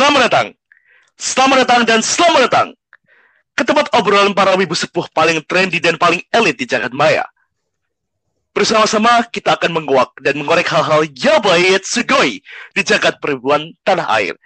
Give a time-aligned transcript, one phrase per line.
[0.00, 0.48] Selamat datang,
[1.20, 2.68] selamat datang dan selamat datang
[3.52, 7.28] ke tempat obrolan para wibu sepuh paling trendy dan paling elit di jagat maya.
[8.56, 12.40] Bersama-sama kita akan menguak dan mengorek hal-hal yabayet sugoi
[12.72, 14.40] di jagat peribuan tanah air.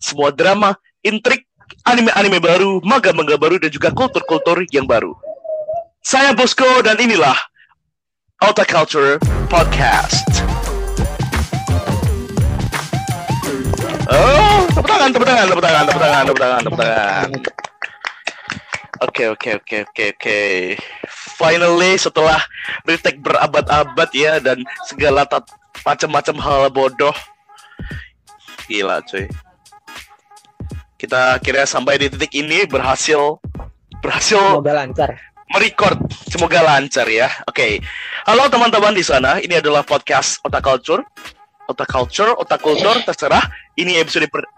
[0.00, 0.72] Semua drama,
[1.04, 1.44] intrik,
[1.84, 5.12] anime-anime baru, manga-manga baru, dan juga kultur-kultur yang baru.
[6.00, 7.36] Saya Bosco dan inilah
[8.40, 9.20] Alta Culture
[9.52, 10.32] Podcast.
[14.08, 17.30] Oh, tepuk tangan, tepuk tangan, tepuk tangan, tepuk tangan, tepuk tangan, tepuk tangan.
[19.04, 20.40] Oke, oke, oke, oke, oke.
[21.38, 22.40] Finally setelah
[22.82, 24.58] retake berabad-abad ya dan
[24.90, 25.22] segala
[25.86, 27.14] macam-macam hal bodoh.
[28.66, 29.30] Gila, cuy.
[30.98, 33.38] Kita akhirnya sampai di titik ini berhasil
[34.02, 35.10] berhasil Semoga lancar.
[35.52, 35.98] merecord.
[36.26, 37.30] Semoga lancar ya.
[37.46, 37.78] Oke.
[38.26, 39.38] Halo teman-teman di sana.
[39.38, 41.04] Ini adalah podcast Otak Culture.
[41.64, 43.40] Otak Culture, Otak Kultur, terserah.
[43.74, 44.48] Ini episode per-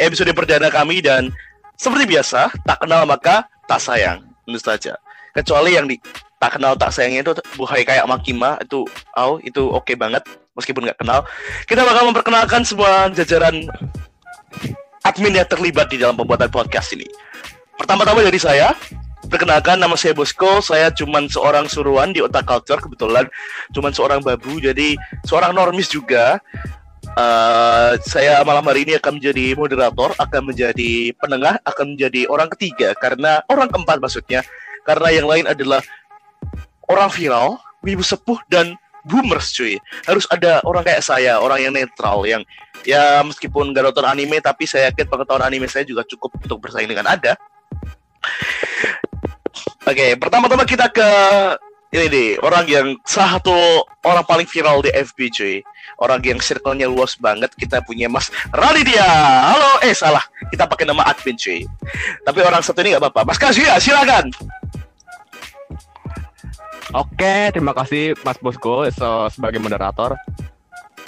[0.00, 1.28] episode perdana kami dan
[1.76, 4.24] seperti biasa, tak kenal maka tak sayang.
[4.44, 4.96] Tentu saja.
[5.32, 5.96] Kecuali yang di
[6.42, 8.82] tak kenal tak sayangnya itu buhay kayak Makima itu
[9.14, 10.26] oh itu oke banget
[10.58, 11.24] meskipun nggak kenal.
[11.68, 13.68] Kita bakal memperkenalkan semua jajaran
[15.06, 17.06] admin yang terlibat di dalam pembuatan podcast ini.
[17.78, 18.76] Pertama-tama dari saya,
[19.32, 23.24] Perkenalkan nama saya Bosco, saya cuman seorang suruhan di Otak Culture kebetulan
[23.72, 24.92] cuman seorang babu jadi
[25.24, 26.36] seorang normis juga.
[27.12, 32.96] Eh, saya malam hari ini akan menjadi moderator, akan menjadi penengah, akan menjadi orang ketiga
[32.96, 34.40] karena orang keempat maksudnya
[34.88, 35.84] karena yang lain adalah
[36.88, 39.76] orang viral, wibu sepuh dan boomers cuy.
[40.08, 42.48] Harus ada orang kayak saya, orang yang netral yang
[42.88, 46.88] ya meskipun gak nonton anime tapi saya yakin pengetahuan anime saya juga cukup untuk bersaing
[46.88, 47.36] dengan Anda.
[49.84, 51.08] Oke, pertama-tama kita ke
[51.92, 53.52] ini nih, orang yang salah satu
[54.08, 55.60] orang paling viral di FB cuy.
[56.00, 57.52] Orang yang circle-nya luas banget.
[57.52, 59.04] Kita punya Mas Raditya.
[59.52, 60.24] Halo, eh salah.
[60.48, 61.68] Kita pakai nama admin cuy.
[62.24, 63.28] Tapi orang satu ini nggak apa-apa.
[63.28, 64.32] Mas Kazuya, silakan.
[66.96, 70.16] Oke, terima kasih Mas Bosco so, sebagai moderator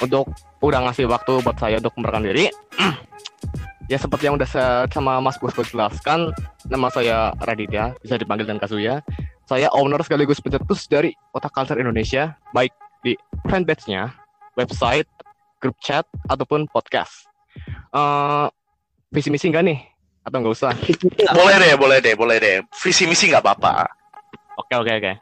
[0.04, 2.46] untuk udah ngasih waktu buat saya untuk memperkenalkan diri.
[3.92, 6.28] ya seperti yang udah saya sama Mas Bosco jelaskan,
[6.68, 9.00] nama saya Raditya, bisa dipanggil dan Kazuya.
[9.44, 12.72] Saya owner sekaligus pencetus dari Otak Culture Indonesia, baik
[13.04, 13.12] di
[13.44, 14.08] fanpage-nya,
[14.56, 15.04] website,
[15.60, 17.28] grup chat, ataupun podcast.
[17.92, 18.46] Eh,
[19.12, 19.78] visi misi enggak nih?
[20.24, 20.72] Atau nggak usah?
[21.36, 22.56] Boleh deh, boleh deh, boleh deh.
[22.80, 23.84] Visi misi nggak apa-apa.
[24.56, 25.12] Oke oke oke.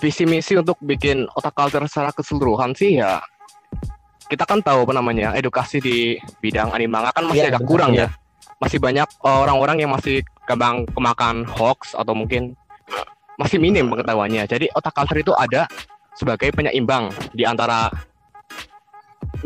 [0.00, 3.20] Visi misi untuk bikin otak culture secara keseluruhan sih ya.
[4.24, 7.92] Kita kan tahu apa namanya edukasi di bidang anime manga kan masih Iya, agak kurang
[7.92, 8.08] benar.
[8.08, 8.27] ya.
[8.58, 12.58] Masih banyak orang-orang yang masih gampang kemakan hoax atau mungkin
[13.38, 14.50] masih minim pengetahuannya.
[14.50, 15.70] Jadi otak culture itu ada
[16.18, 17.86] sebagai penyeimbang di antara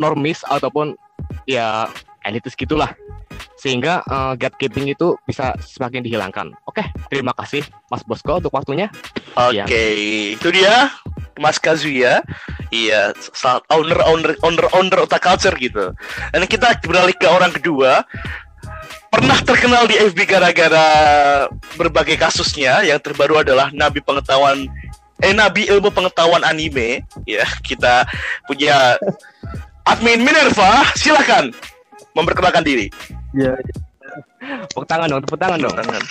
[0.01, 0.97] normis ataupun
[1.45, 1.89] ya
[2.25, 2.89] elitis gitulah.
[3.61, 6.51] Sehingga eh, gatekeeping itu bisa semakin dihilangkan.
[6.67, 7.63] Oke, terima kasih
[7.93, 8.89] Mas Bosco untuk waktunya.
[9.37, 9.65] Oke, Iya.
[10.35, 10.89] itu dia
[11.39, 12.25] Mas Kazuya.
[12.73, 13.13] Iya,
[13.69, 15.93] owner owner owner owner otak culture gitu.
[16.33, 18.03] Dan kita beralih ke orang kedua.
[19.13, 20.87] Pernah terkenal di FB gara-gara
[21.77, 22.81] berbagai kasusnya.
[22.81, 24.65] Yang terbaru adalah Nabi pengetahuan
[25.21, 27.05] eh Nabi ilmu pengetahuan anime.
[27.29, 28.09] Ya, kita
[28.49, 28.97] punya
[29.85, 30.89] admin Minerva.
[30.97, 31.53] Silakan
[32.17, 32.89] memperkenalkan diri.
[33.37, 33.53] Ya,
[34.73, 35.75] Tepuk tangan dong, tepuk tangan dong.
[35.77, 36.03] Tangan.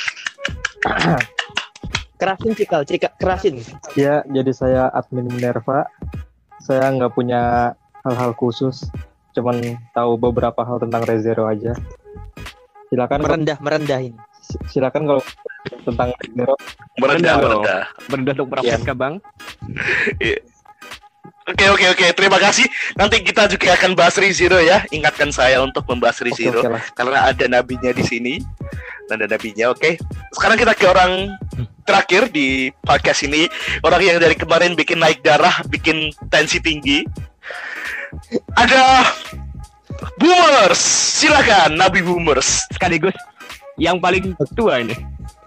[2.22, 3.66] Kerasin cikal, cika, kerasin.
[3.98, 5.90] ya, jadi saya admin Minerva.
[6.62, 7.74] Saya nggak punya
[8.06, 8.86] hal-hal khusus,
[9.34, 9.58] cuman
[9.98, 11.74] tahu beberapa hal tentang Rezero aja.
[12.92, 14.20] Silakan, Merendah, merendah ini.
[14.44, 15.22] si- silakan kalau
[15.88, 16.56] tentang Rezero.
[17.00, 17.82] Merendah, Merendah,
[18.12, 18.34] merendah.
[18.36, 18.76] Untuk para Iya.
[18.76, 19.14] PSK, Bang.
[21.42, 22.70] Oke oke oke terima kasih.
[22.94, 24.86] Nanti kita juga akan bahas Rizero ya.
[24.90, 26.82] Ingatkan saya untuk membahas Rizero oke lah.
[26.94, 28.34] karena ada nabinya di sini.
[29.10, 29.74] Dan ada nabinya.
[29.74, 29.98] Oke.
[30.32, 31.34] Sekarang kita ke orang
[31.84, 33.50] terakhir di podcast ini.
[33.82, 37.04] Orang yang dari kemarin bikin naik darah, bikin tensi tinggi.
[38.54, 39.02] Ada
[40.18, 40.82] Boomers.
[41.22, 42.66] Silakan Nabi Boomers.
[42.74, 43.14] Sekaligus
[43.82, 44.96] yang paling tua ini.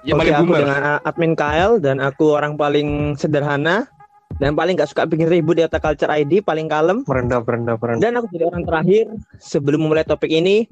[0.05, 0.61] Yang Oke, paling aku boomer.
[0.61, 3.89] dengan admin KL dan aku orang paling sederhana
[4.37, 7.07] dan paling gak suka bikin ribut di Otak Culture ID, paling kalem.
[7.07, 8.03] Merendah, merendah, merendah.
[8.03, 9.05] Dan aku jadi orang terakhir
[9.39, 10.69] sebelum memulai topik ini.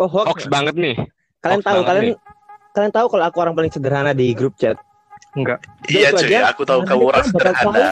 [0.00, 0.26] Oh, hoax.
[0.26, 0.96] Hoax banget nih.
[1.44, 2.06] kalian hoax tahu kalian
[2.74, 4.74] kalian tahu kalau aku orang paling sederhana di grup chat.
[5.36, 5.62] Enggak.
[5.86, 6.50] Iya cuy, aja.
[6.50, 7.90] aku tahu kamu orang kalian bakal sederhana.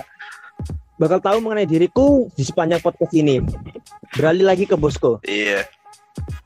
[0.94, 3.42] Bakal tahu mengenai diriku di sepanjang podcast ini.
[4.14, 5.18] Beralih lagi ke bosku.
[5.26, 5.66] Iya.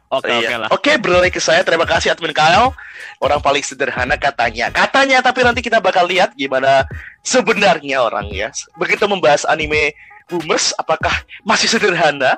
[0.08, 0.56] Oke, oke Iya.
[0.56, 0.68] lah.
[0.72, 1.60] Oke, beralih ke saya.
[1.60, 2.72] Terima kasih admin Kyle.
[3.20, 4.72] Orang paling sederhana katanya.
[4.72, 6.88] Katanya, tapi nanti kita bakal lihat gimana
[7.20, 8.48] sebenarnya orang ya.
[8.80, 9.92] Begitu membahas anime
[10.28, 11.12] Boomers, apakah
[11.44, 12.36] masih sederhana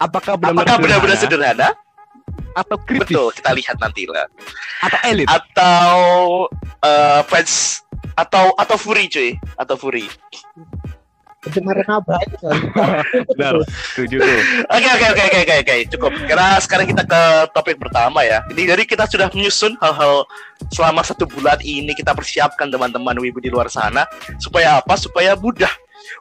[0.00, 1.68] Apakah benar-benar sederhana?
[1.68, 1.68] sederhana?
[2.50, 4.26] atau kritis Betul, kita lihat nanti lah.
[4.82, 5.26] atau elit?
[5.30, 5.90] Atau
[6.82, 7.82] eh, fans
[8.18, 10.10] atau atau Fury cuy, atau Fury.
[11.40, 12.36] Pencemaran apa itu?
[13.32, 13.64] Benar,
[13.96, 14.40] setuju tuh.
[14.76, 16.12] Oke oke oke oke oke oke cukup.
[16.28, 17.22] Karena sekarang kita ke
[17.56, 18.44] topik pertama ya.
[18.52, 20.28] Ini dari kita sudah menyusun hal-hal
[20.68, 24.04] selama satu bulan ini kita persiapkan teman-teman wibu di luar sana
[24.36, 25.00] supaya apa?
[25.00, 25.72] Supaya mudah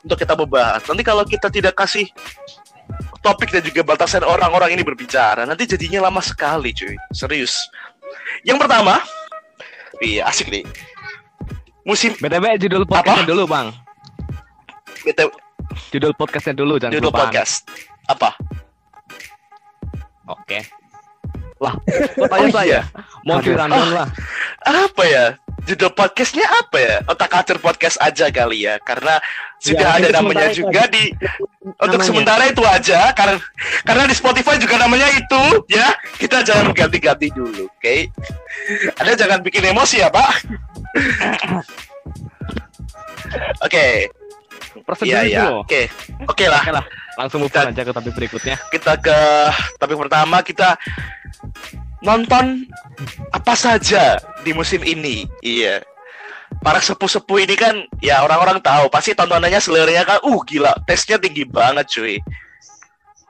[0.07, 0.87] untuk kita membahas.
[0.87, 2.07] Nanti kalau kita tidak kasih
[3.19, 6.95] topik dan juga batasan orang-orang ini berbicara, nanti jadinya lama sekali cuy.
[7.11, 7.59] Serius.
[8.47, 9.03] Yang pertama,
[9.99, 10.63] iya asik nih.
[11.83, 13.88] Musim BTW judul podcastnya dulu bang.
[15.01, 15.29] BTW,
[15.89, 17.27] Judul podcastnya dulu jangan judul kelupaan.
[17.27, 17.65] podcast
[18.05, 18.29] apa?
[20.25, 20.59] Oke.
[21.59, 21.75] Lah,
[22.25, 22.79] tanya saya?
[23.21, 23.53] Mau Aduh.
[23.53, 24.07] random lah.
[24.59, 25.23] apa ya
[25.65, 29.17] judul podcastnya apa ya otak atur podcast aja kali ya karena
[29.57, 30.89] sudah Ya, ada untuk namanya itu juga aja.
[30.89, 31.03] di
[31.61, 32.03] untuk Namanya.
[32.03, 33.35] sementara itu aja karena
[33.83, 37.95] karena di Spotify juga namanya itu ya kita jangan ganti-ganti dulu oke
[38.97, 40.27] Anda jangan bikin emosi ya pak
[43.61, 43.85] oke
[44.85, 45.43] Prosedur iya itu iya.
[45.49, 45.61] loh.
[45.63, 45.81] oke.
[46.29, 46.61] Oke lah.
[46.61, 46.85] Oke lah,
[47.19, 48.55] langsung move on aja ke topik berikutnya.
[48.73, 49.17] kita ke
[49.81, 50.79] topik pertama kita
[51.99, 52.67] nonton
[53.35, 55.27] apa saja di musim ini.
[55.43, 55.83] Iya.
[56.59, 61.45] Para sepuh-sepuh ini kan ya orang-orang tahu pasti tontonannya selernya kan uh gila tesnya tinggi
[61.45, 62.17] banget cuy.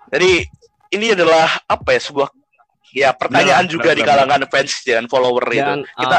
[0.09, 0.47] Jadi
[0.95, 2.30] ini adalah apa ya sebuah
[2.89, 5.62] ya pertanyaan Benar, juga di kalangan fans dan follower itu.
[5.62, 6.18] Dan, kita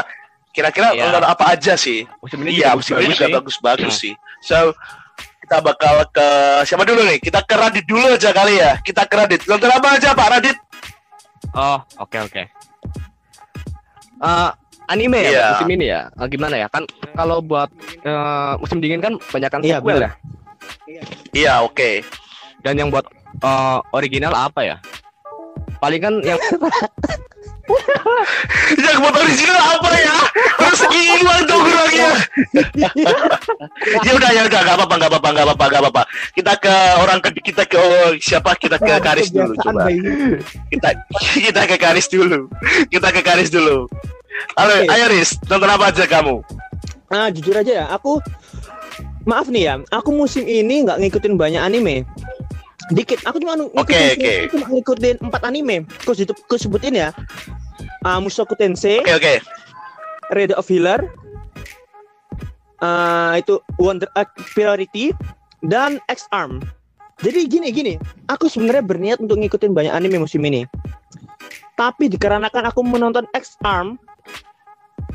[0.51, 1.19] kira-kira ya.
[1.23, 2.07] apa aja sih?
[2.23, 4.13] Musim ini iya juga musim ini bagus juga bagus-bagus sih.
[4.43, 4.75] So
[5.51, 6.27] kita bakal ke
[6.63, 9.99] siapa dulu nih kita ke Radit dulu aja kali ya kita ke Radit nonton apa
[9.99, 10.55] aja Pak Radit
[11.51, 12.43] Oh, oke oke.
[14.15, 14.49] Eh,
[14.87, 15.43] anime ya Iya.
[15.51, 16.07] musim ini ya?
[16.07, 16.71] Eh, gimana ya?
[16.71, 17.67] Kan kalau buat
[17.99, 20.11] eh, musim dingin kan banyak kan Iya, sequel ya.
[21.35, 21.99] iya oke
[22.63, 23.03] Dan yang buat
[23.43, 24.75] eh, original apa ya?
[25.83, 26.39] Paling kan yang
[29.01, 30.17] buat original apa ya?
[30.61, 32.11] Harus hilang dong orangnya.
[34.05, 34.59] Ya udah ya udah.
[34.61, 36.03] Nggak apa-apa nggak apa-apa nggak apa-apa nggak apa-apa.
[36.37, 38.53] Kita ke orang ke kita ke oh, siapa?
[38.55, 39.89] Kita ke Karis dulu coba.
[40.69, 40.89] kita
[41.49, 42.47] kita ke Karis dulu.
[42.87, 43.89] Kita ke Karis dulu.
[44.55, 44.87] Halo Oke.
[44.89, 45.37] ayo Riz.
[45.49, 46.41] Nonton apa aja kamu?
[47.11, 48.23] Ah, jujur aja ya, aku
[49.27, 52.07] maaf nih ya, aku musim ini nggak ngikutin banyak anime.
[52.89, 54.33] Dikit, aku cuma ngikutin oke.
[54.49, 55.85] aku cuma ngikutin empat anime.
[56.01, 57.13] Aku aku sebutin ya.
[58.01, 59.33] Ah, Mushoku Tensei, oke oke
[60.33, 61.05] Red of Healer,
[62.81, 65.13] ah, itu Wonder Egg Priority,
[65.61, 66.65] dan X Arm.
[67.21, 67.93] Jadi gini gini,
[68.25, 70.65] aku sebenarnya berniat untuk ngikutin banyak anime musim ini.
[71.77, 74.01] Tapi dikarenakan aku menonton X Arm,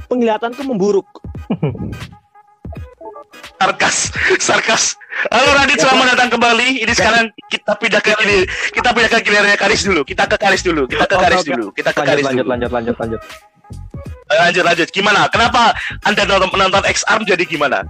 [0.07, 1.07] penglihatanku memburuk.
[3.61, 3.97] sarkas.
[4.39, 4.85] Sarkas.
[5.33, 6.85] Halo Radit selamat datang kembali.
[6.85, 10.05] Ini sekarang kita pindah ke gini kita pindah ke gilirannya Karis dulu.
[10.05, 10.85] Kita ke Karis dulu.
[10.85, 11.67] Kita ke Oke, Karis dulu.
[11.73, 12.53] Kita ke Lanjut, Karis lanjut, dulu.
[12.53, 13.21] lanjut, lanjut, lanjut.
[14.27, 14.89] Ayo, lanjut lanjut.
[14.93, 15.21] Gimana?
[15.33, 15.63] Kenapa
[16.05, 17.87] anda nonton menonton X Arm jadi gimana?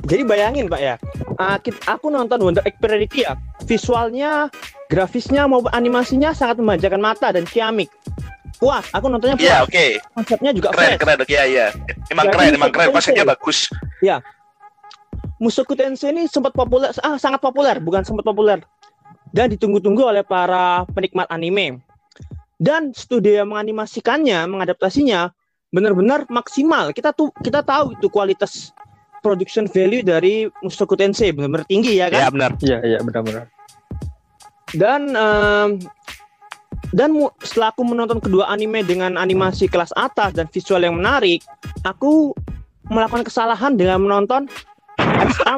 [0.00, 0.96] Jadi bayangin Pak ya,
[1.36, 3.36] ah, aku nonton Wonder Egg Priority ya,
[3.68, 4.48] visualnya,
[4.88, 7.92] grafisnya maupun animasinya sangat memanjakan mata dan ciamik.
[8.56, 9.44] Puas, aku nontonnya puas.
[9.44, 9.86] Iya oke.
[10.16, 11.00] Konsepnya juga keren fresh.
[11.04, 11.16] keren.
[11.20, 11.66] Oke ya ya
[12.12, 12.88] emang Jadi, keren emang keren.
[12.92, 13.58] konsepnya bagus
[15.40, 18.60] Mushoku Tensei ini sempat populer, ah sangat populer, bukan sempat populer.
[19.32, 21.80] Dan ditunggu-tunggu oleh para penikmat anime.
[22.60, 25.32] Dan studio yang menganimasikannya, mengadaptasinya
[25.72, 26.92] benar-benar maksimal.
[26.92, 28.76] Kita tuh kita tahu itu kualitas
[29.24, 32.20] production value dari Mushoku Tensei benar-benar tinggi ya kan?
[32.20, 32.50] ya benar.
[32.60, 33.48] Iya, iya, benar-benar.
[34.70, 35.70] dan em,
[36.94, 37.10] dan
[37.42, 41.42] setelah aku menonton kedua anime dengan animasi kelas atas dan visual yang menarik,
[41.82, 42.34] aku
[42.90, 44.50] melakukan kesalahan dengan menonton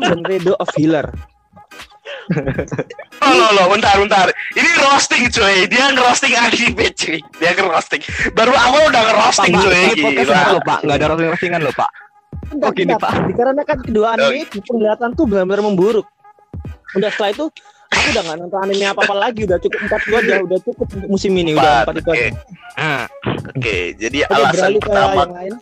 [0.02, 1.08] Dan Redo of Healer.
[3.18, 7.98] oh lo lo bentar bentar ini roasting cuy dia ngerosting anime cuy dia ngerosting
[8.30, 9.82] baru awal udah ngerosting cuy
[10.14, 10.78] gila Pak.
[10.82, 11.90] Nggak ada roasting-roastingan lo, Pak.
[12.44, 13.10] Bentar, Oh, gini, bentar.
[13.10, 13.12] Pak.
[13.26, 16.06] Dikarenakan kedua anime penglihatan tuh benar-benar memburuk.
[16.92, 17.44] Udah setelah itu
[17.88, 21.08] aku udah nggak nonton anime apa-apa lagi, udah cukup empat itu aja, udah cukup untuk
[21.08, 22.20] musim ini, udah Empat, empat itu aja.
[22.20, 22.28] oke.
[22.72, 23.04] Ah,
[23.48, 25.54] oke jadi Oke, alasan pertama yang lain.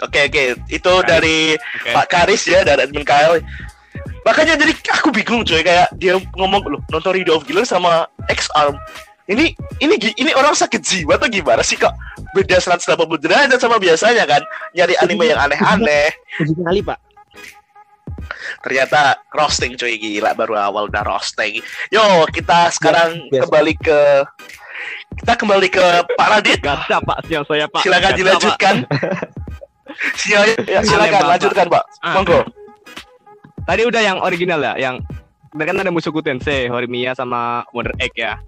[0.00, 1.08] Oke oke itu Karis.
[1.08, 1.90] dari oke.
[1.92, 3.40] Pak Karis ya dari admin KL.
[4.24, 8.48] Makanya jadi aku bingung cuy kayak dia ngomong loh nonton Rido of Killer sama X
[8.56, 8.76] Arm.
[9.30, 11.94] Ini ini ini orang sakit jiwa atau gimana sih kok
[12.34, 14.42] beda 180 derajat sama biasanya kan
[14.74, 16.10] nyari anime yang aneh-aneh.
[16.66, 16.98] Nyali, Pak.
[18.60, 21.62] Ternyata roasting cuy gila baru awal udah roasting.
[21.94, 23.46] Yo kita sekarang biasa.
[23.46, 24.00] kembali ke
[25.20, 26.60] kita kembali ke Pak Radit.
[26.64, 27.18] Gacha, Pak.
[27.28, 27.82] Siang saya, Pak.
[27.84, 28.74] Silakan Gacha, dilanjutkan.
[30.14, 31.30] Sia- ya, silakan Aneh, Bapak.
[31.36, 31.84] lanjutkan Pak.
[32.00, 32.14] Ah.
[32.16, 32.38] Monggo.
[32.38, 32.46] Pak.
[33.66, 34.96] Tadi udah yang original ya, yang
[35.52, 38.38] kan ada Mushoku Tensei, Horimiya sama Wonder Egg ya.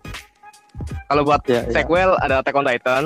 [1.06, 1.82] Kalau buat Ya, ya.
[1.82, 3.02] sequel ada Attack on Titan,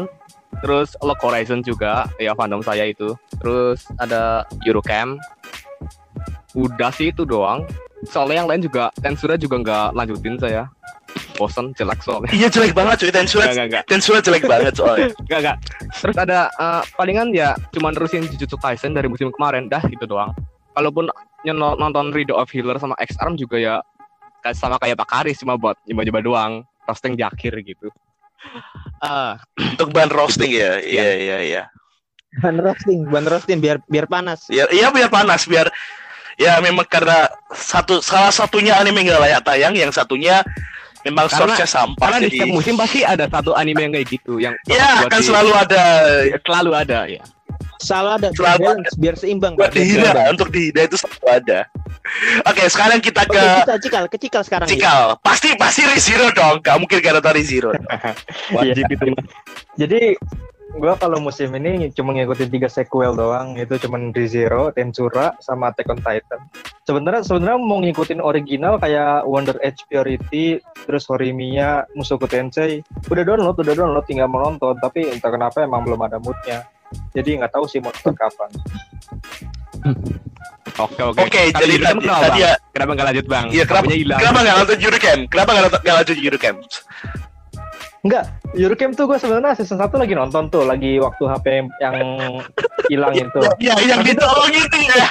[0.62, 3.12] terus Lock Horizon juga, ya fandom saya itu.
[3.36, 5.18] Terus ada Eurocamp.
[6.54, 7.66] Udah sih itu doang.
[8.06, 10.70] Soalnya yang lain juga Tensura juga nggak lanjutin saya.
[11.36, 12.30] Bosen, jelek soalnya.
[12.32, 13.08] Iya jelek banget cuy.
[13.12, 13.84] Enggak, enggak, enggak.
[13.86, 15.08] Tensura jelek banget soalnya.
[15.24, 15.56] Enggak, enggak.
[16.02, 20.32] Terus ada eh, palingan ya cuman terusin Jujutsu Kaisen dari musim kemarin, dah gitu doang.
[20.76, 21.08] Kalaupun
[21.54, 23.80] nonton Rido of Healer sama X Arm juga ya
[24.54, 26.52] sama kayak Pak Karis cuma buat nyoba-nyoba doang,
[26.86, 27.90] roasting di akhir gitu.
[29.02, 29.32] Eh,
[29.74, 30.78] Untuk bahan roasting ya.
[30.78, 31.62] Iya iya iya.
[32.42, 34.44] Ban roasting, ban roasting biar biar panas.
[34.52, 35.72] Ya, iya biar panas biar
[36.36, 40.44] ya memang karena satu salah satunya anime nggak layak tayang, yang satunya
[41.06, 42.02] memang Karena- source-nya sampah.
[42.02, 45.20] karena di jadi- setiap musim pasti ada satu anime yang kayak gitu yang Ya akan
[45.22, 45.82] di- selalu ada
[46.42, 47.22] selalu ada ya.
[47.76, 49.52] Salah ada Selalu biar balance, biar seimbang.
[49.52, 51.60] buat dihina untuk dihina itu selalu ada.
[52.44, 54.66] Oke sekarang kita Oke, ke kita cikal, ke cikal sekarang.
[54.66, 54.72] ya.
[54.72, 55.02] Cikal.
[55.20, 56.64] Pasti pasti Rizero dong.
[56.64, 57.70] Gak mungkin gak nonton Rizero.
[58.50, 59.06] Wajib itu.
[59.76, 60.00] Jadi
[60.74, 65.94] gua kalau musim ini cuma ngikutin tiga sequel doang, itu cuman ReZero, Tensura, sama Attack
[65.94, 66.40] on Titan.
[66.82, 73.56] Sebenarnya sebenarnya mau ngikutin original kayak Wonder Edge Purity, terus Horimiya, Mushoku Tensei, udah download,
[73.62, 76.66] udah download, tinggal mau nonton, tapi entah kenapa emang belum ada moodnya.
[77.14, 78.50] Jadi nggak tahu sih mau nonton kapan.
[80.76, 81.18] Oke oke.
[81.24, 83.46] Oke, jadi tadi, kenapa, tadi ya, kenapa nggak lanjut bang?
[83.48, 83.88] Iya, kenapa-
[84.20, 85.22] kenapa gak nonton Eurocamp?
[85.32, 86.58] Kenapa gak nonton, gak lanjut Eurocamp?
[88.06, 91.46] Enggak, Eurocamp tuh gue sebenarnya season 1 lagi nonton tuh, lagi waktu HP
[91.82, 91.96] yang
[92.86, 93.40] hilang itu.
[93.58, 95.06] Ya, yang ditolong itu ya.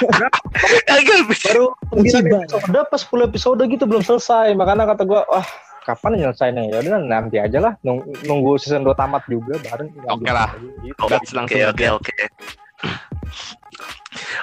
[1.52, 2.40] Baru 9 Musibah.
[2.48, 4.56] episode, pas 10 episode gitu belum selesai.
[4.56, 5.44] Makanya kata gue, wah
[5.84, 6.72] kapan nyelesainnya?
[6.72, 9.92] Ya udah nanti aja lah, nung- nunggu season 2 tamat juga bareng.
[10.08, 10.50] Oke lah.
[10.80, 10.96] Gitu.
[11.06, 12.14] That's langsung Oke, oke, oke.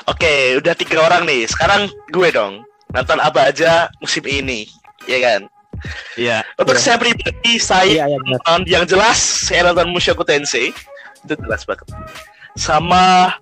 [0.05, 1.49] Oke, udah tiga orang nih.
[1.49, 2.61] Sekarang gue dong.
[2.93, 4.69] Nonton apa aja musim ini,
[5.09, 5.41] ya kan?
[6.13, 6.45] Iya.
[6.55, 6.83] Untuk Iya.
[6.83, 8.39] saya pribadi, saya iya benar.
[8.39, 10.69] nonton yang jelas saya nonton Mushoku Tensei.
[11.21, 11.87] Itu jelas banget.
[12.53, 13.33] Sama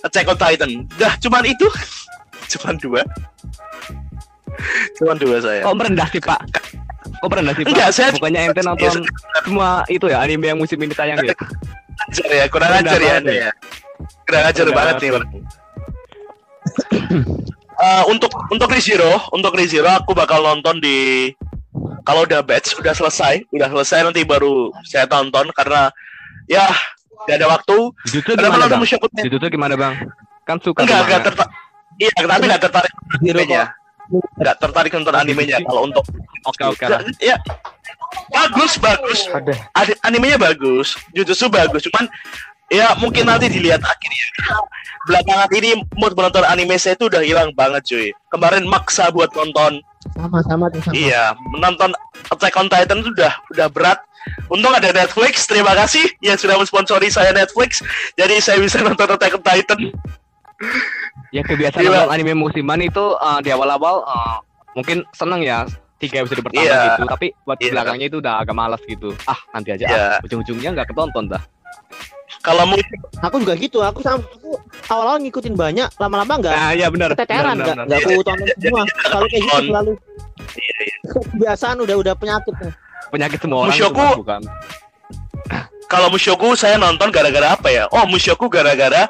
[0.00, 0.70] Attack on Titan.
[0.96, 1.66] Dah, cuman itu.
[2.56, 3.02] cuman dua.
[4.96, 5.60] Cuman dua saya.
[5.62, 6.40] Kok merendah sih pak?
[7.20, 7.70] Kok merendah sih pak?
[7.74, 9.02] Enggak, saya- Bukannya ente nonton
[9.42, 11.34] semua itu ya anime yang musim ini tayang ya?
[11.96, 13.50] ajar ya, kurang ajar ya, ya.
[14.28, 15.10] Kurang ajar banget nih.
[17.76, 21.28] Eh, untuk untuk Rizero, untuk Rizero aku bakal nonton di
[22.06, 25.90] kalau udah batch udah selesai, udah selesai nanti baru saya tonton karena
[26.46, 26.70] ya
[27.26, 27.76] gak ada waktu.
[28.06, 28.80] Jujutsu Karena gimana bang?
[28.86, 29.94] Tensei Jujutsu gimana bang?
[30.46, 31.52] Kan suka enggak tuh enggak tertarik.
[31.98, 33.62] Iya, tapi enggak tertarik animenya.
[34.38, 36.06] Enggak tertarik nonton animenya kalau untuk
[36.46, 37.02] Oke oke lah.
[37.18, 37.34] ya
[38.30, 39.98] bagus bagus Ada.
[40.06, 42.06] Animenya bagus Jujutsu bagus cuman
[42.70, 44.26] ya mungkin nanti dilihat akhirnya
[45.06, 49.82] belakangan ini mood menonton anime saya itu udah hilang banget cuy kemarin maksa buat nonton
[50.12, 50.94] Sama-sama tuh sama.
[50.94, 51.90] iya menonton
[52.28, 53.98] Attack on Titan itu udah udah berat
[54.46, 57.82] untung ada Netflix terima kasih yang sudah mensponsori saya Netflix
[58.14, 59.80] jadi saya bisa nonton Attack on Titan
[61.28, 62.08] Ya kebiasaan Gila.
[62.08, 64.36] anime musiman itu eh, di awal-awal eh,
[64.72, 66.80] mungkin seneng ya tiga episode pertama Iya.
[66.92, 67.72] gitu tapi buat Iya.
[67.72, 70.04] belakangnya itu udah agak malas gitu ah nanti aja Iya.
[70.12, 70.18] ah.
[70.22, 71.42] ujung-ujungnya nggak ketonton dah
[72.42, 72.78] kalau mau
[73.22, 73.82] Aku juga gitu.
[73.82, 74.35] Aku sama aku
[74.86, 78.82] awal-awal ngikutin banyak, lama-lama enggak nah iya benar keteteran, enggak enggak aku tonton semua.
[79.12, 79.92] Kalau kayak gitu selalu
[80.56, 80.96] Iya, iya.
[81.10, 82.54] kebiasaan udah udah penyakit.
[82.60, 82.72] nih.
[83.10, 84.42] penyakit semua orang Mas, bukan
[85.86, 87.86] kalau Mushoku saya nonton gara-gara apa ya?
[87.94, 89.06] Oh, Mushoku gara-gara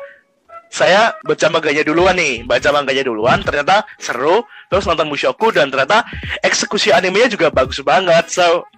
[0.69, 6.05] saya baca manganya duluan nih, baca manganya duluan, ternyata seru, terus nonton Mushoku dan ternyata
[6.45, 8.29] eksekusi animenya juga bagus banget.
[8.29, 8.69] So,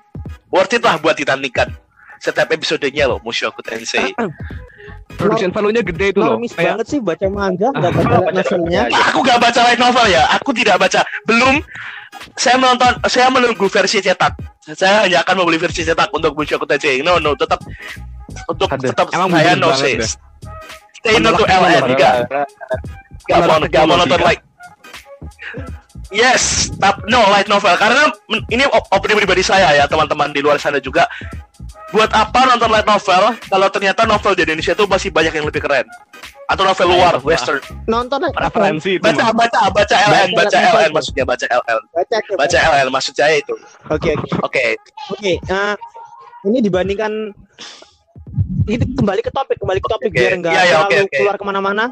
[0.54, 1.74] worth it lah buat ditandingkan.
[2.22, 4.14] Setiap episodenya loh, Mushoku Tensei.
[5.18, 8.82] Production value-nya gede itu loh Normis kayak banget sih baca manga, enggak baca baca novelnya.
[9.10, 11.00] Aku gak baca light novel ya, aku tidak baca.
[11.26, 11.58] Belum,
[12.38, 14.38] saya menonton, saya menunggu versi cetak.
[14.78, 17.02] Saya hanya akan membeli versi cetak untuk Mushoku Tensei.
[17.02, 17.58] No, no, tetap
[18.46, 19.94] untuk tetap emang saya no banget say.
[19.98, 20.10] deh.
[21.02, 22.14] Stay no to LN, enggak.
[23.26, 24.42] Gak mau, gak mau nonton light.
[26.08, 28.08] Yes, tap, no light novel karena
[28.48, 31.04] ini op- opini pribadi saya ya teman-teman di luar sana juga.
[31.88, 35.64] Buat apa nonton light novel kalau ternyata novel di Indonesia itu masih banyak yang lebih
[35.64, 35.88] keren?
[36.44, 37.60] Atau novel luar, Ayo, western.
[37.84, 38.36] Nonton aja.
[38.38, 40.58] referensi itu Baca, baca, baca LN, Baca baca.
[40.76, 42.16] LN maksudnya baca LL, Baca.
[42.36, 43.52] baca LL maksud saya itu.
[43.88, 44.28] Oke, oke.
[44.44, 44.64] Oke,
[45.12, 45.76] Oke, nah,
[46.44, 47.12] ini dibandingkan
[48.64, 51.16] ini kembali ke topik, kembali ke topik Oke, biar enggak iya, iya, terlalu oke, oke.
[51.16, 51.84] keluar ke mana-mana.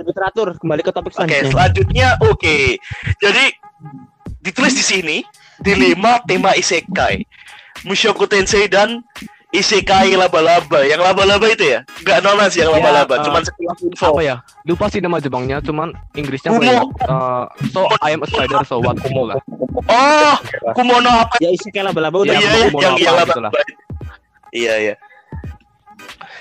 [0.00, 1.48] Lebih teratur, kembali ke topik Oke, selanjutnya.
[1.52, 2.56] selanjutnya oke.
[3.16, 3.44] Jadi
[4.40, 5.16] ditulis di sini
[5.60, 7.24] di lima tema isekai.
[7.82, 9.00] Mushoku Tensei dan
[9.50, 10.86] Isekai laba-laba.
[10.86, 11.82] Yang laba-laba itu ya?
[11.98, 14.06] Enggak normal sih yang Ya, laba-laba, eh, cuman sekilas info.
[14.08, 14.36] Apa ya?
[14.62, 16.62] Lupa sih nama Jepangnya, cuman Inggrisnya Kumo.
[16.62, 16.86] ya?
[16.86, 17.44] Eh,
[17.74, 19.42] so I am a spider, so what Kumo lah.
[19.90, 20.34] Oh,
[20.70, 21.34] Kumono apa?
[21.42, 23.26] Ya isi kayak laba-laba udah Iya, yang yang gitu lah.
[23.26, 23.58] laba-laba.
[24.54, 24.94] Iya, iya.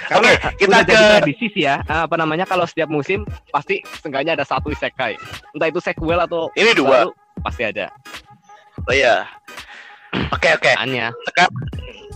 [0.10, 1.81] Oke, kita ke tradisi sih ya.
[1.81, 5.17] eh, Apa namanya kalau setiap musim pasti seenggaknya ada satu isekai.
[5.53, 7.10] Entah itu sequel atau ini dua.
[7.10, 7.89] baru, pasti ada.
[8.86, 9.25] Oh iya.
[10.33, 10.71] Oke, oke.
[10.77, 11.13] Hanya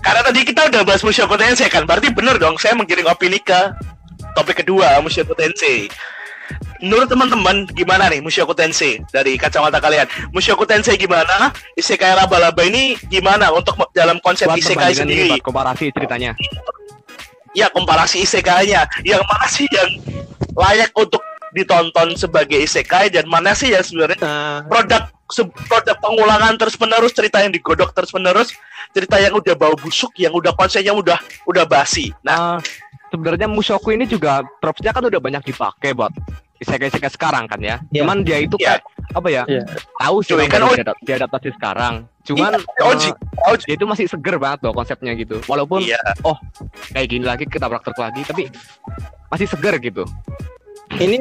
[0.04, 3.72] Karena tadi kita udah bahas Mushoku Tensei kan, berarti bener dong saya menggiring opini ke
[4.36, 5.88] topik kedua Mushoku Tensei.
[6.84, 10.04] Menurut teman-teman gimana nih Mushoku Tensei dari kacamata kalian?
[10.36, 11.56] Mushoku Tensei gimana?
[11.80, 15.30] Isekai laba-laba ini gimana untuk dalam konsep buat isekai ini sendiri?
[15.40, 16.36] buat komparasi ceritanya.
[17.56, 20.02] Ya komparasi isekainya, yang mana sih yang
[20.58, 21.24] layak untuk
[21.54, 27.12] ditonton sebagai isekai dan mana sih yang sebenarnya Nah, produk se- produk pengulangan terus menerus
[27.12, 28.50] cerita yang digodok terus menerus
[28.90, 32.58] cerita yang udah bau busuk yang udah konsepnya udah udah basi nah Nah,
[33.10, 36.10] sebenarnya Mushoku ini juga tropesnya kan udah banyak dipakai buat
[36.56, 37.78] isekai-isekai sekarang kan ya.
[37.86, 38.02] Iya.
[38.02, 38.80] Cuman dia itu Iya.
[38.80, 38.82] kayak
[39.14, 39.44] apa ya?
[39.46, 39.64] Iya.
[40.00, 41.94] Tahu sih orang kan diadap- diadaptasi sekarang.
[42.24, 43.10] Cuman Iya, Oji.
[43.12, 43.66] eh, Oji.
[43.68, 45.44] dia itu masih seger banget loh konsepnya gitu.
[45.44, 46.00] Walaupun iya
[46.90, 48.44] kayak gini lagi kita praktek lagi tapi
[49.28, 50.08] masih seger gitu.
[50.94, 51.18] Ini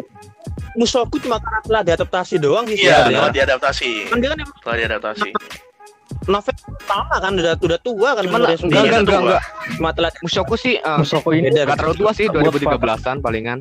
[0.72, 4.76] Musoku cuma karena telah diadaptasi doang sih iya telah diadaptasi Kan dia kan emang telah
[4.78, 5.28] diadaptasi
[6.22, 9.22] novel pertama kan udah udah tua kan Cuman umurnya enggak enggak enggak, tua.
[9.22, 9.42] enggak.
[9.72, 13.58] cuma telah Mushoku sih eh, Mushoku ini beda Gak terlalu tua sih Buat 2013-an palingan.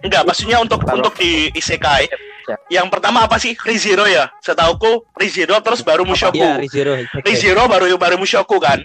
[0.00, 0.98] enggak maksudnya untuk Taruh.
[0.98, 2.06] untuk di isekai
[2.42, 2.58] Ya.
[2.74, 6.98] yang pertama apa sih Rizero ya setauku Rizero terus baru Mushoku Iya, Rizero.
[7.22, 8.82] Rizero baru baru Mushoku kan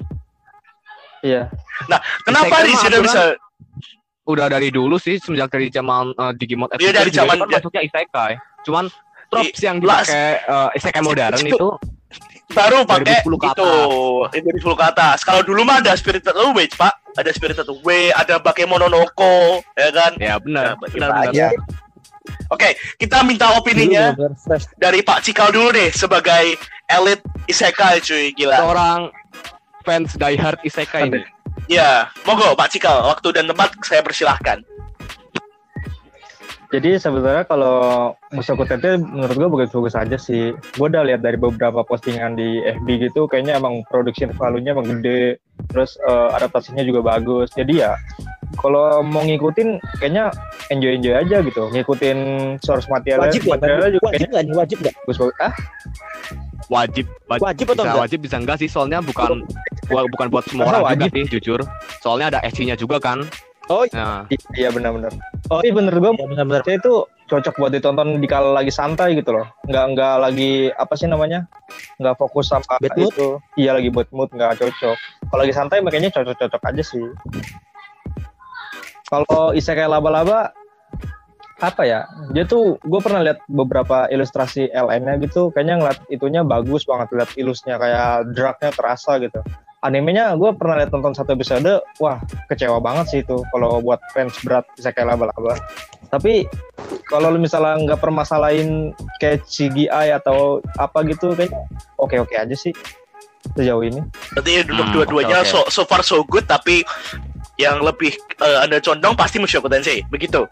[1.20, 1.50] iya
[2.22, 3.22] kenapa Isekai mah Rizero bisa
[4.28, 8.34] Udah dari dulu sih semenjak dari zaman eh, Digimon Iya, dari zaman- kan masuknya isekai.
[8.68, 8.92] Cuman
[9.32, 11.70] tropes yang dipakai eh, isekai modern Itu- itu
[12.48, 13.72] baru pakai 2010 ke itu
[14.40, 18.40] itu 2010 ke atas kalau dulu mah ada Spirited Away pak ada Spirited Away ada
[18.40, 20.64] Bakemononoko ya kan ya benar.
[20.64, 21.28] Nah, benar, kita benar.
[21.28, 21.48] aja.
[22.48, 24.12] Oke, kita minta opininya
[24.76, 26.56] dari Pak Cikal dulu deh sebagai
[26.88, 28.56] elit isekai cuy, gila.
[28.60, 29.00] Seorang
[29.84, 31.24] fans diehard isekai ini.
[31.66, 34.62] Ya, monggo Pak Cikal, waktu dan tempat saya persilahkan.
[36.68, 40.52] Jadi sebenarnya kalau Mushoku Tensei menurut gue bagus-bagus aja sih.
[40.76, 45.40] Gue udah lihat dari beberapa postingan di FB gitu, kayaknya emang production value-nya emang gede,
[45.72, 47.56] terus eh, adaptasinya juga bagus.
[47.56, 47.96] Jadi ya
[48.60, 50.28] kalau mau ngikutin, kayaknya
[50.68, 51.72] enjoy-enjoy aja gitu.
[51.72, 52.18] Ngikutin
[52.60, 53.52] source materialnya, Wajib ya?
[53.56, 54.56] materialnya juga Wajib kayaknya nggak nih?
[54.60, 54.96] Wajib nggak?
[55.08, 55.36] bagus-bagus.
[55.40, 55.54] Ah,
[56.68, 58.02] Wajib, wajib, Wajib atau bisa enggak?
[58.04, 59.40] wajib bisa enggak sih soalnya bukan
[59.88, 61.60] bu- bukan buat semua orang juga sih jujur.
[62.00, 63.24] Soalnya ada SC-nya juga kan.
[63.68, 64.24] Oh, Nah,
[64.56, 65.12] iya benar-benar.
[65.50, 66.64] Oh, Tapi bener gue ya benar-benar.
[66.64, 66.94] saya itu
[67.28, 69.44] cocok buat ditonton di kala lagi santai gitu loh.
[69.66, 71.44] Nggak nggak lagi apa sih namanya?
[71.98, 73.12] Nggak fokus sama Bad mood?
[73.12, 73.28] itu.
[73.60, 74.96] Iya lagi buat mood nggak cocok.
[75.28, 77.04] Kalau lagi santai makanya cocok-cocok aja sih.
[79.04, 80.52] Kalau isekai laba-laba
[81.58, 82.06] apa ya?
[82.34, 87.32] Dia tuh gue pernah lihat beberapa ilustrasi LN-nya gitu, kayaknya ngeliat itunya bagus banget lihat
[87.34, 89.42] ilusnya kayak dragnya terasa gitu.
[89.82, 92.18] Animenya gue pernah lihat nonton satu episode, wah
[92.50, 95.58] kecewa banget sih itu kalau buat fans berat isekai laba-laba.
[96.10, 96.50] Tapi
[97.10, 101.58] kalau lu misalnya nggak permasalahin kayak CGI atau apa gitu kayaknya
[101.98, 102.74] oke-oke aja sih
[103.56, 104.02] sejauh ini.
[104.34, 106.84] Berarti duduk Hmm, dua-duanya oke, so, so far so good, tapi
[107.58, 110.46] yang lebih eh, Anda condong pasti Mushoku Tensei, begitu.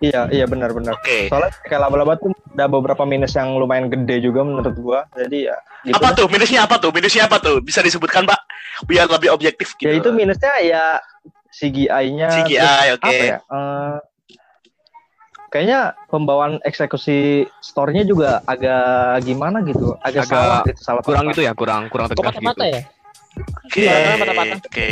[0.00, 0.96] Iya, iya benar-benar.
[0.96, 1.28] Oke.
[1.28, 5.04] Soalnya kayak laba-laba tuh ada beberapa minus yang lumayan gede juga menurut gua.
[5.12, 6.24] Jadi ya gitu Apa deh.
[6.24, 6.26] tuh?
[6.32, 6.90] Minusnya apa tuh?
[6.90, 7.60] Minusnya apa tuh?
[7.60, 8.40] Bisa disebutkan, Pak?
[8.88, 9.84] Biar lebih objektif gitu.
[9.84, 10.84] Ya itu minusnya ya
[11.52, 12.28] CGI-nya.
[12.32, 13.04] CGI, oke.
[13.04, 13.38] Apa ya?
[13.44, 13.98] eh,
[15.50, 21.34] kayaknya pembawaan eksekusi story-nya juga agak gimana gitu, agak, Agak salah gitu, salah kurang tempat.
[21.36, 22.24] itu ya, kurang kurang tegas gitu.
[22.40, 22.80] mata-mata ya?
[23.68, 23.80] Oke.
[23.82, 24.54] Iya, mata-mata.
[24.64, 24.88] Oke.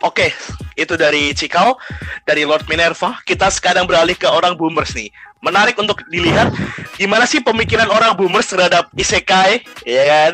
[0.00, 0.26] Oke,
[0.80, 1.76] itu dari Cikau,
[2.24, 3.20] dari Lord Minerva.
[3.28, 5.12] Kita sekarang beralih ke orang boomers nih.
[5.44, 6.52] Menarik untuk dilihat
[6.96, 10.32] gimana sih pemikiran orang boomers terhadap isekai, ya kan?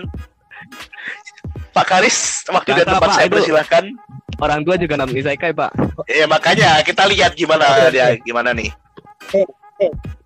[1.75, 3.85] Pak Karis, waktu dan tempat saya persilahkan.
[4.41, 5.75] Orang tua juga nonton isekai, Pak.
[6.09, 8.73] Ya makanya kita lihat gimana dia, gimana nih.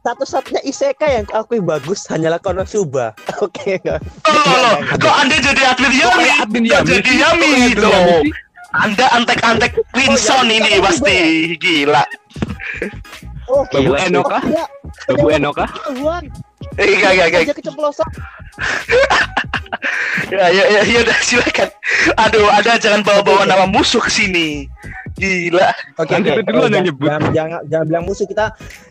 [0.00, 3.12] Satu-satunya isekai yang aku bagus hanyalah Konosuba.
[3.44, 4.00] Oke, enggak.
[4.24, 4.78] Oh, loh, loh.
[4.96, 6.22] kok Anda jadi atlet Yami?
[6.24, 7.10] kayak admin Kok Yami jadi?
[7.20, 8.24] Yami Kok admin?
[8.70, 11.14] Anda antek-antek Oh, ya, ini kan pasti
[11.58, 12.04] gila.
[13.50, 14.06] Oh, Babu Gila.
[14.06, 14.42] Eno kah?
[14.46, 14.64] ya,
[15.10, 15.66] Babu Eno kah?
[15.90, 16.24] Tuhan.
[16.78, 17.42] Eh, enggak, enggak, enggak.
[17.50, 18.08] Aja keceplosan.
[20.30, 21.68] Ya, ya, ya, ya udah silakan.
[22.14, 24.70] Aduh, Anda jangan bawa-bawa nama musuh ke sini.
[25.18, 25.74] Gila.
[25.98, 26.46] Oke, Anda oke.
[26.46, 27.06] duluan yang nyebut.
[27.06, 28.46] Jangan, jangan, jangan bilang musuh kita.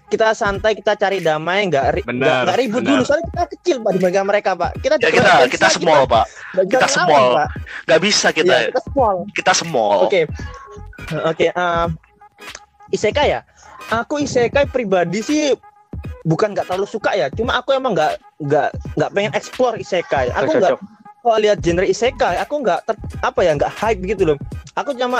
[0.09, 2.97] Kita santai, kita cari damai, nggak nggak ribut benar.
[2.97, 3.01] dulu.
[3.05, 4.71] Soalnya kita kecil pak dibandingkan mereka pak.
[4.81, 7.27] Kita Ya kita kita lah, small pak, nggak kita small.
[7.37, 7.49] Pak.
[7.85, 9.15] nggak bisa Iya, kita kita small.
[9.31, 9.97] kita small.
[10.03, 10.21] Oke,
[11.13, 11.47] oke.
[11.47, 11.85] eh,
[12.89, 13.41] isekai ya.
[13.89, 15.53] Aku isekai pribadi sih
[16.25, 17.29] bukan nggak terlalu suka ya.
[17.29, 20.33] Cuma aku emang nggak nggak nggak pengen explore isekai.
[20.33, 20.77] Aku nggak
[21.19, 22.79] kalau lihat genre isekai, aku nggak
[23.21, 24.37] apa ya nggak hype gitu loh.
[24.73, 25.19] Aku cuma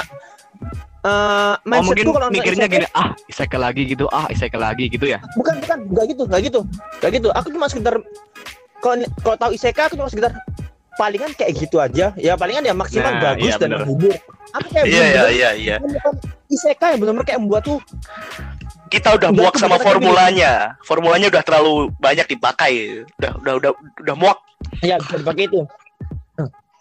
[0.99, 5.23] eh Oh mungkin kalau mikirnya gini, ah isekai lagi gitu, ah isekai lagi gitu ya.
[5.39, 6.59] bukan bukan nggak gitu nggak gitu
[6.99, 7.95] nggak gitu aku cuma sekedar
[8.83, 10.35] kalau kalau tahu isekai aku cuma sekedar
[10.99, 14.15] palingan kayak gitu aja ya palingan ya maksimal Nah, bagus iya, dan menghibur
[14.51, 15.75] aku kayak Iya iya iya iya.
[15.79, 16.13] menemukan
[16.51, 17.79] isekai yang benar-benar kayak membuat tuh
[18.89, 20.53] Kita udah muak sama kebetulan formulanya.
[20.81, 23.05] Formulanya udah terlalu banyak dipakai.
[23.21, 24.37] Udah udah udah udah muak.
[24.81, 25.61] ya bisa dipakai itu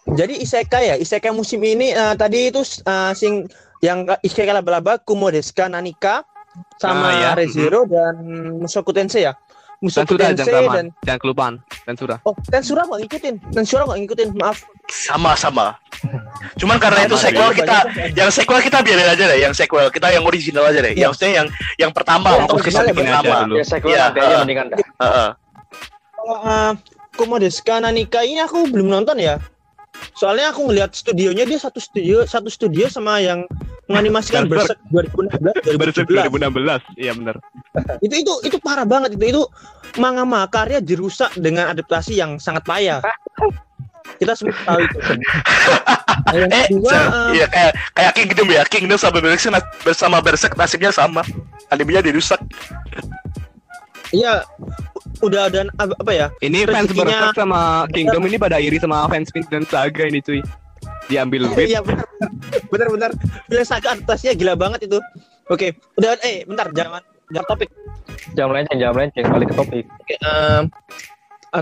[0.09, 3.45] jadi isekai ya isekai musim ini eh, tadi itu eh, sing
[3.79, 6.23] yang isekai laba-laba Kumo Deska Nanika
[6.81, 7.29] sama Ah, ya.
[7.37, 8.19] Rezero dan
[8.59, 9.33] Musoku Tensei ya
[9.79, 11.53] Musoku Tensura Tensei jangan dan jangan kelupaan.
[11.87, 12.15] Tensura.
[12.27, 14.59] oh Tensura nggak ngikutin Tensura nggak ngikutin maaf
[14.91, 15.79] Sama-sama.
[16.59, 17.57] Cuman karena itu Sama, sequel iya.
[17.63, 17.77] kita
[18.17, 20.91] yang sequel kita biarin aja deh, yang sequel kita yang original aja deh.
[20.91, 21.07] Iya.
[21.07, 23.35] Yang maksudnya yang yang pertama Iya, untuk original season ya, pertama.
[23.55, 24.39] Ya sequel Iya, nanti aja uh.
[24.43, 24.77] mendingan dah.
[24.81, 25.29] Heeh.
[26.19, 26.71] Kalau uh,
[27.15, 29.39] Komodeska Nanika ini aku belum nonton ya.
[30.15, 33.43] Soalnya aku ngelihat studionya dia satu studio satu studio sama yang
[33.89, 34.77] menganimasikan Berserk.
[34.91, 35.17] Berserk
[35.73, 36.93] 2016 Berserk 2017.
[36.93, 37.01] 2016.
[37.01, 37.35] Iya benar.
[38.05, 39.43] Itu itu itu parah banget itu itu
[39.97, 43.01] manga makarya dirusak dengan adaptasi yang sangat payah.
[44.19, 44.97] Kita semua tahu itu.
[44.99, 48.61] Nah, yang Eh, kedua, uh, iya kayak kayak Kingdom ya.
[48.67, 51.21] Kingdom sama Berserk bersama Berserk nasibnya sama.
[51.69, 52.41] Animenya dirusak.
[54.09, 54.41] iya
[55.23, 56.27] udah ada apa ya?
[56.39, 60.39] Ini fans Berserk sama Kingdom ini pada iri sama fans Pink dan Saga ini cuy.
[61.09, 61.73] Diambil beat.
[61.73, 62.07] Iya benar.
[62.69, 63.11] Benar benar.
[63.49, 64.97] Bila saga adaptasinya gila banget itu.
[65.49, 67.01] Oke, udah eh bentar jangan
[67.33, 67.69] jangan topik.
[68.37, 69.85] Jam lain jangan balik ke topik.
[69.89, 70.61] Oke, eh,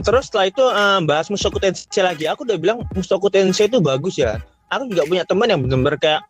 [0.04, 2.28] terus setelah itu em, bahas Musoku Tensei lagi.
[2.28, 4.40] Aku udah bilang Musoku Tensei itu bagus ya.
[4.68, 6.22] Aku juga punya teman yang benar-benar kayak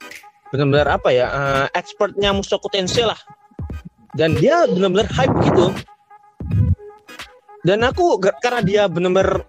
[0.53, 3.17] benar-benar apa ya, eh, expertnya Musoku Tensei lah.
[4.13, 5.73] Dan dia benar-benar hype gitu.
[7.65, 9.45] Dan aku karena dia benar-benar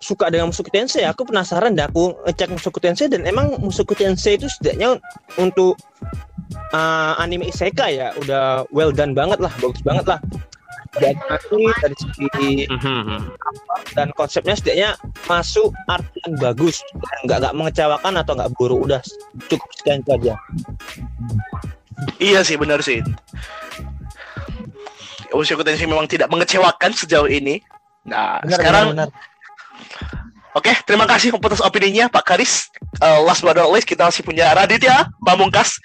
[0.00, 4.40] suka dengan Musoku Tensei, aku penasaran dan aku ngecek Musoku Tensei dan emang Musoku Tensei
[4.40, 4.96] itu setidaknya
[5.36, 5.76] untuk
[6.72, 10.20] eh, anime isekai ya udah well done banget lah, bagus banget lah
[10.98, 12.52] dari animasi, dari segi
[13.94, 14.90] dan konsepnya setidaknya
[15.30, 16.82] masuk art yang bagus
[17.26, 19.00] nggak nggak mengecewakan atau nggak buruk udah
[19.46, 20.34] cukup sekian itu aja
[22.16, 23.04] Iya sih benar sih.
[25.34, 27.62] Mushoku Tensei memang tidak mengecewakan sejauh ini.
[28.06, 29.08] Nah, sekarang benar,
[30.50, 32.66] Oke, terima kasih atas opininya Pak Karis.
[32.98, 35.78] Uh, last but not least kita masih punya Raditya, Pamungkas,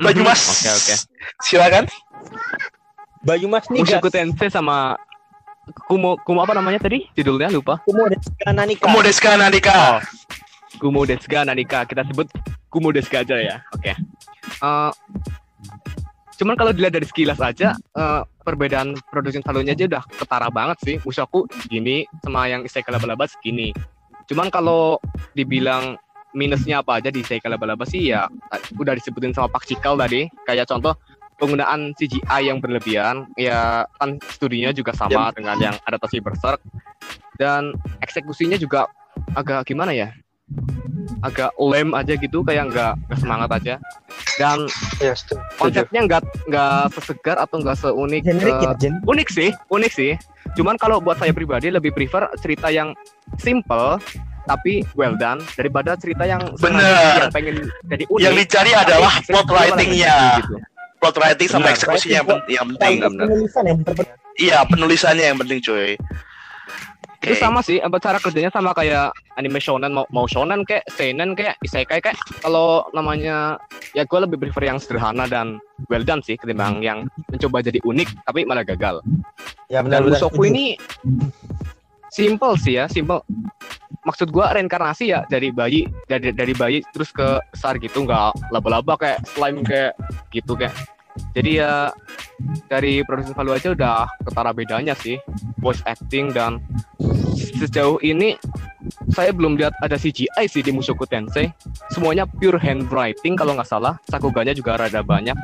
[0.00, 0.40] Baju Mas.
[0.40, 0.52] Mhm.
[0.56, 0.94] Oke oke.
[1.44, 1.84] Silakan.
[3.20, 4.96] Bayu Mas nih Mushoku Tensei sama
[5.88, 7.04] Kumo Kumo apa namanya tadi?
[7.12, 7.84] Judulnya lupa.
[7.84, 10.00] Kumo dan Nanika Kemudian sekarang Andika.
[10.80, 11.84] Kumo Desuga Nanika.
[11.84, 12.28] Kita sebut
[12.72, 13.56] Kumo Desuga aja ya.
[13.74, 13.92] Oke.
[13.92, 14.90] Eh,
[16.38, 20.96] cuman kalau dilihat dari sekilas aja eh, perbedaan production value-nya aja udah ketara banget sih.
[21.04, 23.76] Mushoku segini sama yang Isekai Laba-Laba segini.
[24.24, 24.96] Cuman kalau
[25.36, 26.00] dibilang
[26.32, 28.24] minusnya apa aja di Isekai Laba-Laba sih ya
[28.80, 30.24] udah disebutin sama Pak Cikal tadi.
[30.48, 30.96] Kayak contoh
[31.38, 36.58] penggunaan CGI yang berlebihan ya kan studinya juga sama dengan yang adaptasi Berserk
[37.38, 38.90] dan eksekusinya juga
[39.38, 40.10] agak gimana ya
[41.22, 43.74] agak lem aja gitu kayak nggak semangat aja
[44.36, 44.66] dan
[44.98, 45.40] Ya, setuju.
[45.56, 50.12] konsepnya nggak nggak sesegar atau nggak seunik generik eh, ya unik sih unik sih
[50.54, 52.94] cuman kalau buat saya pribadi lebih prefer cerita yang
[53.36, 53.98] simple
[54.44, 56.80] tapi well done daripada cerita yang Bener.
[57.20, 60.16] yang pengen jadi unik Yang dicari adalah plot writing-nya.
[60.40, 60.54] gitu.
[60.98, 62.96] Plot writing sama eksekusinya yang, pen- yang penting.
[63.12, 65.98] Penulisan yang benar Iya, penulisannya yang penting, cuy.
[67.18, 67.42] Itu Oke.
[67.42, 71.58] sama sih apa cara kerjanya sama kayak anime shonen mau, mau shonen kayak seinen kayak
[71.66, 73.58] isekai kayak kalau namanya
[73.90, 75.58] ya gue lebih prefer yang sederhana dan
[75.90, 79.02] well done sih ketimbang yang mencoba jadi unik tapi malah gagal.
[79.66, 80.78] Ya dan Musoku ini
[82.14, 83.22] simple sih ya simple.
[84.06, 88.94] Maksud gua reinkarnasi ya dari bayi dari dari bayi terus ke besar gitu nggak laba-laba
[88.94, 89.92] kayak slime kayak
[90.32, 90.72] gitu kayak
[91.34, 91.72] jadi ya
[92.66, 95.18] dari produksi value aja udah ketara bedanya sih
[95.56, 96.62] voice acting dan
[97.58, 98.38] sejauh ini
[99.10, 101.50] saya belum lihat ada CGI sih di Mushoku Tensei
[101.90, 105.34] semuanya pure handwriting kalau nggak salah sakuganya juga rada banyak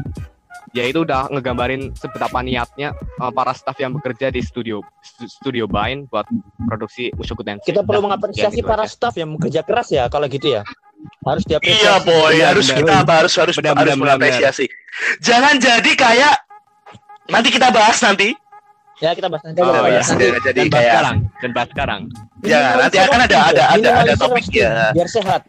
[0.71, 5.67] ya itu udah ngegambarin seberapa niatnya uh, para staff yang bekerja di studio stu- studio
[5.67, 6.27] Bain buat
[6.65, 7.63] produksi Mushoku Tensei.
[7.65, 8.91] kita perlu Dah, mengapresiasi ya gitu para aja.
[8.91, 10.63] staff yang bekerja keras ya kalau gitu ya
[11.23, 12.79] harus diapresiasi Iya, boy, Benar, harus benar.
[12.81, 14.67] kita harus harus Benar, harus benar, benar, mengapresiasi.
[15.21, 16.35] Jangan jadi kayak
[17.27, 18.37] nanti kita bahas nanti.
[19.03, 19.59] Ya kita bahas nanti.
[19.59, 20.25] Oh, kita bahas nanti.
[20.25, 22.01] Jadi, jadi Dan bahas kayak sekarang, dan bahas sekarang.
[22.45, 24.93] Ya, nanti akan ada- ada- ada- ada topik, ya.
[24.95, 25.43] Biar sehat.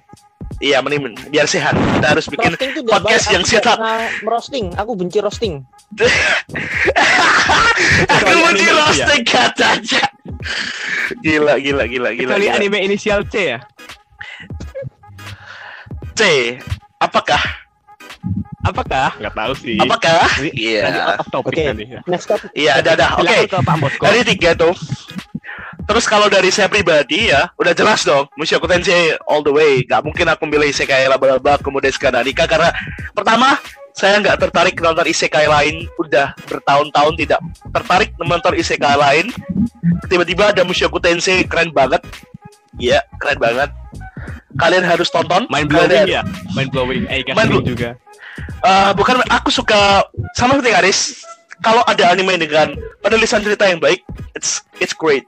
[0.63, 1.75] iya mending biar sehat.
[1.75, 2.55] Kita harus bikin
[2.87, 3.75] podcast yang sehat.
[4.23, 4.71] merosting.
[4.79, 5.67] Aku benci roasting.
[8.07, 8.73] Aku itu ya?
[8.79, 10.03] roasting katanya.
[11.21, 12.33] Gila, gila, gila, gila.
[12.33, 12.55] Kecuali gila.
[12.55, 13.59] anime inisial C ya.
[16.15, 16.21] C.
[17.03, 17.64] Apakah?
[18.65, 19.13] Apakah?
[19.21, 19.77] Nggak tahu sih.
[19.77, 20.25] Apakah?
[20.41, 21.21] Iya.
[21.29, 21.63] Topic Oke.
[21.69, 21.85] nanti.
[22.09, 22.49] Next topic.
[22.57, 23.07] Iya, ada, ada.
[23.21, 23.45] Oke.
[24.01, 24.73] Dari tiga tuh.
[25.85, 28.25] Terus kalau dari saya pribadi ya, udah jelas dong.
[28.33, 29.85] Mushoku Tensei all the way.
[29.85, 32.73] Gak mungkin aku milih isekai laba-laba kemudian Skananika karena
[33.13, 33.61] pertama
[33.93, 35.85] saya nggak tertarik nonton isekai lain.
[36.01, 39.29] Udah bertahun-tahun tidak tertarik menonton isekai lain.
[40.09, 42.01] Tiba-tiba ada Mushoku Tensei keren banget.
[42.81, 43.69] Iya, keren banget.
[44.55, 45.45] Kalian harus tonton.
[45.51, 46.21] Mind Kalian- blowing ya.
[46.55, 47.03] Mind blowing.
[47.07, 47.89] Eh, Mind blow- juga.
[48.65, 50.99] Eh, bukan aku suka sama seperti Aris
[51.63, 54.03] kalau ada anime dengan penulisan cerita yang baik
[54.35, 55.23] it's it's great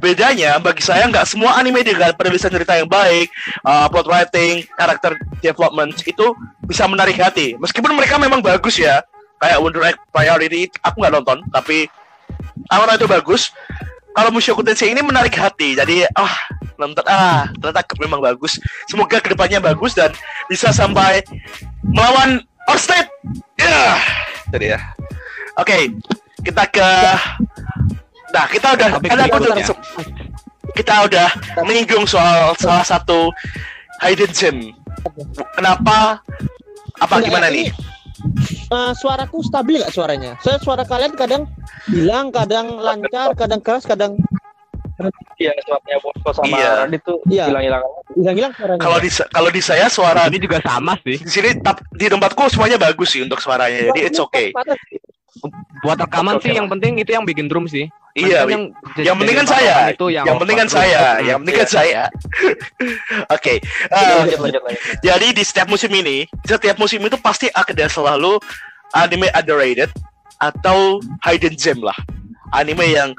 [0.00, 3.28] bedanya bagi saya nggak semua anime dengan penulisan cerita yang baik
[3.68, 5.12] uh, plot writing karakter
[5.44, 6.32] development itu
[6.64, 9.04] bisa menarik hati meskipun mereka memang bagus ya
[9.36, 11.84] kayak Wonder Egg Priority aku nggak nonton tapi
[12.72, 13.52] awalnya itu bagus
[14.12, 16.34] kalau Mushoku Tensei ini menarik hati jadi ah
[16.78, 18.58] nonton ah ternyata memang bagus.
[18.86, 20.10] Semoga ke depannya bagus dan
[20.46, 21.22] bisa sampai
[21.82, 23.08] melawan Orsted
[23.56, 23.96] ya
[24.52, 24.80] jadi ya
[25.56, 25.76] oke
[26.44, 26.88] kita ke
[28.28, 29.82] nah kita udah Topik ada aku se-
[30.76, 31.28] kita udah
[31.64, 33.32] menyinggung soal salah satu
[34.04, 34.56] hidden gem.
[35.56, 36.20] Kenapa?
[37.00, 37.68] Apa Enggak, gimana ini, nih
[38.68, 40.32] eh, suaraku stabil nggak suaranya?
[40.38, 41.46] Saya suara kalian kadang
[41.86, 44.18] hilang, kadang lancar, kadang keras, kadang
[45.38, 46.70] Iya, suaranya Bosko sama Iya.
[46.82, 47.46] Radit tuh Iya.
[47.46, 47.82] hilang-hilang.
[48.10, 48.80] hilang-hilang suaranya.
[48.82, 51.16] kalau di kalau di saya suara Ini juga sama sih.
[51.16, 54.50] di sini tap- di tempatku semuanya bagus sih untuk suaranya jadi it's okay.
[55.78, 57.86] Buat rekaman sih yang penting itu yang bikin drum sih.
[58.18, 58.52] Iya Kan Wi.
[58.52, 58.64] yang,
[58.98, 60.78] yang penting kan saya itu yang, yang penting kan drum.
[60.78, 61.72] saya yang penting kan iya.
[61.72, 62.02] saya
[63.36, 64.38] oke eh.
[65.04, 68.40] Jadi di setiap musim ini, setiap musim itu pasti ada selalu
[68.96, 69.90] anime underrated
[70.38, 71.96] atau hidden gem lah.
[72.54, 73.12] Anime yang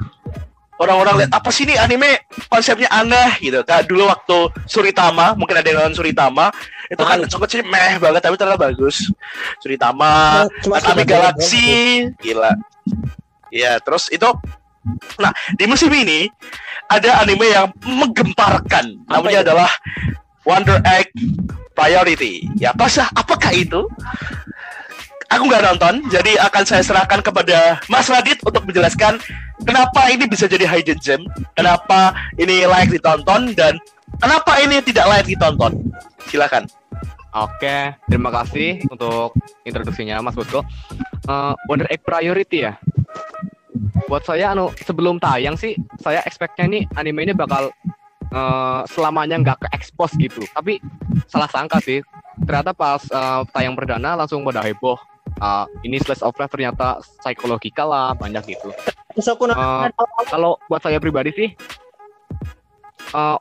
[0.80, 3.60] orang-orang lihat apa sih ini anime konsepnya aneh gitu.
[3.62, 6.50] Kayak dulu waktu Suritama, mungkin ada yang nonton Suritama,
[6.88, 9.12] itu kan konsepnya meh banget tapi ternyata bagus.
[9.60, 12.56] Suritama, Akame sekedar Galaxy, gila.
[13.50, 14.26] Ya, terus itu
[15.20, 16.28] Nah, di musim ini
[16.88, 18.96] ada anime yang menggemparkan.
[19.06, 19.46] Namanya itu?
[19.50, 19.70] adalah
[20.48, 21.12] Wonder Egg
[21.76, 22.48] Priority.
[22.56, 23.04] Ya, apa sih?
[23.14, 23.84] Apakah itu?
[25.30, 29.22] Aku nggak nonton, jadi akan saya serahkan kepada Mas Radit untuk menjelaskan
[29.62, 31.22] kenapa ini bisa jadi hidden gem,
[31.54, 33.78] kenapa ini layak ditonton dan
[34.18, 35.86] kenapa ini tidak layak ditonton.
[36.26, 36.66] Silakan.
[37.30, 40.66] Oke, terima kasih untuk introduksinya Mas Bosko.
[41.30, 42.74] Eh, Wonder Egg Priority ya.
[44.10, 47.70] Buat saya anu sebelum tayang sih saya expect-nya ini anime ini bakal
[48.30, 50.42] eh, selamanya nggak ke expose gitu.
[50.54, 50.82] Tapi
[51.30, 52.02] salah sangka sih.
[52.46, 54.98] Ternyata pas eh, tayang perdana langsung pada heboh.
[55.40, 58.74] Eh, ini slice of life ternyata psikologikal lah banyak gitu.
[59.16, 59.86] Eh,
[60.30, 61.50] kalau buat saya pribadi sih
[63.10, 63.38] eh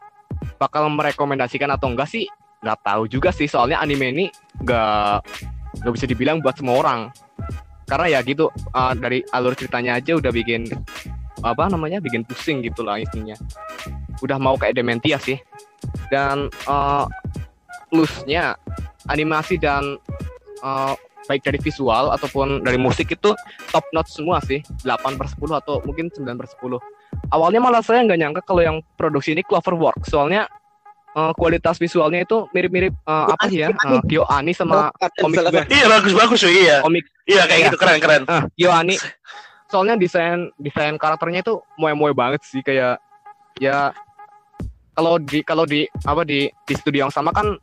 [0.58, 2.26] bakal merekomendasikan atau enggak sih
[2.60, 4.26] nggak tahu juga sih soalnya anime ini
[4.66, 5.24] nggak
[5.86, 7.00] nggak bisa dibilang buat semua orang
[7.90, 10.70] karena ya gitu eh, dari alur ceritanya aja udah bikin
[11.42, 13.34] apa namanya bikin pusing gitu lah intinya.
[14.22, 15.42] Udah mau kayak dementia sih.
[16.14, 17.06] Dan eh,
[17.90, 18.54] plusnya
[19.10, 19.98] animasi dan
[20.62, 20.94] eh,
[21.26, 23.34] baik dari visual ataupun dari musik itu
[23.74, 24.62] top notch semua sih.
[24.86, 26.78] 8 per 10 atau mungkin 9 per 10
[27.34, 30.50] awalnya malah saya nggak nyangka kalau yang produksi ini Cloverwork soalnya
[31.16, 33.70] eh, kualitas visualnya itu mirip-mirip eh, apa sih ya?
[33.74, 36.82] Uh, Kyoani sama komik Iya bagus-bagus tuh, iya.
[36.86, 37.06] komik.
[37.26, 37.68] Iya kayak Iya.
[37.72, 38.24] gitu keren-keren.
[38.30, 38.96] ah Kyoani
[39.70, 42.98] soalnya desain desain karakternya itu moe-moe banget sih kayak
[43.62, 43.94] ya
[44.98, 47.54] kalau di kalau di apa di di studio yang sama kan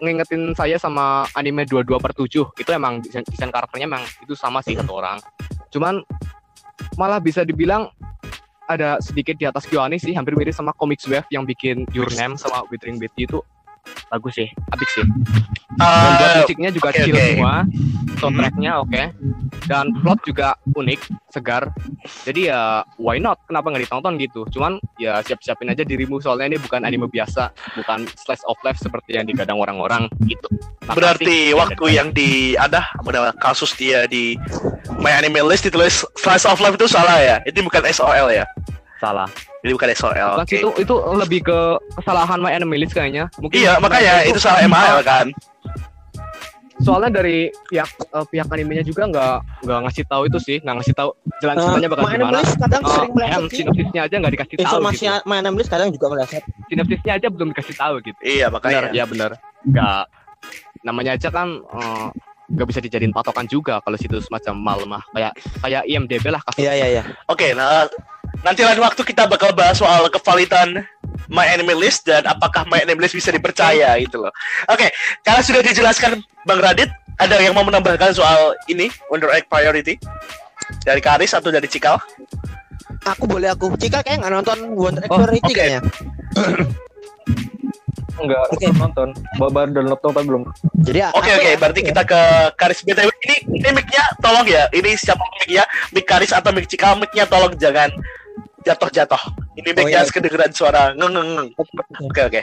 [0.00, 4.64] ngingetin saya sama anime 22 per 7 itu emang desain, desain karakternya emang itu sama
[4.64, 5.20] sih satu orang.
[5.70, 6.00] Cuman
[6.98, 7.92] malah bisa dibilang
[8.68, 12.40] ada sedikit di atas Kyoani sih hampir mirip sama Comics Wave yang bikin Your Name
[12.40, 13.40] sama Withering Betty itu
[14.08, 15.04] bagus sih apik sih
[15.78, 17.26] dan buat musiknya juga oke, chill oke.
[17.34, 17.54] semua
[18.20, 19.02] soundtracknya oke
[19.66, 21.00] dan plot juga unik
[21.32, 21.62] segar
[22.22, 22.60] jadi ya
[23.00, 27.10] why not kenapa nggak ditonton gitu cuman ya siap-siapin aja dirimu soalnya ini bukan anime
[27.10, 30.46] biasa bukan slice of life seperti yang digadang orang-orang gitu
[30.84, 31.00] Makasih.
[31.00, 32.84] Berarti waktu yang di ada
[33.40, 34.36] kasus dia di
[35.00, 37.40] My Anime List ditulis Slice of Life itu salah ya?
[37.48, 38.44] Itu bukan SOL ya?
[39.04, 39.28] Salah
[39.60, 40.32] Ini bukan SOL.
[40.36, 41.58] Bukan sih, itu itu lebih ke
[41.96, 45.28] kesalahan My List kayaknya mungkin Iya makanya itu salah ML kan?
[46.74, 50.92] soalnya dari pihak eh, pihak animenya juga nggak nggak ngasih tahu itu sih nggak ngasih
[50.92, 53.56] tahu jalan ceritanya bakal main gimana kadang Eh, sering em, meleset sih.
[53.62, 55.22] sinopsisnya aja nggak dikasih tahu informasi gitu.
[55.24, 58.90] main kadang juga meleset sinopsisnya aja belum dikasih tahu gitu Iya benar makanya.
[58.90, 59.30] ya benar
[59.64, 60.02] nggak
[60.82, 62.06] namanya aja kan eh,
[62.44, 66.60] nggak bisa dijadiin patokan juga kalau situ semacam mal mah kayak kayak IMDb lah kasus
[66.60, 67.86] iya iya iya Oke, nah
[68.40, 70.82] nanti lain waktu kita bakal bahas soal kevalitan
[71.26, 74.32] My Anime List dan apakah My Anime List bisa dipercaya gitu loh.
[74.66, 79.96] Oke, karena sudah dijelaskan Bang Radit, ada yang mau menambahkan soal ini Wonder Egg Priority
[80.80, 82.00] dari Karis atau dari Cikal?
[83.04, 85.54] aku boleh aku Cika kayak nggak nonton Wonder Egg Oh, Priority oke.
[85.54, 85.80] kayaknya
[88.14, 88.64] Enggak, Oke.
[88.64, 89.08] belum nonton.
[89.36, 90.42] Baru download tapi belum.
[90.80, 91.86] jadi Oke aku oke, ya- berarti ya.
[91.90, 92.20] kita ke
[92.54, 94.70] Karis BTW ini ini mic-nya tolong ya.
[94.70, 95.66] Ini siapa mic-nya?
[95.90, 96.94] Mic Karis atau mic Cikal?
[96.96, 97.90] Mic-nya tolong jangan
[98.64, 99.22] jatuh-jatuh.
[99.54, 100.10] Ini Oh, mic-nya iya.
[100.10, 101.48] kedengeran suara ngeng ngeng ngeng.
[102.08, 102.42] Oke oke.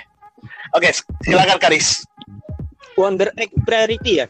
[0.78, 0.90] Oke,
[1.26, 2.06] silakan Karis.
[2.96, 4.28] Wonder Egg Priority ya.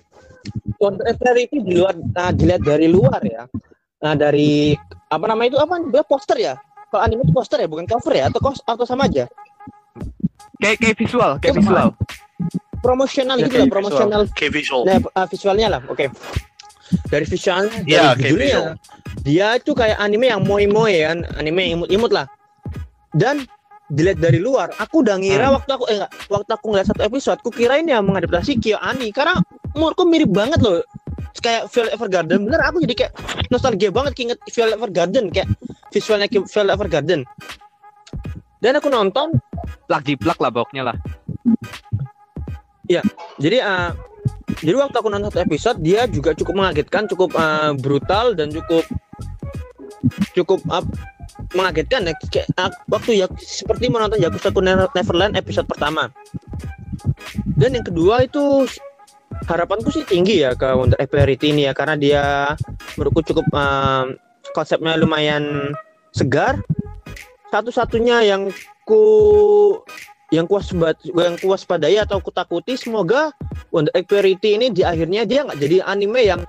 [0.81, 3.45] Wonder Egg Priority di luar nah, dilihat dari luar ya.
[4.01, 4.73] Nah, dari
[5.11, 5.77] apa nama itu apa?
[5.91, 6.55] Dia poster ya.
[6.89, 9.29] Kalau anime itu poster ya, bukan cover ya atau atau sama aja.
[10.61, 11.89] kayak kayak visual kayak visual
[12.81, 14.21] Promosional Ya, gitu kayak lah, promosional.
[14.25, 14.81] Oke visual.
[14.89, 15.81] Nah, uh, visualnya lah.
[15.85, 16.09] Oke.
[17.07, 18.73] Dari visualnya dari Iya, kayak judulnya, visual.
[19.23, 22.25] dia itu kayak anime yang moe-moe kan, anime yang imut-imut lah.
[23.11, 23.43] Dan
[23.91, 25.55] dilihat dari luar, aku udah ngira Hmm.
[25.59, 28.79] waktu aku eh enggak, waktu aku ngeliat satu episode, aku kira ini yang mengadaptasi Kyo
[28.79, 29.35] Ani karena
[29.75, 30.79] menurutku mirip banget loh.
[31.41, 33.13] Kayak Violet Evergarden, bener aku jadi kayak
[33.49, 35.47] nostalgia banget keinget Violet Evergarden kayak
[35.89, 37.21] visualnya kayak Violet Evergarden.
[38.61, 39.33] Dan aku nonton,
[39.89, 40.97] plak jiplak lah pokoknya lah
[43.39, 43.89] jadi eh,
[44.59, 48.83] jadi waktu aku nonton satu episode dia juga cukup mengagetkan cukup eh, brutal dan cukup
[50.35, 50.85] cukup eh,
[51.55, 52.13] mengagetkan ya.
[52.27, 56.11] Kayak waktu ya seperti menonton Yakuza Never- Neverland episode pertama.
[57.57, 58.67] Dan yang kedua itu
[59.47, 62.23] harapanku sih tinggi ya ke Wonder Priority ini ya karena dia
[62.99, 64.05] menurutku cukup eh,
[64.51, 65.73] konsepnya lumayan
[66.11, 66.59] segar.
[67.51, 68.47] Satu-satunya yang
[68.87, 69.03] ku
[70.31, 70.71] yang kuas
[71.03, 73.35] yang kuas padai atau kutakuti semoga
[73.67, 76.41] Wonder Egg Priority ini di akhirnya dia nggak jadi anime yang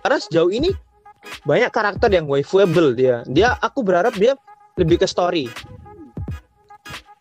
[0.00, 0.74] karena sejauh ini
[1.44, 4.34] banyak karakter yang waifuable dia dia aku berharap dia
[4.74, 5.46] lebih ke story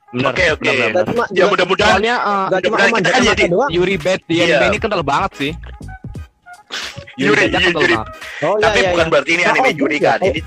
[0.07, 0.63] benar Oke, oke.
[0.63, 1.05] benar, benar, Nggak benar.
[1.05, 4.33] cuma Ya mudah-mudahan soalnya eh, nggak cuma mudah-mudahan kita kan jadi doang Yuri Bad di
[4.33, 4.43] Iya.
[4.47, 5.51] anime ini kental banget sih
[7.17, 7.97] Yuri- Yuri Yuri-
[8.41, 9.11] oh Tapi iya, bukan iya.
[9.11, 10.05] berarti ini Nah, anime oh, Yuri ya.
[10.07, 10.17] kan.
[10.17, 10.27] Oh.
[10.27, 10.39] Ini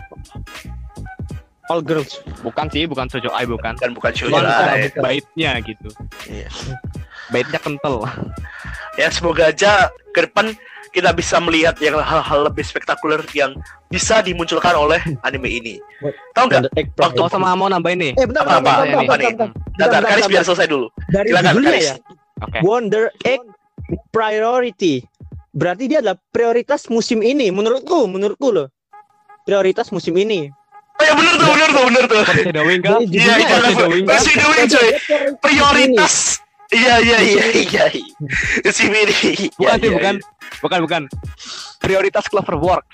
[1.70, 4.90] all girls bukan sih bukan Sojo Ai bukan kan bukan ada Ai.
[4.92, 5.86] baitnya gitu
[6.26, 6.50] Iya.
[7.30, 8.04] baitnya kental
[8.98, 10.50] Ya semoga aja ke depan
[10.90, 13.54] kita bisa melihat yang hal-hal lebih spektakuler yang
[13.86, 15.74] bisa dimunculkan oleh anime ini.
[16.34, 16.74] Tahu nggak?
[16.98, 20.02] Waktu- oh sama mau nambahin nih eh bentar Apa, bentar, bentar, bentar, bentar, Bentar, bentar,
[20.04, 20.86] Karis biar selesai dulu.
[21.06, 21.86] dari Silakan, judulnya Karis.
[21.86, 21.94] ya
[22.42, 23.40] oke Wonder Egg
[24.10, 24.94] Priority.
[25.50, 28.68] Berarti dia adalah prioritas musim ini menurutku, menurutku loh.
[29.42, 30.50] Prioritas musim ini.
[31.00, 32.20] Oh ya bener tuh, bener tuh, bener tuh.
[32.20, 32.52] kan Iya,
[33.08, 33.48] judulnya iya, ya.
[33.48, 34.88] foreshadowing kan Foreshadowing, coy.
[35.40, 36.14] Prioritas.
[36.70, 37.84] Iya, iya, iya, iya.
[38.62, 39.48] Musim ini.
[39.56, 40.14] bukan Iya, sih iya, bukan
[40.60, 41.02] bukan bukan
[41.80, 42.84] prioritas Cloverwork.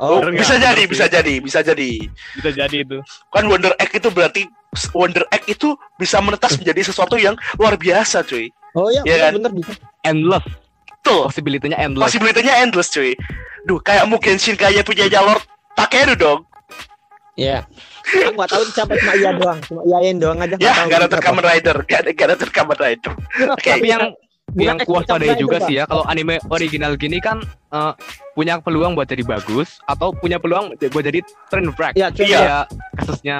[0.00, 1.12] Oh, Oh, bisa jadi, bisa sih.
[1.12, 1.90] jadi, bisa jadi.
[2.34, 4.48] bisa jadi itu Kan Wonder Egg itu berarti
[4.90, 8.48] Wonder Egg itu bisa menetas menjadi sesuatu yang luar biasa, cuy.
[8.72, 9.32] oh iya, Iya kan?
[9.38, 9.72] bener, bener bisa.
[10.02, 10.44] endless
[11.02, 13.12] Tuh, possibility-nya endless possibility-nya endless, cuy.
[13.62, 15.44] Duh, kayak mungkin Shin kayak punya Lord
[15.78, 16.42] Takeru dong.
[17.32, 17.64] Iya.
[18.28, 20.54] Aku nggak tahu siapa cuma iya doang, cuma iyain doang aja.
[20.56, 21.16] Ya, tahu gak ada.
[21.16, 23.12] Kamen Rider, gak ada, gak ada Kamen Rider.
[23.48, 24.12] Oke, tapi yang
[24.52, 27.40] Bukan yang Kamen pada juga sih ya kalau anime original gini kan
[27.72, 27.92] eh,
[28.32, 32.28] punya peluang buat jadi bagus atau punya peluang buat jadi trend break Iya, cuy.
[32.28, 32.36] Iya.
[32.36, 33.38] kayak kasusnya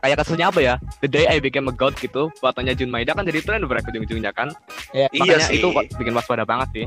[0.00, 3.28] kayak kasusnya apa ya The Day I Became a God gitu buatannya Jun Maeda kan
[3.28, 4.48] jadi trend break ujung-ujungnya kan
[4.96, 5.12] Iya.
[5.12, 5.60] iya makanya sih.
[5.60, 6.86] itu bikin waspada banget sih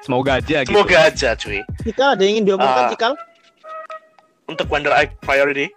[0.00, 1.60] semoga aja gitu Semoga aja, cuy.
[1.82, 2.90] Cikal ada yang ingin diomongkan Ah.
[2.94, 3.12] Cikal?
[4.48, 5.68] Untuk Wonder Egg Priority.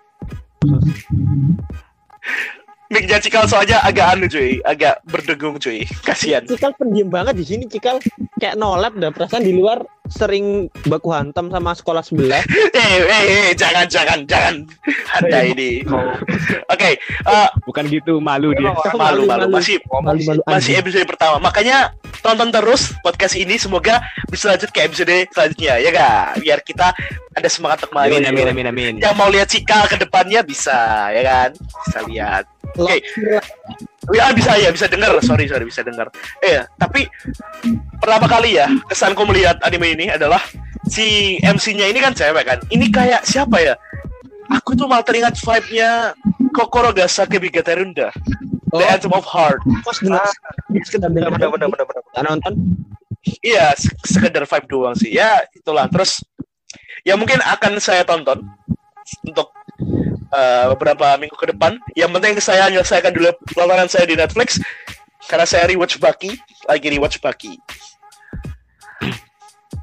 [2.91, 5.88] Mic-nya Cikal soalnya agak anu cuy, agak berdengung cuy.
[6.04, 6.43] Kasihan.
[6.43, 8.04] Cikal pendiam banget di sini Cikal
[8.36, 9.80] kayak nolep dah perasaan di luar
[10.12, 12.43] sering baku hantam sama sekolah sebelah.
[12.82, 14.67] Eh, eh, eh, jangan, jangan, jangan.
[15.15, 15.86] Anda ini.
[16.67, 19.56] Oke, eh, bukan gitu malu dia malu, malu, malu.
[19.56, 21.39] masih Malu-malu masih episode pertama.
[21.39, 23.56] Makanya tonton terus podcast ini.
[23.56, 26.43] Semoga bisa lanjut ke episode selanjutnya, ya gak?
[26.43, 26.91] Biar kita
[27.32, 28.11] ada semangat untuk main.
[28.11, 31.49] amin amin amin amin Yang mau lihat Cikal ke depannya bisa, ya kan?
[31.55, 32.43] Bisa lihat.
[32.78, 32.97] Oke.
[34.15, 35.11] Ya bisa ya, bisa dengar.
[35.22, 36.07] Sorry, sorry, bisa dengar.
[36.41, 37.05] Eh, tapi
[37.99, 40.41] pertama kali ya kesanku melihat anime ini adalah
[40.88, 42.59] si MC-nya ini kan cewek kan.
[42.72, 43.76] Ini kayak siapa ya?
[44.51, 46.11] Aku tuh malah teringat vibe-nya
[46.51, 48.11] Kokoro Gasake Bigaterunda.
[48.72, 49.59] The Anthem of Heart.
[49.84, 50.24] Pas dengar
[50.88, 52.53] sekedar dengar benar benar benar benar nonton.
[53.43, 55.11] Iya, se- sekedar vibe doang sih.
[55.11, 55.86] Ya, itulah.
[55.91, 56.24] Terus
[57.03, 58.41] ya mungkin akan saya tonton
[59.28, 59.51] untuk
[60.32, 61.77] eh, beberapa minggu ke depan.
[61.93, 64.57] Yang penting saya menyelesaikan dulu tontonan saya di Netflix
[65.29, 67.59] karena saya rewatch Bucky, lagi rewatch Bucky.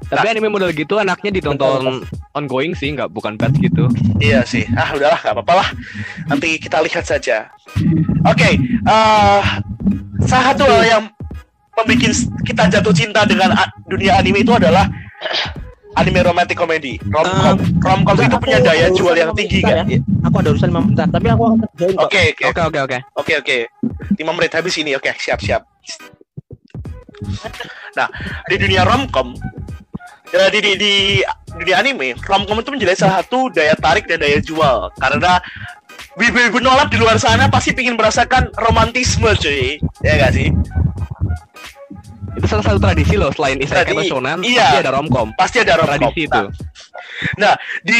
[0.09, 2.01] Tapi anime model gitu anaknya ditonton
[2.33, 3.85] ongoing sih, nggak bukan batch gitu.
[4.17, 4.65] Iya sih.
[4.73, 5.69] Ah, udahlah, nggak apa-apa lah.
[6.25, 7.53] Nanti kita lihat saja.
[8.25, 9.41] Oke, eh
[10.25, 11.03] salah satu hal yang
[11.77, 13.53] membuat kita jatuh cinta dengan
[13.85, 14.89] dunia anime itu adalah
[15.97, 17.01] anime romantic comedy.
[17.09, 19.85] Romcom, romcom itu Aku punya daya jual yang lima tinggi kan?
[19.89, 19.97] ya.
[20.29, 21.95] Aku ada urusan 5 menit, tapi aku akan kerjain.
[21.97, 22.97] Oke, oke, Oke oke oke.
[23.17, 23.57] oke, oke.
[24.19, 24.93] Lima menit habis ini.
[24.93, 25.65] Oke, siap, siap.
[27.97, 28.07] Nah,
[28.47, 29.33] di dunia romcom,
[30.31, 30.93] ya, di, di, di
[31.57, 35.41] dunia anime, romcom itu menjadi salah satu daya tarik dan daya jual karena
[36.15, 39.81] wibu-wibu nolak di luar sana pasti ingin merasakan romantisme, cuy.
[40.05, 40.53] Ya gak sih?
[42.37, 44.69] Itu salah satu tradisi loh selain isekai atau shonen, iya.
[44.69, 45.27] pasti ada romcom.
[45.33, 45.97] Pasti ada romcom.
[46.09, 46.41] Tradisi itu.
[47.35, 47.53] Nah,
[47.83, 47.99] di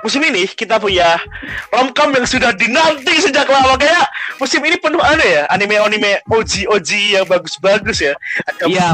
[0.00, 1.20] musim ini kita punya
[1.68, 4.08] romcom yang sudah dinanti sejak lama kayak
[4.38, 8.14] musim ini penuh aneh ya anime-anime OG OG yang bagus-bagus ya.
[8.48, 8.88] Ada Iya,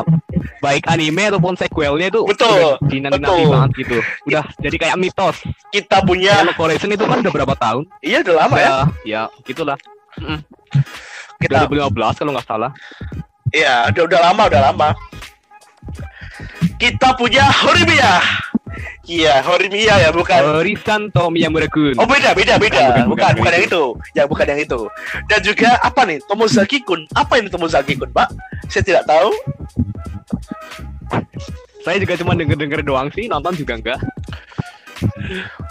[0.59, 3.53] baik anime ataupun sequelnya itu Betul, dinanti-nanti betul.
[3.55, 3.97] banget gitu.
[4.27, 5.37] Udah jadi kayak mitos.
[5.71, 7.87] kita punya Kalau Correction itu kan udah berapa tahun?
[8.03, 8.67] iya udah lama ya.
[8.67, 9.79] Udah, ya gitulah.
[11.41, 12.71] Kita 2015 kalau nggak salah.
[13.55, 14.89] Iya udah udah lama udah lama.
[16.81, 18.21] Kita punya Horimiya.
[19.05, 20.63] Iya, Horimiya ya bukan.
[20.63, 21.99] Orisan Tomiya Murakun.
[21.99, 23.05] Oh beda beda beda.
[23.05, 23.85] Bukan Bukan, bukan, bukan, yang itu.
[24.15, 24.81] ya bukan yang itu.
[25.29, 26.19] Dan juga apa nih?
[26.25, 28.31] Tomozaki Kun apa ini Tomozaki Kun Pak?
[28.71, 29.35] Saya tidak tahu.
[31.81, 34.01] Saya juga cuma denger-denger doang sih, nonton juga enggak.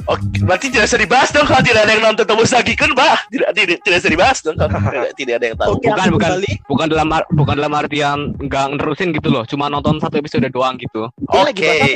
[0.10, 3.50] Oke, berarti tidak usah dibahas dong kalau tidak ada yang nonton Tomozaki Kun Pak tidak
[3.54, 5.72] tidak tidak usah dibahas dong kalau tidak, tidak ada yang tahu.
[5.78, 6.30] Oke, Bukan, bukan.
[6.30, 6.52] kembali.
[6.66, 11.10] Bukan dalam bukan dalam artian enggak nerusin gitu loh, cuma nonton satu episode doang gitu.
[11.30, 11.94] Lagi Oke, bahas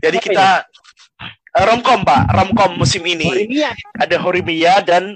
[0.00, 0.46] jadi kita
[1.58, 3.28] eh, romcom Pak romcom musim ini.
[3.28, 3.70] Horimiya.
[4.00, 5.14] ada Horimiya dan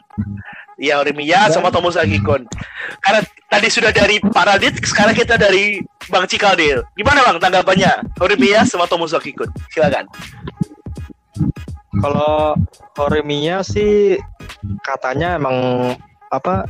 [0.76, 2.44] ya Horimiya sama Tomozaki Kun.
[3.00, 5.78] Karena tadi sudah dari Pak Radit sekarang kita dari
[6.10, 6.82] Bang Cikaldil.
[6.98, 8.18] Gimana Bang tanggapannya?
[8.18, 9.48] Horimiya sama Tomozaki Kun.
[9.70, 10.04] Silakan
[11.94, 12.58] Kalau
[12.98, 14.18] Horimiya sih
[14.82, 15.56] katanya emang
[16.30, 16.66] apa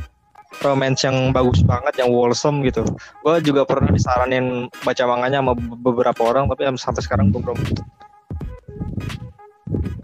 [0.63, 2.85] romance yang bagus banget, yang wholesome gitu.
[3.25, 7.41] Gue juga pernah disaranin baca manganya sama be- beberapa orang, tapi em- sampai sekarang gue
[7.43, 7.57] belum.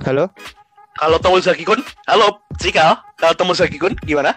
[0.04, 0.28] Halo?
[0.98, 3.00] Kalau Tomozaki Kun, halo Cikal.
[3.16, 4.36] Kalau Tomozaki Kun gimana?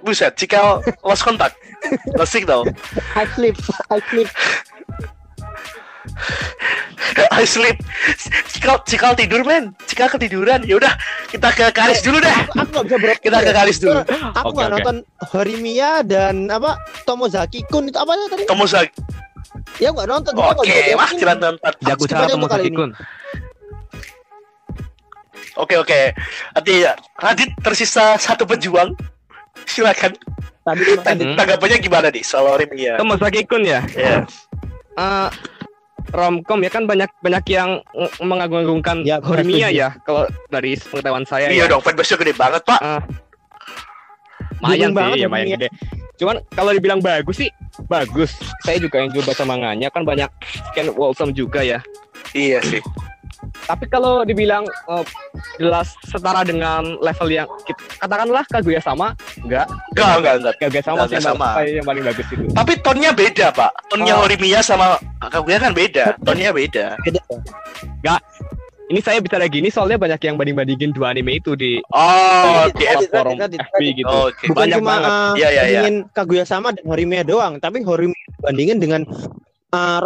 [0.00, 1.60] Buset, Cikal lost contact.
[2.16, 2.64] Lost signal.
[3.12, 3.56] I sleep.
[3.92, 4.30] I sleep.
[7.40, 7.80] I sleep.
[8.50, 9.74] Cikal, Cikal tidur men.
[9.88, 10.62] Cikal ketiduran.
[10.66, 10.94] Ya udah,
[11.30, 12.34] kita ke Karis dulu deh.
[12.54, 13.14] Aku nggak bisa.
[13.18, 14.00] Kita ke Karis dulu.
[14.36, 14.74] Aku Oke, nggak oke.
[14.78, 14.96] nonton
[15.32, 18.44] Horimiya dan apa Tomozaki Kun itu apa tadi?
[18.46, 18.92] Tomozaki.
[19.82, 20.32] Ya nggak nonton.
[20.36, 21.18] Oke, wah beropera.
[21.18, 21.72] jalan nonton.
[21.82, 22.76] Jago Seperti cara itu Tomo kali ini.
[22.76, 22.90] Kun.
[25.58, 26.00] Oke oke.
[26.56, 26.74] Nanti
[27.18, 28.94] Radit tersisa satu pejuang.
[29.66, 30.14] Silakan.
[30.62, 31.22] Tadi tadi.
[31.34, 33.00] Tanggapannya gimana nih soal Horimiya?
[33.00, 33.80] Tomo Kun ya.
[33.96, 34.22] Ya.
[35.00, 35.28] Eh,
[36.08, 39.68] romcom ya kan banyak banyak yang ng- mengagung-agungkan Ya, setuju.
[39.70, 41.70] ya kalau dari pengetahuan saya Iya ya.
[41.70, 42.80] dong, fanbase-nya gede banget, Pak.
[44.60, 45.56] Bingung banget sih, ya, Horimiya.
[45.56, 45.68] gede.
[46.16, 47.48] Cuman kalau dibilang bagus sih
[47.86, 48.36] bagus.
[48.60, 50.28] Saya juga yang juga baca manganya kan banyak
[50.68, 51.80] scan wholesome juga ya.
[52.30, 52.84] Iya sih.
[53.60, 55.04] Tapi kalau dibilang eh,
[55.56, 59.66] jelas setara dengan level yang kita, katakanlah Kaguya sama, enggak.
[59.92, 60.54] Enggak, enggak, enggak.
[60.58, 61.48] Kaguya sama Enggak, enggak sama.
[61.62, 62.44] yang paling bagus itu.
[62.50, 63.72] Tapi tonnya beda, Pak.
[63.88, 64.22] Tonnya Oh.
[64.22, 66.04] Horimiya sama Kaguya kan beda.
[66.20, 66.98] Tonnya beda.
[67.00, 67.20] Beda.
[68.90, 73.62] Ini saya bicara gini soalnya banyak yang banding-bandingin dua anime itu di Oh, di Radit,
[73.70, 74.10] FB gitu.
[74.10, 74.50] Oke.
[74.50, 75.06] Bukan Banyak cuma banget.
[75.06, 75.62] uh, iya, iya.
[75.62, 79.02] bandingin Kaguya sama dan Horimiya doang, tapi Horimiya dibandingin dengan
[79.70, 80.02] uh,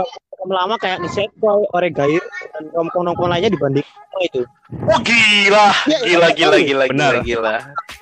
[0.47, 3.85] lama kayak Nisekoi, Oregairo, dan rom-com-rom lainnya dibanding
[4.21, 4.45] itu.
[4.85, 5.69] Oh, gila.
[5.85, 6.35] Iya, Gila, iya, gila, iya.
[6.35, 7.13] gila, gila, Benar.
[7.23, 7.55] gila.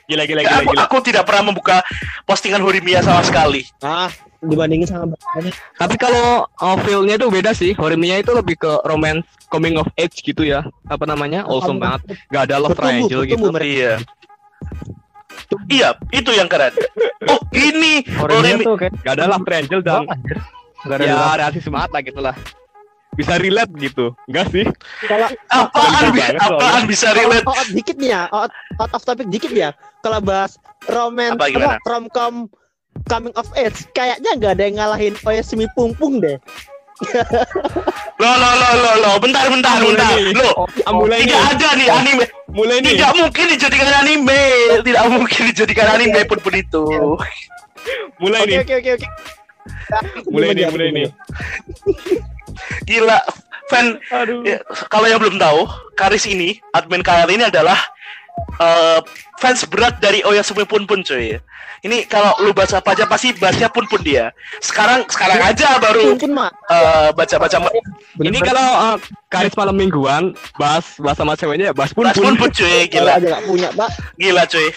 [0.04, 0.82] Gila gila gila aku, gila.
[0.84, 1.76] aku tidak pernah membuka
[2.22, 3.64] postingan Horimiya sama sekali.
[3.80, 5.54] Ah, dibandingin sama banyak.
[5.74, 7.72] Tapi kalau uh, feel-nya tuh beda sih.
[7.72, 10.60] Horimiya itu lebih ke romance coming of age gitu ya.
[10.86, 11.46] Apa namanya?
[11.46, 12.18] Awesome banget.
[12.28, 13.38] Gak ada love Bertumbuh, triangle gitu.
[13.40, 13.72] bertumbuh mereka.
[13.72, 13.94] Iya.
[15.68, 16.72] Iya, itu yang keren.
[17.28, 20.04] Oh, ini Horimiya Horimi- tuh kayak Gak ada love triangle dan
[20.82, 22.36] nggak ada ya semangat lah gitu lah.
[23.12, 24.16] Bisa relate gitu.
[24.24, 24.64] Enggak sih?
[25.04, 26.56] Kalau apaan, Banyak bisa, banget soalnya.
[26.56, 27.44] apaan bisa relate?
[27.44, 29.68] out, out dikit nih ya, out, out of topic dikit ya.
[30.00, 30.56] Kalau bahas
[30.88, 31.76] romance Apa, gimana?
[31.76, 32.34] apa, rom-com
[33.04, 36.40] coming of age, kayaknya nggak ada yang ngalahin Oyasumi Pung Pung deh.
[38.16, 40.12] Lo lo lo lo lo, bentar bentar bentar.
[40.32, 41.50] Lo, Ah, mulai tidak nih.
[41.52, 42.24] ada nih anime.
[42.48, 42.94] Mulai nih.
[42.94, 44.40] Tidak mungkin dijadikan anime.
[44.80, 46.84] Tidak mungkin dijadikan anime pun pun itu.
[48.16, 48.58] Mulai Oke nih.
[48.62, 49.06] oke oke oke.
[50.32, 51.06] Mulai nih, mulai nih.
[52.86, 53.18] Gila,
[53.70, 53.98] fan.
[54.44, 54.58] Ya,
[54.90, 57.78] kalau yang belum tahu, Karis ini, admin KL ini adalah
[58.58, 58.98] eh,
[59.38, 61.38] fans berat dari Oyasumi Pun Pun cuy.
[61.82, 64.30] Ini kalau lu baca apa aja pasti bahasnya Pun Pun dia.
[64.62, 66.54] Sekarang sekarang aja baru Pun mak.
[66.70, 67.58] eh, baca-baca
[68.22, 68.96] Ini kalau uh,
[69.26, 73.18] karis malam mingguan bahas bahas sama ceweknya ya bahas pun bahas Pun Pun cuy, gila.
[73.42, 73.90] punya pak.
[74.14, 74.68] Gila cuy.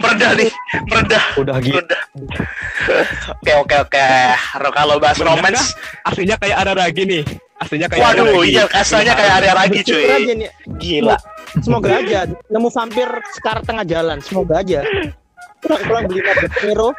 [0.00, 0.50] Meredah nih,
[0.88, 1.76] meredah, Udah gitu.
[1.78, 2.02] meredah.
[3.40, 4.06] Oke oke oke.
[4.72, 7.22] Kalau bahas Meredah romance, Aslinya kayak ada lagi nih.
[7.62, 8.52] Aslinya kayak ada waduh, lagi.
[8.52, 10.04] iya kasarnya kayak area lagi cuy.
[10.04, 10.50] aja nih.
[10.80, 11.16] Gila.
[11.62, 14.18] Semoga aja nemu vampir sekarang tengah jalan.
[14.24, 14.80] Semoga aja.
[15.62, 16.90] Pulang-pulang beli nugget Nero.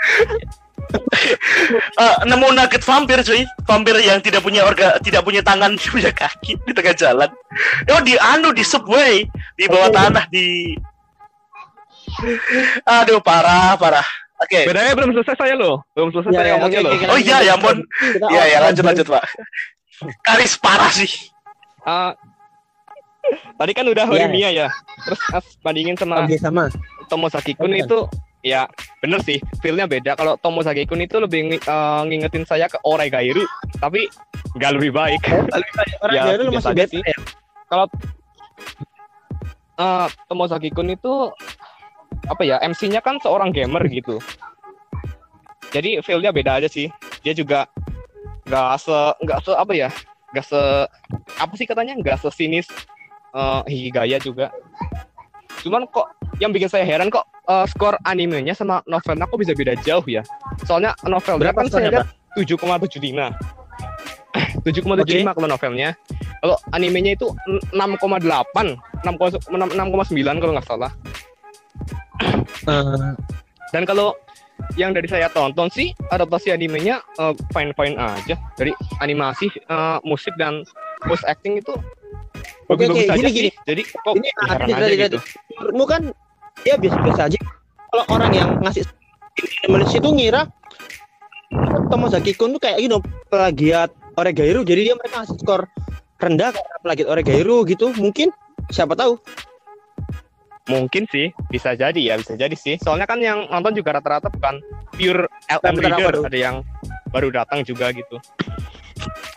[1.97, 6.11] Eh, nemu nugget vampir cuy vampir yang tidak punya orga tidak punya tangan tidak punya
[6.14, 7.30] kaki di tengah jalan
[7.89, 9.24] oh di anu di subway
[9.57, 10.76] di bawah tanah di
[12.86, 14.05] aduh parah parah
[14.38, 15.82] oke Bedanya belum selesai saya loh.
[15.91, 16.93] Belum selesai Ya, saya ya, ngomongnya oke, loh.
[17.07, 17.78] oh iya ya ampun
[18.30, 19.24] iya ya lanjut lanjut pak
[20.22, 21.11] karis parah sih
[21.84, 22.16] Ah,
[23.55, 24.11] tadi kan udah Iya.
[24.24, 24.68] Horimiya ya.
[25.03, 26.72] Terus as bandingin sama Oke sama.
[27.05, 27.84] Tomosaki Kun Bener.
[27.84, 28.07] itu
[28.39, 28.68] ya
[28.99, 33.43] bener sih feelnya beda kalau Tomosaki Kun itu lebih eh, ngingetin saya ke Oregairu
[33.78, 34.07] tapi
[34.53, 35.22] nggak lebih baik
[35.99, 37.01] Orang Ya, baru lu biasa masih sih.
[37.01, 37.18] ya.
[37.66, 37.86] kalau
[39.74, 41.14] eh Tomosaki Kun itu
[42.28, 44.19] apa ya MC-nya kan seorang gamer gitu.
[45.74, 46.93] Jadi feelnya beda aja sih.
[47.26, 47.65] Dia juga
[48.43, 49.89] nggak se nggak se apa ya
[50.36, 50.59] nggak se
[51.39, 52.67] apa sih katanya nggak sesinis
[53.34, 54.53] eh Higaya juga.
[55.63, 59.74] Cuman kok yang bikin saya heran kok eh, skor animenya sama novelnya kok bisa beda
[59.82, 60.21] jauh ya?
[60.67, 63.34] Soalnya novelnya Berapa kan saya skornya, lihat 7,75
[64.65, 65.95] 7,75 kalau novelnya.
[66.43, 67.32] Kalau animenya itu
[67.71, 70.91] 6,8 6,9 kalau nggak salah
[72.70, 73.09] Eh,
[73.74, 74.14] dan kalau
[74.78, 77.01] yang dari saya tonton sih adaptasi animenya
[77.51, 78.36] fine fine aja.
[78.57, 80.61] Dari animasi eh, musik dan
[81.09, 81.74] voice acting itu
[82.72, 83.66] Oke, oke, aja gini, sih.
[83.68, 85.20] jadi kok ini heran aja dari gitu.
[85.59, 86.01] menurutmu kan
[86.64, 87.39] ya biasa-biasa aja.
[87.91, 88.88] Kalau orang yang ngasih
[89.68, 90.41] Malaysia itu ngira
[91.91, 92.97] Tomozaki Kun tuh kayak gitu
[93.30, 95.61] plagiat Oregairu jadi dia mereka ngasih skor
[96.18, 97.91] rendah karena plagiat Oregairu gitu.
[97.93, 98.32] Mungkin
[98.72, 99.20] siapa tahu
[100.68, 102.80] mungkin sih bisa jadi ya bisa jadi sih.
[102.80, 104.64] Soalnya kan yang nonton juga rata-rata bukan
[104.95, 106.55] pure LM reader ada yang
[107.11, 108.18] baru datang juga gitu.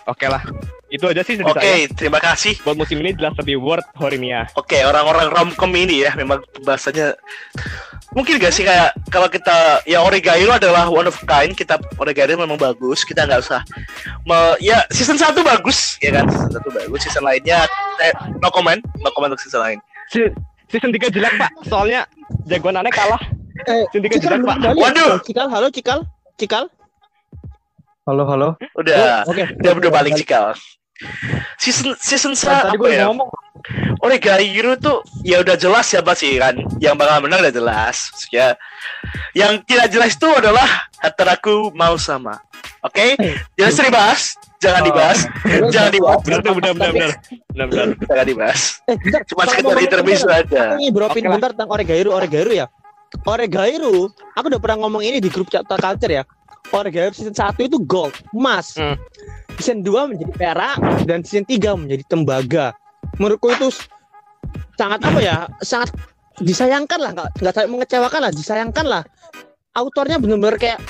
[0.07, 0.43] Oke lah
[0.87, 1.91] itu aja sih dari oke saya.
[1.99, 2.55] terima kasih.
[2.62, 4.47] Buat musim ini jelas lebih worth Horimiya.
[4.55, 7.18] Oke orang-orang romcom ini ya memang bahasanya
[8.14, 12.55] mungkin gak sih kayak kalau kita ya Oregairu adalah one of kind kita Oregairu memang
[12.55, 13.61] bagus kita nggak usah
[14.22, 16.31] me- ya season 1 bagus ya kan?
[16.31, 17.66] Season 1 bagus season lainnya
[17.99, 19.79] eh, no comment no comment untuk season lain.
[20.14, 20.31] Si-
[20.71, 21.51] season 3 jelek pak.
[21.67, 22.07] Soalnya
[22.47, 23.21] jagoan aneh kalah.
[23.67, 24.57] Eh season 3 jelek pak.
[24.61, 24.71] ya?
[24.75, 25.12] Waduh.
[25.23, 26.01] Cikal halo Cikal.
[26.37, 26.64] Cikal?
[28.07, 28.49] Halo, halo.
[28.79, 29.27] udah.
[29.27, 29.43] Oh, oke.
[29.59, 30.55] Udah udah balik cikal.
[31.59, 33.11] Season season sa Tadi apa gue ya?
[33.11, 33.27] ngomong.
[33.99, 36.55] Oregairu tuh ya udah jelas siapa sih kan.
[36.79, 38.14] Yang bakal menang udah jelas.
[38.31, 38.55] Ya.
[39.35, 42.39] Yang tidak jelas itu adalah Hataraku mau sama
[42.87, 43.07] oke?
[43.55, 44.22] Jangan sering bahas.
[44.57, 44.87] Jangan Oh.
[44.89, 45.18] dibahas.
[45.68, 46.18] Jangan dibahas.
[46.24, 47.11] benar benar benar benar benar
[47.47, 48.61] benar benar jangan dibahas.
[48.87, 49.20] Eh bentar.
[49.28, 50.62] Cuma sekedar intermezzo aja.
[50.89, 51.34] beropin Oke lah.
[51.37, 52.66] bentar tentang Oregairu Oregairu ya?
[53.22, 56.22] Oregairu aku udah pernah ngomong ini di grup chat culture ya.
[56.68, 58.74] Oregairu season 1 itu gold emas.
[58.74, 58.99] Hmm.
[59.57, 60.76] season 2 menjadi perak
[61.07, 62.66] dan season 3 menjadi tembaga.
[63.16, 63.70] Menurutku itu
[64.74, 65.37] sangat apa ya?
[65.62, 65.95] Sangat
[66.37, 67.11] disayangkan lah.
[67.14, 68.32] Nggak nggak sampai mengecewakan lah.
[68.32, 69.03] Disayangkan lah.
[69.72, 70.80] Autornya benar-benar kayak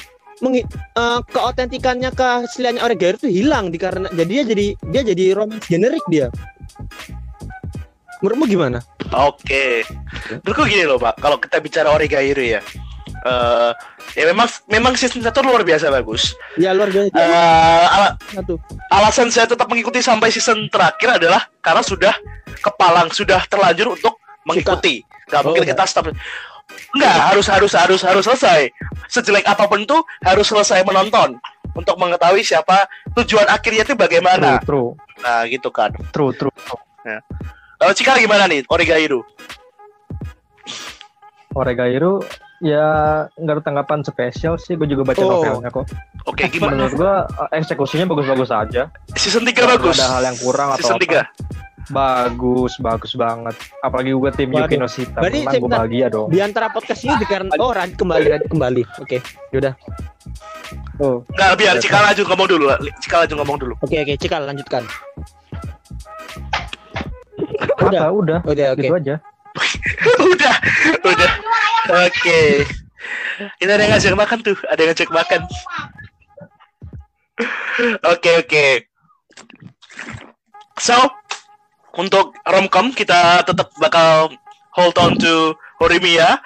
[0.44, 5.66] mengi- eh, keautentikannya keasliannya Oregairu itu hilang di karena jadi dia jadi dia jadi romance
[5.66, 6.28] generik dia.
[8.20, 8.78] Menurutmu gimana?
[9.12, 9.84] Oke.
[10.42, 11.20] Menurutku gini loh pak.
[11.20, 12.60] Kalau kita bicara Oregairu ya
[13.26, 13.72] eh
[14.14, 16.30] ya memang memang season satu luar biasa bagus.
[16.60, 17.10] Ya luar biasa.
[17.10, 18.54] Eh, ala- satu.
[18.92, 22.14] alasan saya tetap mengikuti sampai season terakhir adalah karena sudah
[22.62, 24.14] kepalang sudah terlanjur untuk
[24.46, 25.76] mengikuti nggak Oh, mungkin enggak.
[25.76, 26.06] kita stop
[26.94, 28.70] nggak harus harus harus harus selesai
[29.06, 31.38] sejelek apa pun tuh harus selesai menonton
[31.74, 36.80] untuk mengetahui siapa tujuan akhirnya itu bagaimana True, nah gitu kan true, true, true.
[37.76, 39.20] kalau Cikal gimana nih Oregairu
[41.52, 42.20] Oregairu
[42.60, 42.88] ya
[43.30, 44.76] nggak ada tanggapan spesial sih.
[44.76, 45.40] Gue juga baca Oh.
[45.40, 45.84] novelnya kok.
[46.24, 47.14] oke gimana Menurut gue
[47.54, 48.82] eksekusinya bagus-bagus aja.
[49.14, 51.24] season 3 Nggak bagus ada hal yang kurang atau season apa.
[51.86, 53.54] 3 Bagus, bagus banget.
[53.78, 54.66] Apalagi gue tim Waduh.
[54.66, 55.18] Yuki no Shita.
[55.22, 56.26] Berarti gue bahagia dong.
[56.28, 59.16] di antara podcast ini dikarenakan oh Radit kembali Radit kembali oke
[59.54, 59.74] yaudah
[60.98, 62.64] Oh, Nggak, biar Cikal Laju ngomong dulu.
[62.98, 63.74] Cikal Laju ngomong dulu.
[63.84, 64.82] Oke oke, Cikal lanjutkan.
[67.84, 68.38] udah, udah.
[68.42, 68.80] Udah oke.
[68.82, 69.14] Gitu aja.
[70.34, 70.54] udah,
[71.04, 71.30] udah.
[72.08, 72.64] Oke.
[73.62, 75.40] Ini ada yang ngajak makan tuh, ada yang ngajak makan.
[78.08, 78.66] Oke, oke.
[80.80, 80.96] So,
[81.96, 84.30] untuk romcom kita tetap bakal
[84.76, 86.40] hold on to Horimiya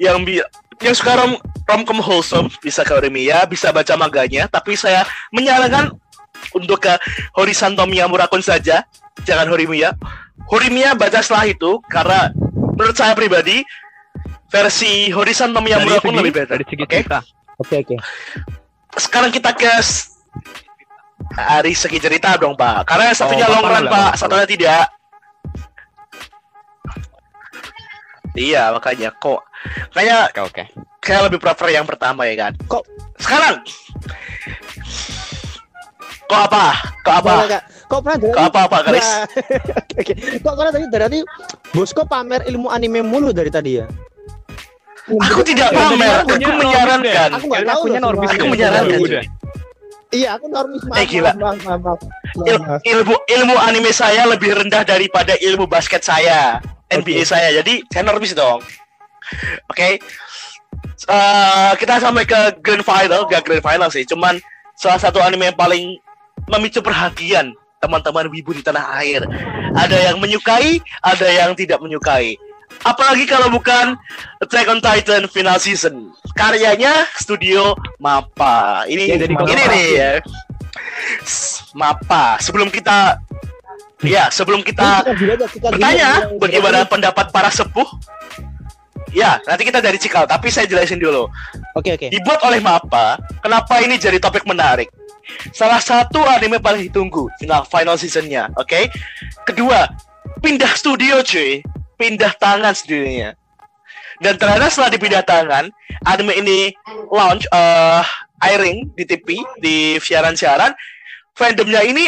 [0.00, 0.40] yang bi
[0.78, 1.36] yang suka rom
[1.68, 5.92] romcom wholesome bisa ke Horimiya, bisa baca maganya, tapi saya menyarankan
[6.54, 6.94] untuk ke
[7.34, 8.86] Horisantomiya Murakun saja,
[9.26, 9.92] jangan Horimiya.
[10.48, 12.32] Horimiya baca setelah itu karena
[12.78, 13.66] menurut saya pribadi
[14.48, 16.56] versi Horisantomiya Dari Murakun lebih better.
[16.56, 17.00] dari segi Oke?
[17.58, 17.96] Oke oke.
[18.96, 19.68] Sekarang kita ke
[21.38, 22.82] dari segi cerita dong, Pak.
[22.82, 24.12] Karena satunya Oh, long run, lah, Pak.
[24.18, 24.84] Satunya tidak.
[28.34, 29.40] Iya, makanya kok
[29.90, 30.64] kayak Oke oke.
[31.02, 32.52] kayak lebih prefer yang pertama ya kan.
[32.70, 32.86] Kok-
[33.18, 33.66] sekarang
[36.28, 36.64] kok apa?
[37.02, 37.32] Kok apa?
[37.34, 37.62] Boleh, Kak.
[37.88, 39.08] Kok pernah dari Kok apa apa, Karis?
[39.08, 39.24] Nah,
[39.98, 40.14] Oke.
[40.38, 41.18] Kok pernah tadi dari tadi
[41.72, 43.86] Bosco pamer ilmu anime mulu dari tadi ya?
[45.08, 47.28] Aku tidak pamer, akunya aku menyarankan.
[47.32, 47.82] Aku nggak Kayaknya tahu
[48.28, 49.00] Aku menyarankan.
[50.08, 50.80] Iya, aku normis.
[50.88, 50.98] Maaf.
[51.00, 51.32] Eh, gila.
[51.36, 52.00] Maaf, maaf, maaf,
[52.48, 52.80] Il- maaf.
[52.80, 56.60] ilmu ilmu anime saya lebih rendah daripada ilmu basket saya.
[56.88, 57.52] NBA saya.
[57.60, 58.64] Jadi saya normis dong.
[59.68, 60.00] Oke.
[61.08, 63.28] Eh, kita sampai ke grand final.
[63.28, 64.08] Gak grand final sih.
[64.08, 64.40] Cuman
[64.80, 66.00] salah satu anime yang paling
[66.48, 69.20] memicu perhatian teman-teman wibu di tanah air.
[69.76, 72.34] Ada yang menyukai ada yang tidak menyukai
[72.84, 73.98] apalagi kalau bukan
[74.38, 76.14] Attack on Titan final season.
[76.38, 78.86] Karyanya studio Mappa.
[78.86, 80.10] Ini Ya, jadi ini nih ya.
[81.74, 82.38] Mappa.
[82.38, 83.18] Sebelum kita
[84.06, 87.86] ya sebelum kita kita kita bertanya bagaimana pendapat para sepuh
[89.10, 91.26] ya nanti kita dari Cikal tapi saya jelasin dulu.
[91.74, 92.06] Oke oke.
[92.06, 94.86] dibuat oleh Mappa kenapa ini jadi topik menarik?
[95.52, 98.86] Salah satu anime paling ditunggu final final seasonnya oke?
[99.42, 99.90] Kedua
[100.38, 101.58] pindah studio cuy
[101.98, 103.34] pindah tangan studionya
[104.22, 105.68] dan ternyata setelah dipindah tangan
[106.06, 106.58] anime ini
[107.10, 108.06] launch eh
[108.38, 110.70] airing di TV di siaran-siaran
[111.34, 112.06] fandomnya ini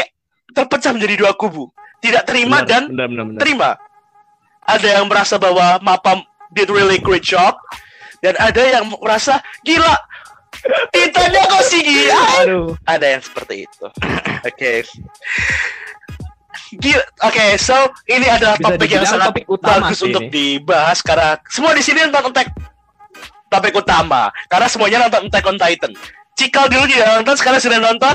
[0.54, 1.66] terpecah menjadi dua kubu
[2.00, 3.40] tidak terima Benar, dan benar, benar, benar.
[3.44, 3.70] terima.
[4.64, 7.56] Ada yang merasa bahwa Mappa did really great job
[8.24, 9.96] dan ada yang merasa gila
[10.92, 12.20] Titannya kok sih gila.
[12.44, 12.68] Aduh.
[12.84, 13.86] Ada yang seperti itu.
[14.48, 14.84] Oke.
[14.84, 15.00] Gila.
[17.26, 17.74] Oke, so
[18.06, 20.30] ini adalah Bisa topik yang sangat topik utama bagus sih untuk ini.
[20.30, 22.48] dibahas karena semua di sini nonton Attack
[23.50, 25.92] topik utama karena semuanya nonton Attack on Titan.
[26.38, 28.14] Cikal dulu tidak nonton, sekarang sudah nonton.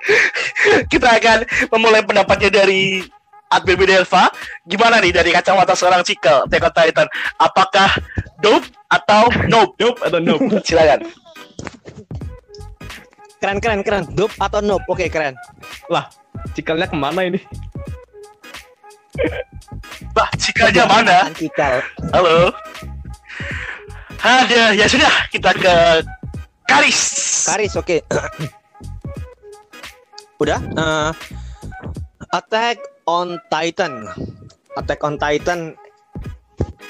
[0.92, 1.44] Kita akan
[1.76, 3.04] memulai pendapatnya dari
[3.52, 4.32] Admin Delva.
[4.64, 7.06] Gimana nih dari kacamata seorang Cikal Attack on Titan?
[7.36, 7.90] Apakah
[8.40, 9.76] dope atau nope?
[9.76, 10.42] Nope atau nope?
[10.66, 11.04] Silakan.
[13.40, 14.04] Keren keren keren.
[14.16, 14.84] Dope atau nope?
[14.88, 15.36] Oke keren.
[16.52, 17.40] Cikalnya ke mana ini?
[20.16, 21.30] Bah, Cikalnya mana?
[21.38, 21.78] Cikal.
[22.10, 22.50] Halo.
[24.20, 25.74] Ada, ya sudah kita ke
[26.68, 27.00] Karis.
[27.48, 28.04] Karis oke.
[30.42, 30.60] Udah.
[30.60, 31.10] eh,
[32.30, 32.78] Attack
[33.08, 34.06] on Titan.
[34.76, 35.74] Attack on Titan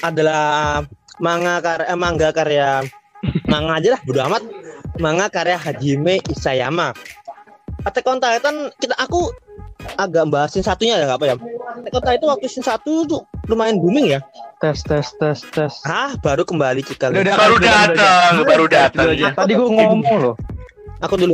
[0.01, 0.81] adalah
[1.21, 2.69] manga karya eh, manga karya
[3.47, 4.43] manga aja lah, bodo amat.
[4.99, 6.91] Manga karya Hajime Isayama.
[7.81, 9.33] Attack on Titan kita aku
[9.97, 11.35] agak bahasin satunya ya nggak apa ya.
[11.81, 14.19] Attack on Titan waktu season 1 tuh lumayan booming ya.
[14.61, 15.73] Tes tes tes tes.
[15.89, 17.17] Ah, baru kembali Cikal.
[17.17, 17.35] Udah, udah.
[17.37, 19.05] Baru datang, baru datang.
[19.33, 20.35] Tadi gua ngomong loh.
[21.01, 21.33] Aku dulu.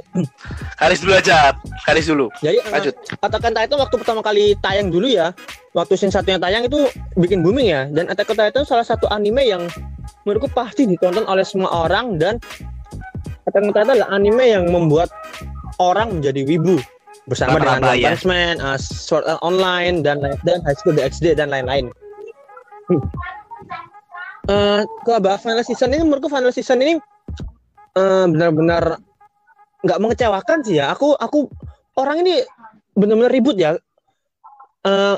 [0.80, 1.52] Karis dulu aja,
[1.84, 2.32] Karis dulu.
[2.40, 2.96] Jadi eh, Lanjut.
[3.20, 5.36] Attack on Titan waktu pertama kali tayang dulu ya,
[5.76, 6.88] waktu scene satunya tayang itu
[7.20, 7.84] bikin booming ya.
[7.92, 9.68] Dan Attack on Titan salah satu anime yang
[10.24, 12.40] menurutku pasti ditonton oleh semua orang dan
[13.44, 15.12] Attack on Titan adalah anime yang membuat
[15.78, 16.78] orang menjadi wibu
[17.28, 18.76] bersama dengan Rata-rata, One ya.
[18.76, 21.92] Uh, Sword Art Online dan dan High School DxD dan lain-lain.
[22.88, 23.04] Hmm.
[24.48, 24.82] Eh,
[25.20, 26.96] bahas final season ini menurutku final season ini
[28.00, 28.96] eh, benar-benar
[29.84, 30.96] nggak mengecewakan sih ya.
[30.96, 31.52] Aku aku
[32.00, 32.48] orang ini
[32.96, 33.76] benar-benar ribut ya.
[34.88, 35.16] Eh,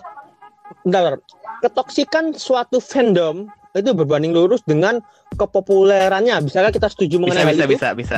[0.82, 1.22] bentar,
[1.62, 3.46] ketoksikan suatu fandom
[3.78, 4.98] itu berbanding lurus dengan
[5.38, 6.42] kepopulerannya.
[6.42, 7.74] Bisakah kita setuju Bisa mengenai hal bisa itu?
[7.78, 8.18] bisa bisa.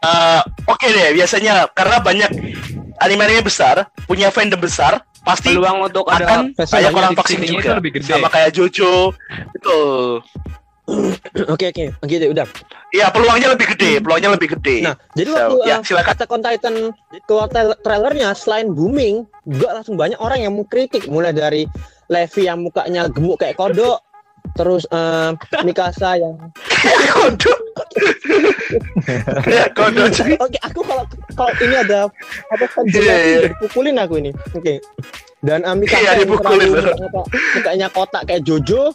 [0.00, 2.30] Eh, Oke deh, biasanya karena banyak
[2.98, 7.60] anime-anime besar, punya fandom besar, pasti Peluang untuk ada akan banyak orang sininya juga.
[7.60, 8.08] itu lebih gede.
[8.08, 9.12] Sama kayak Jojo,
[9.52, 10.24] betul.
[11.54, 12.42] Oke oke, gitu udah.
[12.90, 14.82] Iya, peluangnya lebih gede, peluangnya lebih gede.
[14.82, 16.10] Nah, jadi So, waktu ya, eh, silakan.
[16.10, 16.74] Attack on Titan
[17.30, 21.62] keluar tra- trailernya selain booming, juga langsung banyak orang yang mengkritik mulai dari
[22.10, 24.02] Levi yang mukanya gemuk kayak kodok,
[24.52, 25.30] terus eh,
[25.66, 26.34] Mikasa yang
[27.10, 27.52] Kodo.
[29.42, 30.34] Kayak kodo cuy.
[30.38, 32.06] Oke, aku kalau kalau ini ada
[32.48, 33.38] apa kan Iya, iya.
[33.50, 34.30] dipukulin aku ini.
[34.54, 34.78] Oke.
[35.40, 36.70] Dan Amika Iya, dipukulin.
[37.56, 38.92] mukanya kotak kayak Jojo,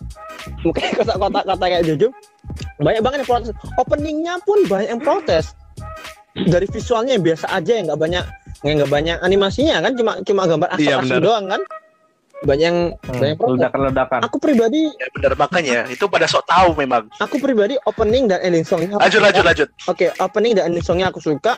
[0.62, 2.08] mukanya kotak-kotak kotak kayak Jojo.
[2.78, 3.50] Banyak banget yang protes.
[3.76, 5.54] Openingnya pun banyak yang protes.
[6.36, 8.24] Dari visualnya yang biasa aja yang nggak banyak
[8.62, 11.22] yang nggak banyak animasinya kan cuma cuma gambar Iya, asal benar.
[11.22, 11.62] doang kan.
[12.46, 14.20] Banyak yang Hmm, banyak ledakan-ledakan.
[14.24, 17.10] Aku pribadi Ya bener makanya itu pada sok tahu memang.
[17.18, 19.26] aku pribadi opening dan ending songnya Lanjut suka.
[19.28, 19.70] lanjut lanjut.
[19.90, 21.58] Oke, opening dan ending songnya aku suka.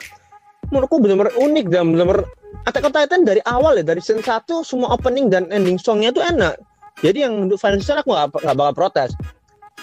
[0.67, 2.23] Menurutku benar-benar unik dan benar-benar
[2.63, 6.19] Attack on Titan dari awal ya, dari season 1 semua opening dan ending songnya itu
[6.19, 6.55] enak.
[6.99, 9.11] Jadi yang untuk season aku nggak bakal protes.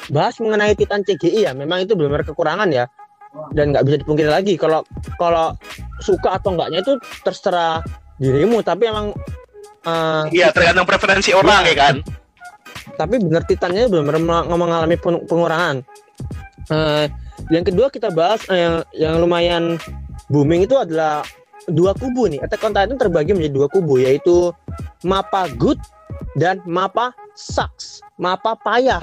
[0.09, 2.85] Bahas mengenai Titan CGI ya, memang itu benar-benar kekurangan ya.
[3.51, 4.85] Dan nggak bisa dipungkiri lagi kalau
[5.17, 5.53] kalau
[5.99, 7.81] suka atau enggaknya itu terserah
[8.17, 9.11] dirimu, tapi emang
[9.85, 11.97] eh, Iya tergantung preferensi orang ya kan.
[12.95, 15.83] tapi benar Titannya benar-benar meng- mengalami pen- pengurangan.
[16.71, 17.07] Eh,
[17.51, 19.65] yang kedua kita bahas eh, yang, yang lumayan
[20.31, 21.27] booming itu adalah
[21.67, 22.39] dua kubu nih.
[22.41, 24.53] Attack on Titan terbagi menjadi dua kubu yaitu
[25.03, 25.81] Mapa Good
[26.39, 27.99] dan Mapa Sucks.
[28.15, 29.03] Mapa payah.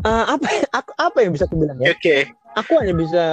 [0.00, 1.92] Eh, apa aku, apa yang bisa aku bilang ya?
[1.92, 2.28] Oke.
[2.58, 3.24] Aku hanya bisa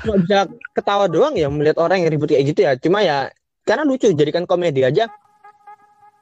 [0.00, 2.72] cuma bisa ketawa doang ya melihat orang yang ribut kayak gitu ya.
[2.80, 3.28] Cuma ya
[3.62, 5.06] karena lucu jadikan komedi aja.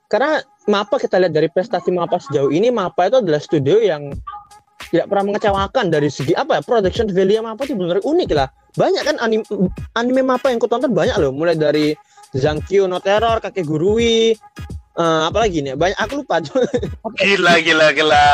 [0.07, 4.11] Karena Mapa kita lihat dari prestasi Mapa sejauh ini Mapa itu adalah studio yang
[4.91, 8.49] tidak pernah mengecewakan dari segi apa ya production value Mapa itu benar unik lah.
[8.74, 9.45] Banyak kan anime,
[9.95, 11.95] anime Mapa yang kutonton banyak loh, mulai dari
[12.30, 14.34] Zankyo no Terror, Kakek Gurui,
[14.95, 15.74] eh, apa lagi nih?
[15.74, 16.38] Banyak aku lupa.
[17.18, 18.24] Gila gila gila.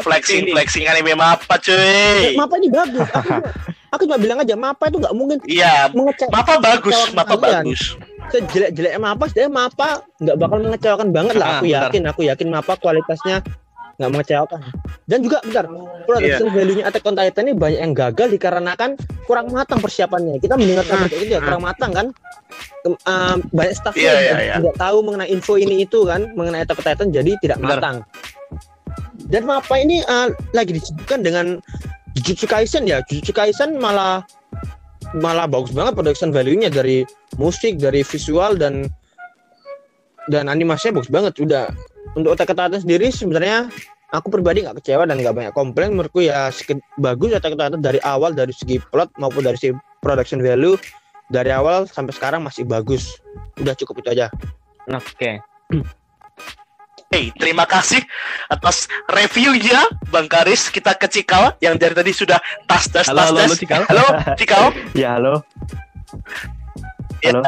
[0.00, 2.32] Flexing flexing anime apa cuy?
[2.32, 3.04] Mapa ini bagus.
[3.08, 3.52] Aku, cuma-
[3.92, 5.92] aku cuma bilang aja Mapa itu nggak mungkin Iya.
[5.92, 6.32] mengecewakan.
[6.32, 7.64] Mapa bagus, mapa kalian.
[7.64, 7.82] bagus.
[8.30, 11.58] Sejelek-jelek Mapa, sebenarnya Mapa nggak bakal mengecewakan banget lah.
[11.58, 13.42] Aku Ah, yakin, aku yakin Mapa kualitasnya
[14.00, 14.60] nggak mengecewakan.
[15.04, 15.68] Dan juga bentar,
[16.08, 16.54] production Iya.
[16.56, 18.90] value-nya Attack on Titan ini banyak yang gagal dikarenakan
[19.28, 20.40] kurang matang persiapannya.
[20.40, 22.06] Kita mendengar kabar kayak gitu ya, kurang matang kan.
[22.88, 24.54] Um, banyak staff Iya, yang iya, iya.
[24.56, 27.76] tidak tahu mengenai info ini itu kan, mengenai Attack on Titan jadi tidak Benar.
[27.76, 27.96] matang.
[29.28, 31.46] Dan Mapa ini uh, lagi disibukkan dengan
[32.16, 33.04] Jujutsu Kaisen ya.
[33.04, 34.24] Jujutsu Kaisen malah
[35.16, 37.02] malah bagus banget production value-nya dari
[37.40, 38.86] musik, dari visual dan
[40.30, 41.32] dan animasinya bagus banget.
[41.42, 41.70] Udah
[42.14, 43.70] untuk on Titan sendiri sebenarnya
[44.14, 45.98] aku pribadi nggak kecewa dan nggak banyak komplain.
[45.98, 46.50] Menurutku ya
[47.02, 50.78] bagus on Titan dari awal dari segi plot maupun dari segi production value
[51.30, 53.18] dari awal sampai sekarang masih bagus.
[53.58, 54.26] Udah cukup itu aja.
[54.90, 55.42] Oke.
[57.10, 57.98] Hey, terima kasih
[58.46, 60.70] atas reviewnya Bang Karis.
[60.70, 63.42] Kita ke Cikal yang dari tadi sudah tas tas Halo, tas halo, tas.
[63.42, 63.82] halo, Cikal.
[63.82, 64.04] Halo,
[64.38, 64.62] Cikal.
[64.94, 65.34] Ya halo.
[67.18, 67.42] Ya, Halo.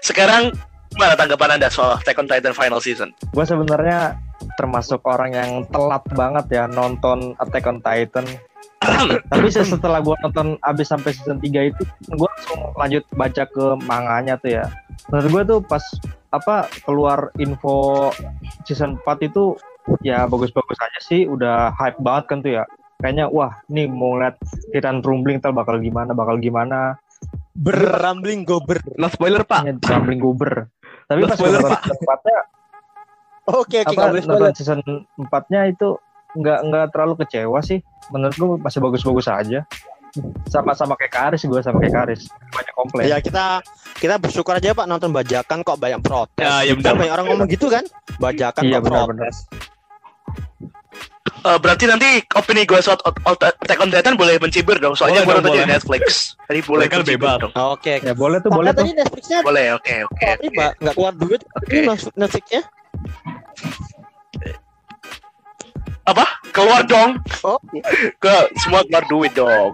[0.00, 0.56] sekarang
[0.88, 3.12] gimana tanggapan Anda soal Attack on Titan final season?
[3.30, 4.16] Gue sebenarnya
[4.56, 8.24] termasuk orang yang telat banget ya nonton Attack on Titan.
[9.28, 13.64] Tapi se- setelah gue nonton abis sampai season 3 itu, gue langsung lanjut baca ke
[13.84, 14.64] manganya tuh ya.
[15.10, 15.84] Menurut gue tuh pas
[16.32, 18.08] apa keluar info
[18.64, 19.56] season 4 itu
[20.00, 22.64] ya bagus-bagus aja sih, udah hype banget kan tuh ya.
[23.02, 24.38] Kayaknya wah nih mau lihat
[24.70, 26.96] Titan Rumbling ntar bakal gimana, bakal gimana.
[27.52, 29.68] berambling gober No spoiler pak.
[29.68, 30.72] Kayaknya Rumbling gober.
[31.04, 32.38] Tapi Udah pas spoiler, nonton season 4-nya
[33.50, 34.40] oke oke apa boleh spoiler.
[34.40, 34.80] nonton season
[35.18, 35.88] 4-nya itu
[36.32, 39.68] nggak nggak terlalu kecewa sih menurut gue masih bagus-bagus aja
[40.44, 44.84] sama-sama kayak Karis gue sama kayak Karis banyak komplain ya kita kita bersyukur aja pak
[44.84, 46.94] nonton bajakan kok banyak protes Ya, ya benar.
[46.94, 47.84] banyak orang ngomong gitu kan
[48.18, 49.28] bajakan Iya, kok benar-benar.
[49.28, 49.36] protes
[51.42, 52.94] Eh, berarti nanti opini gue soal
[53.26, 55.66] Attack on Titan boleh mencibir dong, soalnya gue nonton di.
[55.66, 56.38] Netflix.
[56.46, 57.38] Jadi boleh Kan mencibir bebas.
[57.42, 57.52] dong.
[57.54, 60.22] oke ya boleh tuh boleh tuh tadi Netflixnya Boleh, oke, oke.
[60.28, 61.66] Tapi pak nggak keluar duit Oke.
[61.68, 62.62] ini Netflix- Netflixnya
[66.02, 66.24] Apa?
[66.50, 67.18] Keluar dong.
[67.42, 67.58] oh
[68.18, 69.70] Ke semua keluar duit dong.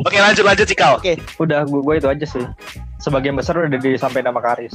[0.00, 0.96] Oke, lanjut lanjut Cikal.
[0.96, 2.44] oke udah gue, gue itu aja sih
[2.98, 4.74] sebagian besar udah disampaikan sama Karis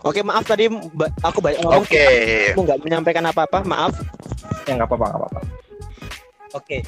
[0.00, 2.06] oke maaf tadi ba- aku banyak ngomong Oke.
[2.52, 3.92] aku nggak menyampaikan apa-apa maaf
[4.64, 5.40] ya nggak apa-apa nggak apa-apa
[6.52, 6.78] oke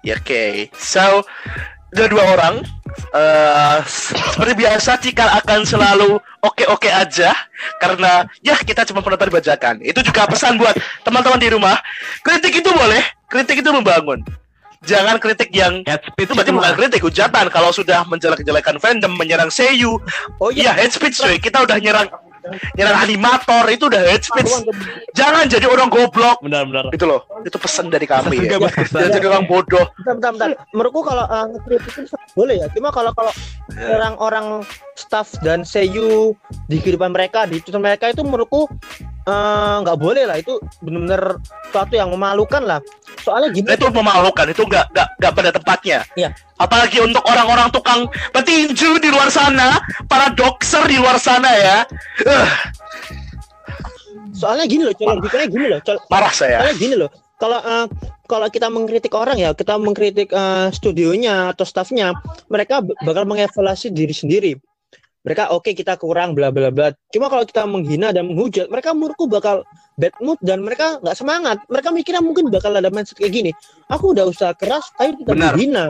[0.00, 0.72] Ya, oke.
[0.74, 2.66] So, ada dua orang.
[2.94, 7.34] Eh, seperti biasa, Cikal akan selalu oke-oke aja
[7.82, 9.82] karena ya kita cuma penonton bajakan.
[9.82, 11.78] Itu juga pesan buat teman-teman di rumah.
[12.22, 14.22] Kritik itu boleh, kritik itu membangun.
[14.84, 19.96] Jangan kritik yang Head itu berarti bukan kritik hujatan kalau sudah menjelek-jelekan fandom menyerang Seiyu
[20.36, 22.04] oh iya hate speech cuy kita udah nyerang
[22.76, 24.52] nyerang animator itu udah hate speech.
[25.16, 26.38] Jangan jadi orang goblok.
[26.44, 26.84] Benar benar.
[26.92, 28.60] itu loh itu pesan dari kami ya.
[28.60, 29.86] jangan jadi orang bodoh.
[30.00, 30.48] Bentar bentar bentar.
[30.72, 32.66] Menurutku kalau uh, ngekritik itu boleh ya.
[32.72, 33.32] Cuma kalau kalau
[33.74, 34.46] orang-orang
[34.94, 36.36] staff dan seiyu
[36.68, 38.68] di kehidupan mereka di tulisan mereka itu menurutku
[39.24, 40.36] eh, nggak boleh lah.
[40.38, 41.40] Itu benar-benar
[41.72, 42.80] suatu yang memalukan lah.
[43.20, 44.46] Soalnya gini itu memalukan.
[44.48, 46.00] Itu nggak nggak nggak pada tempatnya.
[46.14, 46.30] Iya.
[46.54, 49.80] apalagi untuk orang-orang tukang petinju di luar sana.
[50.06, 51.76] Para dokter di luar sana ya.
[52.24, 52.48] Eh,
[54.34, 56.62] soalnya gini loh colok bikinnya gini loh colok marah saya.
[56.62, 57.10] Soalnya gini loh.
[57.38, 57.86] Kalau eh,
[58.24, 62.14] kalau kita mengkritik orang ya kita mengkritik eh, studionya atau staffnya
[62.48, 64.52] mereka bakal mengevaluasi diri sendiri
[65.24, 69.24] mereka oke kita kurang bla bla bla cuma kalau kita menghina dan menghujat mereka menurutku
[69.24, 69.64] bakal
[69.96, 73.50] bad mood dan mereka nggak semangat mereka mikirnya mungkin bakal ada mindset kayak gini
[73.88, 75.56] aku udah usaha keras tapi kita Benar.
[75.56, 75.84] menghina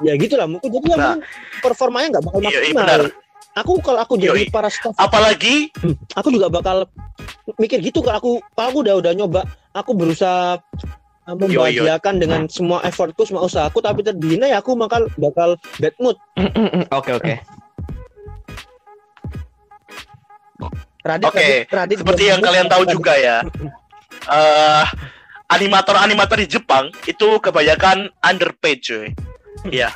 [0.00, 1.16] ya gitulah mungkin jadi Nah.
[1.60, 3.02] performanya nggak bakal Iya, iya, maksimal benar.
[3.52, 4.48] aku kalau aku jadi Yoi.
[4.48, 5.68] para staff apalagi
[6.16, 6.88] aku juga bakal
[7.60, 9.42] mikir gitu kalau aku kalau aku udah udah nyoba
[9.76, 10.56] aku berusaha
[11.28, 16.16] uh, membahagiakan dengan semua effortku semua usahaku tapi terbina ya aku bakal bakal bad mood
[16.90, 17.34] Oke oke.
[21.00, 22.94] Radit, Oke, Radit, Radit seperti yang kalian tahu Radit.
[22.94, 23.36] juga ya
[24.28, 24.84] eh
[25.50, 29.10] animator-animator di Jepang itu kebanyakan underpaid cuy.
[29.66, 29.90] Iya.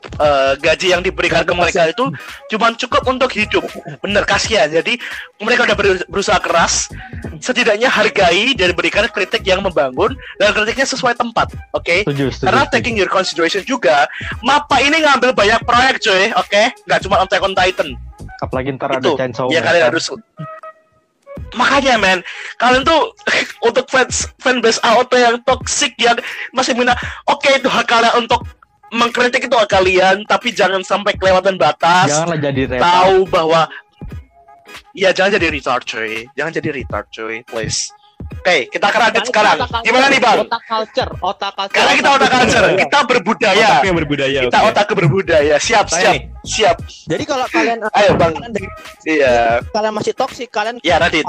[0.00, 2.08] Eh, gaji yang diberikan ke mereka itu
[2.48, 3.60] cuma cukup untuk hidup.
[4.00, 4.64] Bener kasihan.
[4.70, 4.96] Jadi
[5.44, 6.88] mereka udah ber- berusaha keras.
[7.36, 12.04] Setidaknya hargai dan berikan kritik yang membangun dan kritiknya sesuai tempat oke?
[12.06, 12.46] Setuju, setuju.
[12.48, 12.74] karena setuju.
[12.80, 14.08] taking your consideration juga
[14.40, 16.62] Mappa ini ngambil banyak proyek cuy oke?
[16.88, 17.88] Nggak cuma Attack on Titan
[18.40, 20.10] apalagi ntar ada itu Chainsaw ya kalian harus
[21.54, 22.18] makanya men
[22.58, 23.14] kalian tuh
[23.66, 26.16] untuk fans fanbase AOT yang toxic yang
[26.54, 26.94] masih mina
[27.26, 28.46] oke itu hak kalian untuk
[28.90, 32.10] mengkritik itu hak kalian tapi jangan sampai kelewatan batas.
[32.10, 32.82] Janganlah jadi retard.
[32.82, 33.62] tahu bahwa
[34.98, 36.26] ya jangan jadi retard cuy.
[36.34, 37.94] Jangan jadi retard cuy please
[38.32, 41.92] oke kita ke Radit sekarang Otak culture, gimana nih bang otak culture otak culture karena
[41.94, 44.38] kita otak culture kita berbudaya Otak yang berbudaya.
[44.42, 44.68] kita oke.
[44.70, 46.20] otak berbudaya siap Saya siap nih.
[46.42, 46.76] siap
[47.06, 48.32] jadi kalau kalian Ayo, Bang.
[48.32, 48.72] kalian, dari-
[49.04, 49.34] iya
[49.68, 51.26] kalian masih toksik kalian ya Radit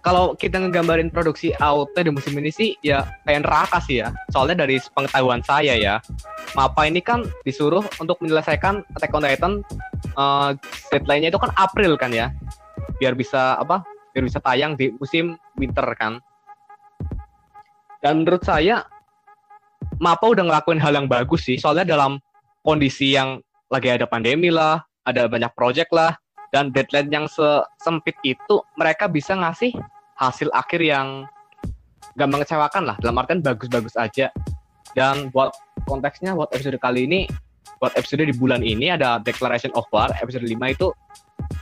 [0.00, 4.12] Kalau kita ngegambarin produksi AOT di musim ini sih ya kayak neraka sih ya.
[4.28, 5.96] Soalnya dari pengetahuan saya ya,
[6.52, 9.52] Mapa ini kan disuruh untuk menyelesaikan Attack on Titan
[10.12, 10.50] eh,
[10.92, 12.28] deadline-nya itu kan April kan ya.
[13.00, 13.80] Biar bisa apa?
[14.14, 16.22] Biar bisa tayang di musim winter kan.
[17.98, 18.86] Dan menurut saya
[20.02, 21.58] Mapa udah ngelakuin hal yang bagus sih.
[21.58, 22.18] Soalnya dalam
[22.66, 23.38] kondisi yang
[23.70, 26.18] lagi ada pandemi lah, ada banyak project lah,
[26.54, 27.26] dan deadline yang
[27.82, 29.74] sempit itu mereka bisa ngasih
[30.14, 31.26] hasil akhir yang
[32.14, 34.30] gak mengecewakan lah dalam artian bagus-bagus aja
[34.94, 35.50] dan buat
[35.90, 37.26] konteksnya buat episode kali ini
[37.82, 40.94] buat episode di bulan ini ada Declaration of War episode 5 itu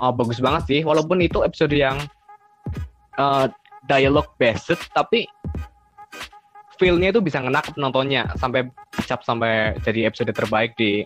[0.05, 1.97] uh, bagus banget sih walaupun itu episode yang
[3.19, 3.47] uh,
[3.89, 5.27] dialog based tapi
[6.79, 11.03] feel-nya itu bisa ngena ke penontonnya sampai dicap sampai jadi episode terbaik di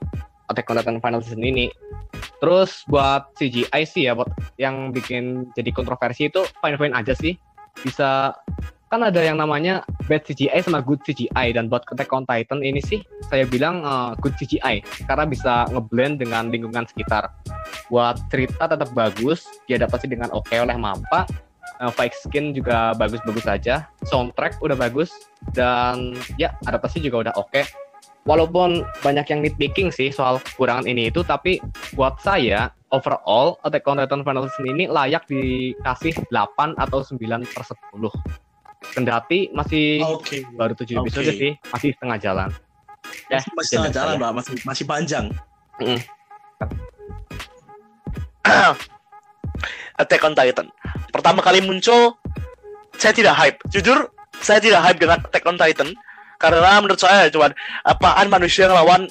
[0.46, 1.66] Attack on Titan Final Season ini
[2.40, 4.28] Terus buat CGI sih ya, buat
[4.61, 7.36] yang bikin jadi kontroversi itu fine-fine aja sih.
[7.80, 8.32] Bisa
[8.86, 12.78] kan ada yang namanya bad CGI sama good CGI dan buat Attack on Titan ini
[12.78, 14.78] sih saya bilang uh, good CGI
[15.11, 17.32] karena bisa ngeblend dengan lingkungan sekitar.
[17.90, 21.26] Buat cerita tetap bagus, diadaptasi dengan oke oleh Mappa.
[21.76, 25.12] Uh, fight skin juga bagus-bagus aja, soundtrack udah bagus
[25.52, 27.62] dan ya adaptasi juga udah oke.
[28.26, 31.62] Walaupun banyak yang nitpicking sih soal kekurangan ini itu, tapi
[31.94, 37.62] buat saya overall Attack on Titan Final Season ini layak dikasih 8 atau 9 per
[37.62, 37.76] 10
[38.94, 41.10] kendati masih oke baru 7 Oke.
[41.10, 42.48] episode sih masih setengah jalan
[43.26, 44.20] ya masih setengah jalan saya.
[44.22, 45.26] mbak masih masih panjang
[45.76, 46.00] Mm.
[49.96, 50.66] Attack on Titan.
[51.09, 52.16] Pertama kali muncul
[52.94, 53.59] saya tidak hype.
[53.68, 55.90] Jujur saya tidak hype dengan Attack on Titan.
[56.36, 59.09] Karena menurut saya cuman apaan manusia ngelawan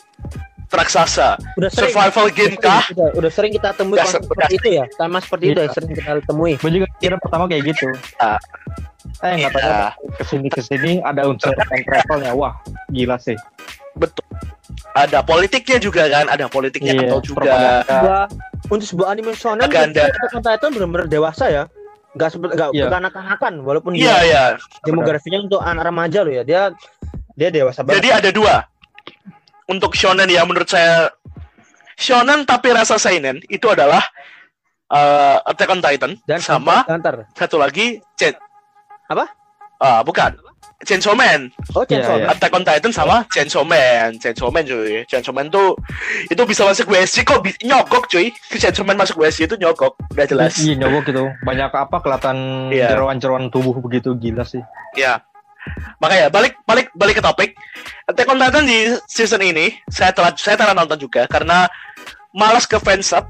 [0.69, 1.39] raksasa?
[1.55, 1.89] Udah sering.
[1.89, 2.83] Survival game kah?
[2.91, 4.85] udah, udah sering kita temui Udah seperti itu ya?
[4.93, 5.65] sama seperti itu Iya.
[5.65, 6.53] ya sering kita temui.
[6.59, 7.87] Gue juga kira pertama kayak gitu.
[8.19, 8.37] Ah.
[9.23, 9.87] Eh nggak tahu Iya.
[10.17, 12.31] ke sini ke sini ada unsur time travelnya.
[12.35, 12.53] Wah
[12.89, 13.37] gila sih.
[13.95, 14.27] betul.
[14.91, 16.27] Ada politiknya juga kan?
[16.27, 17.47] Ada politiknya Iya, atau juga.
[17.47, 18.19] propaganda.
[18.69, 20.09] Untuk sebuah anime shonen Propaganda.
[20.09, 21.63] Attack on Titan benar-benar dewasa ya.
[22.15, 22.85] Nggak seperti nggak Iya.
[22.87, 24.43] kekanak-kanakan walaupun iya dia iya.
[24.87, 26.43] demografinya untuk anak remaja loh ya.
[26.47, 26.61] Dia
[27.35, 27.99] dia dewasa banget.
[28.01, 28.55] Jadi ada dua.
[29.65, 31.09] Untuk shonen ya menurut saya
[31.97, 34.03] shonen tapi rasa seinen itu adalah
[34.93, 38.35] uh, Attack on Titan dan sama Hunter satu lagi Chen
[39.09, 39.25] Apa?
[39.81, 40.37] Ah bukan
[40.81, 42.33] Chainsaw Man oh Chainsaw Iya, Man.
[42.35, 45.79] Attack on Titan sama Chainsaw Man Chainsaw Man cuy Chainsaw Man tuh
[46.25, 50.25] itu bisa masuk WC kok bi- nyogok cuy Chainsaw Man masuk WC itu nyogok udah
[50.25, 51.23] jelas Iya nyogok gitu.
[51.41, 52.37] Banyak apa kelihatan
[52.69, 52.91] Iya.
[52.91, 54.59] jeroan-jeroan tubuh begitu gila sih.
[54.93, 55.23] ya
[55.97, 57.49] makanya balik balik balik ke topik
[58.05, 61.65] Attack on Titan di season ini saya telah saya telah nonton juga karena
[62.29, 63.25] malas ke fansub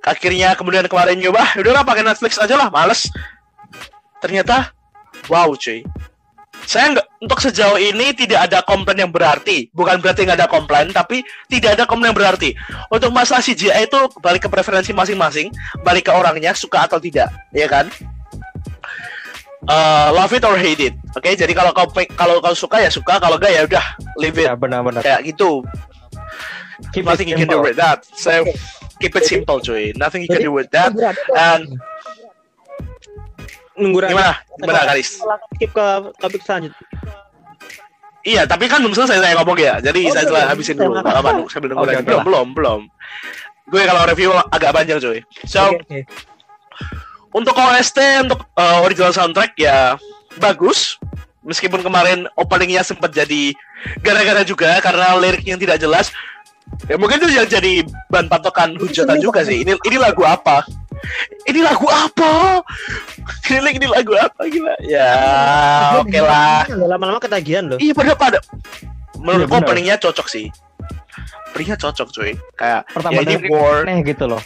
[0.00, 3.08] akhirnya kemudian kemarin nyoba "Ah, udahlah pakai Netflix aja lah males
[4.20, 4.70] ternyata
[5.26, 5.82] wow cuy
[6.64, 9.68] saya nggak untuk sejauh ini tidak ada komplain yang berarti.
[9.72, 12.56] Bukan berarti nggak ada komplain tapi tidak ada komplain yang berarti.
[12.88, 15.52] Untuk masalah CGI itu balik ke preferensi masing-masing
[15.84, 17.88] balik ke orangnya suka atau tidak ya kan?
[19.64, 21.24] Eh, love it or hate it oke?
[21.24, 23.84] Jadi kalau kau kalau kau suka ya suka kalau enggak ya udah
[24.20, 24.48] leave it.
[24.48, 25.00] Ya benar-benar.
[25.00, 25.64] kayak gitu.
[26.92, 28.04] Keep it nothing you can do with that.
[28.18, 28.44] So
[29.00, 29.96] keep it simple cuy.
[29.96, 30.92] Nothing you can do with that.
[31.32, 31.80] and
[33.74, 34.12] nunggu Radit.
[34.14, 35.10] gimana gimana Karis
[35.54, 35.86] skip ke
[36.18, 36.86] topik selanjutnya
[38.24, 39.84] Iya, tapi kan belum selesai saya ngomong ya.
[39.84, 40.96] Jadi Oh, saya telah habisin dulu.
[40.96, 41.04] Belum.
[41.04, 42.24] Nggak apa sambil nunggu oke Belum, lah.
[42.24, 42.80] belum, belum.
[43.68, 45.20] Gue kalau review agak panjang cuy.
[45.44, 45.98] So, Oke, oke.
[47.36, 50.00] untuk OST untuk uh, original soundtrack ya
[50.40, 50.96] bagus.
[51.44, 53.52] Meskipun kemarin openingnya sempat jadi
[54.00, 56.08] gara-gara juga karena lirik yang tidak jelas.
[56.88, 59.68] Ya mungkin itu yang jadi bahan patokan hujatan juga sih.
[59.68, 60.64] Ini ini lagu apa?
[61.44, 62.62] Ini lagu apa?
[63.48, 64.74] Ini ini lagu apa gila?
[64.84, 65.10] Ya,
[66.00, 66.64] oke lah.
[66.72, 68.38] lama-lama ketagihan loh Iya pada pada
[69.20, 69.64] menurutku Iya, benar.
[69.64, 70.46] openingnya cocok sih.
[71.52, 72.32] Openingnya cocok cuy.
[72.56, 73.84] Kayak Pertama ya ini war.
[73.88, 74.42] aneh gitu loh.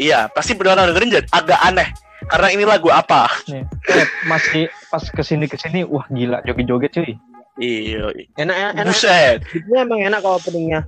[0.00, 1.88] Iya, pasti benar dengerin jadi agak aneh.
[2.30, 3.28] Karena ini lagu apa?
[3.50, 3.64] Nih,
[4.24, 7.12] masih pas ke sini ke sini, wah gila joget-joget cuy.
[7.60, 8.08] Iya,
[8.40, 9.38] enak enak enak buset.
[9.52, 10.86] Ini emang enak kalau openingnya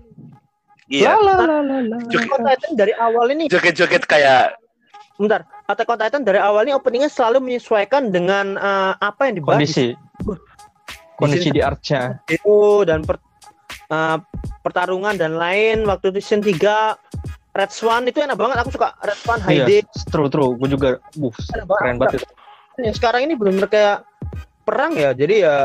[0.92, 1.96] Iya, La, la, la, la, la.
[2.06, 2.28] Joget.
[2.28, 4.60] Attack on Titan dari awal ini joget-joget kayak
[5.14, 9.56] bentar Attack on Titan dari awal ini openingnya selalu menyesuaikan dengan eh, apa yang dibahas
[9.58, 9.88] Kondisi.
[11.14, 12.20] Kondisi di artnya.
[12.26, 13.22] itu dan per-
[13.88, 14.18] eh,
[14.60, 16.92] pertarungan dan lain waktu itu season 3
[17.52, 20.56] Red Swan itu enak banget aku suka Red Swan High Iya, Day true true.
[20.56, 21.32] Gue juga, buh,
[21.78, 22.20] keren banget.
[22.20, 22.26] itu.
[22.78, 24.04] Ya, sekarang ini belum kayak
[24.62, 25.56] perang ya jadi ya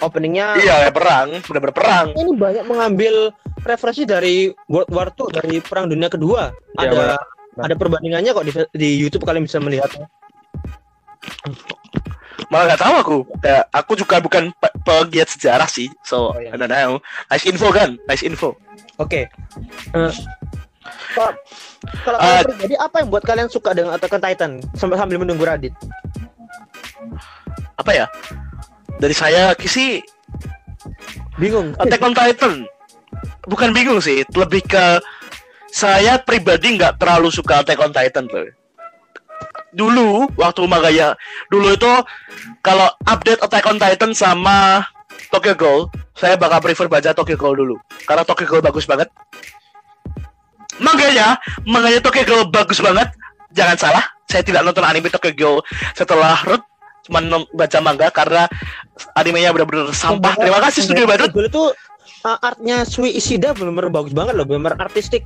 [0.00, 2.06] openingnya iya kayak perang, benar-benar perang.
[2.12, 3.14] ini banyak mengambil
[3.64, 6.52] referensi dari World War II dari Perang Dunia Kedua.
[6.76, 7.20] Iya, ada benar.
[7.56, 10.06] ada perbandingannya kok di, di YouTube kalian bisa melihatnya.
[12.50, 13.16] Malah nggak tahu aku.
[13.40, 15.88] Kayak, aku juga bukan pe- pegiat sejarah sih.
[16.02, 16.52] So, Oh, iya.
[16.52, 17.00] I don't know.
[17.30, 17.96] Nice info kan?
[18.04, 18.52] Nice info.
[18.98, 19.26] Oke.
[19.94, 20.12] Eh,
[21.14, 21.30] Pak,
[22.04, 25.16] kalau Eh, kalian pribadi apa yang buat kalian suka dengan Attack on Titan sambil sambil
[25.16, 25.72] menunggu Radit?
[27.74, 28.06] Apa ya?
[28.98, 30.02] Dari saya sih
[31.34, 31.74] Bingung.
[31.78, 32.54] Attack on Titan
[33.48, 35.00] bukan bingung sih lebih ke
[35.74, 38.48] saya pribadi nggak terlalu suka Attack on Titan loh
[39.74, 41.18] dulu waktu Magaya
[41.50, 41.92] dulu itu
[42.62, 44.86] kalau update Attack on Titan sama
[45.34, 45.80] Tokyo Ghoul
[46.14, 47.76] saya bakal prefer baca Tokyo Ghoul dulu
[48.06, 49.10] karena Tokyo Ghoul bagus banget
[50.82, 53.14] Makanya, makanya Tokyo Ghoul bagus banget.
[53.54, 55.58] Jangan salah, saya tidak nonton anime Tokyo Ghoul
[55.94, 56.62] setelah Root
[57.04, 57.20] cuma
[57.52, 58.48] baca manga karena
[59.14, 60.34] animenya benar-benar sampah.
[60.40, 61.30] Terima kasih Studio Badut.
[61.36, 61.76] Itu
[62.24, 65.22] uh, artnya Sui Ishida benar-benar bagus banget loh, benar-benar artistik.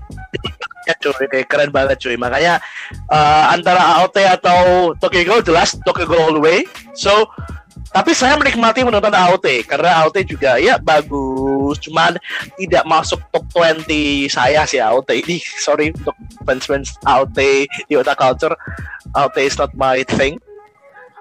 [0.84, 2.16] Ya cuy, keren banget cuy.
[2.16, 2.64] Makanya
[3.12, 4.61] eh, antara AOT atau
[4.96, 6.59] Tokyo Ghoul jelas Tokyo Ghoul all the way.
[6.96, 7.28] So
[7.92, 12.20] tapi saya menikmati menonton AOT karena AOT juga ya bagus, cuman
[12.61, 15.40] tidak masuk top 20 saya sih AOT ini.
[15.64, 18.57] Sorry untuk fans-fans AOT di Otak Culture,
[19.12, 20.40] AOT is not my thing.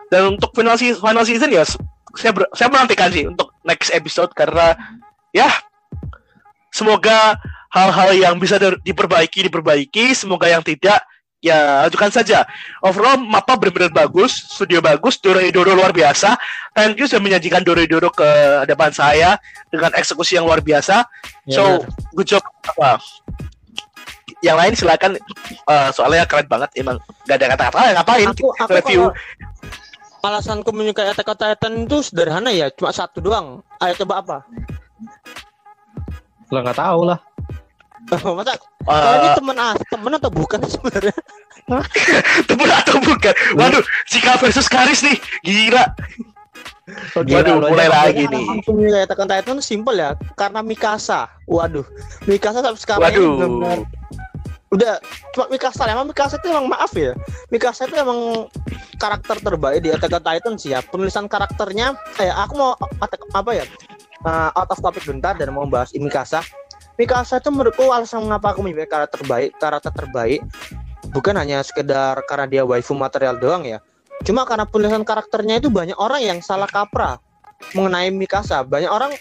[0.07, 1.67] Dan untuk final season, final season ya
[2.15, 4.79] saya ber- saya menantikan sih untuk next episode karena
[5.35, 5.51] ya
[6.77, 7.33] semoga
[7.73, 11.01] hal-hal yang bisa di- diperbaiki diperbaiki, semoga yang tidak
[11.41, 12.45] ya ajukan saja.
[12.81, 16.37] Overall mapa benar-benar bagus, studio bagus, Doro luar biasa.
[16.73, 18.29] Thank you sudah menyajikan Doro ke
[18.61, 19.29] hadapan saya
[19.73, 21.05] dengan eksekusi yang luar biasa.
[21.49, 21.61] Ya, so,
[22.13, 23.01] good job apa?
[24.45, 28.69] Yang lain silakan eh, soalnya keren banget emang gak ada kata-kata "Ah, ngapain Aku, aku
[28.69, 29.01] review
[30.21, 33.61] kalau alasanku menyukai Attack on Titan itu sederhana ya, cuma satu doang.
[33.79, 34.37] Ayo coba apa?
[36.51, 37.19] Lo nggak tahu lah.
[38.07, 38.55] Masa
[38.87, 41.15] Eh, kalian ini temen ah, temen atau bukan sebenarnya?
[42.49, 43.33] temen atau bukan?
[43.59, 45.19] Waduh Zika versus Karis nih.
[45.43, 45.83] Gila.
[47.19, 48.63] Waduh, mulai lagi nih.
[49.03, 51.27] Attack on Titan simpel ya, karena Mikasa.
[51.51, 51.83] Waduh,
[52.23, 53.31] Mikasa sampai sekarang ini waduh.
[53.35, 53.79] benar-benar
[54.67, 54.99] udah
[55.31, 57.11] cuma Mikasa emang Mikasa itu emang maaf ya.
[57.51, 58.47] Mikasa itu emang
[58.95, 60.79] karakter terbaik di Attack on Titan sih ya.
[60.79, 61.91] Penulisan karakternya
[62.23, 62.71] eh aku mau
[63.03, 63.65] attack, apa ya
[64.25, 66.41] uh, out of topic bentar dan mau bahas Mikasa.
[66.97, 70.41] Mikasa itu menurutku alasan mengapa aku menyukai karakter terbaik karakter terbaik
[71.13, 73.77] bukan hanya sekedar karena dia waifu material doang ya.
[74.25, 77.21] Cuma karena penulisan karakternya itu banyak orang yang salah kaprah
[77.77, 78.65] mengenai Mikasa.
[78.65, 79.13] Banyak orang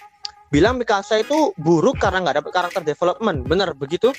[0.48, 3.44] bilang Mikasa itu buruk karena nggak dapat karakter development.
[3.44, 4.16] Bener begitu?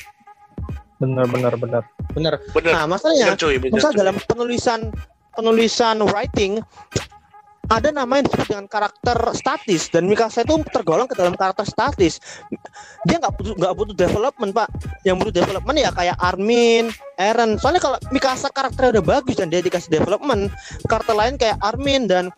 [1.02, 1.84] Bener bener bener.
[2.14, 2.34] bener.
[2.54, 2.74] Bener.
[2.74, 4.00] Nah masalahnya bener cuy bener misal cuy.
[4.02, 4.80] dalam penulisan
[5.38, 6.62] penulisan writing
[7.68, 12.20] ada nama yang disebut dengan karakter statis dan Mikasa itu tergolong ke dalam karakter statis
[13.04, 14.68] dia nggak butuh nggak butuh development pak
[15.04, 19.60] yang butuh development ya kayak Armin, Eren soalnya kalau Mikasa karakternya udah bagus dan dia
[19.60, 20.50] dikasih development
[20.88, 22.32] karakter lain kayak Armin dan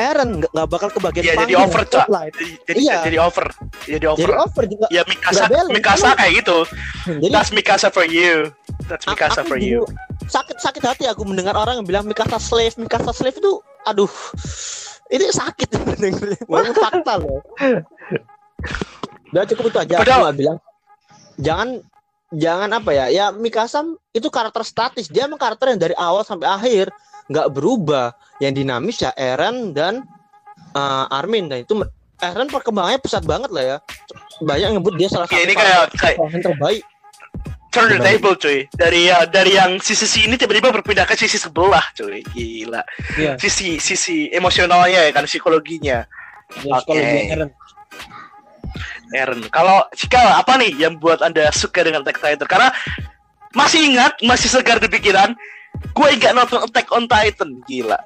[0.00, 2.08] Eren nggak bakal kebagian Iya, jadi over, Cak.
[2.08, 2.96] Jadi jadi, Iya.
[3.04, 3.46] jadi over.
[3.84, 4.18] Jadi over.
[4.24, 4.86] Jadi over juga.
[4.88, 5.44] Ya Mikasa.
[5.68, 6.58] Mikasa kayak gitu.
[7.04, 8.48] Jadi That's Mikasa for you.
[8.88, 9.84] That's Mikasa for you.
[10.24, 14.10] sakit sakit hati aku mendengar orang yang bilang Mikasa slave, Mikasa slave itu, aduh,
[15.08, 15.68] ini sakit.
[16.44, 17.40] Walaupun fakta loh.
[19.30, 19.94] Udah cukup itu aja.
[19.98, 20.58] Aku Padahal- nggak bilang
[21.34, 21.68] jangan
[22.30, 23.82] jangan apa ya ya Mikasa
[24.14, 26.94] itu karakter statis dia emang karakter yang dari awal sampai akhir
[27.26, 30.06] nggak berubah yang dinamis ya Eren dan
[30.74, 31.74] uh, Armin dan itu
[32.22, 33.76] Eren perkembangannya pesat banget lah ya
[34.38, 36.82] banyak yang nyebut dia salah Ya, satu ini kayak kayak terbaik
[37.74, 38.70] turn the table cuy.
[38.70, 42.22] Dari ya dari yang sisi sini tiba-tiba berpindah ke sisi sebelah cuy.
[42.30, 42.86] Gila.
[43.18, 43.34] Iya.
[43.42, 46.06] Sisi sisi emosionalnya ya kan psikologinya.
[46.62, 46.86] Ya, Oke.
[46.86, 47.50] kalau dia Eren
[49.14, 49.40] Eren.
[49.48, 52.48] Kalau Cikal apa nih yang buat anda suka dengan Attack Titan?
[52.50, 52.68] Karena
[53.54, 55.30] masih ingat, masih segar di pikiran,
[55.94, 57.98] gue ingat nonton Attack on Titan, gila.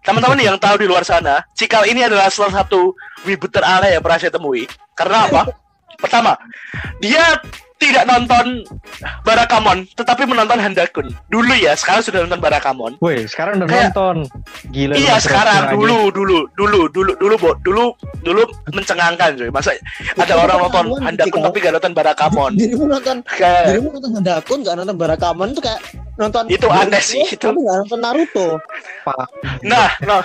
[0.00, 2.94] Teman-teman yang tahu di luar sana, Cikal ini adalah salah satu
[3.26, 4.64] wibu teraneh yang pernah saya temui.
[4.94, 5.42] Karena apa?
[6.00, 6.32] Pertama,
[6.98, 7.38] dia
[7.80, 8.60] tidak nonton
[9.24, 11.08] Barakamon, tetapi menonton Handakun.
[11.32, 12.92] Dulu ya, sekarang sudah nonton Barakamon.
[13.00, 14.16] Woi, sekarang udah Kayak- nonton.
[14.68, 14.92] Gila.
[15.00, 17.84] Iya sekarang dulu dulu dulu dulu dulu bo, dulu
[18.20, 18.44] dulu
[18.76, 19.48] mencengangkan cuy.
[19.48, 19.72] Masa
[20.12, 22.52] ada orang nonton Handakun tapi gak nonton Barakamon.
[22.52, 25.80] dirimu nonton Kayak dirimu nonton Handakun nggak nonton Barakamon itu kayak
[26.20, 27.48] nonton Itu aneh sih, itu.
[27.48, 28.48] tapi nggak nonton Naruto
[29.64, 30.20] nah, nah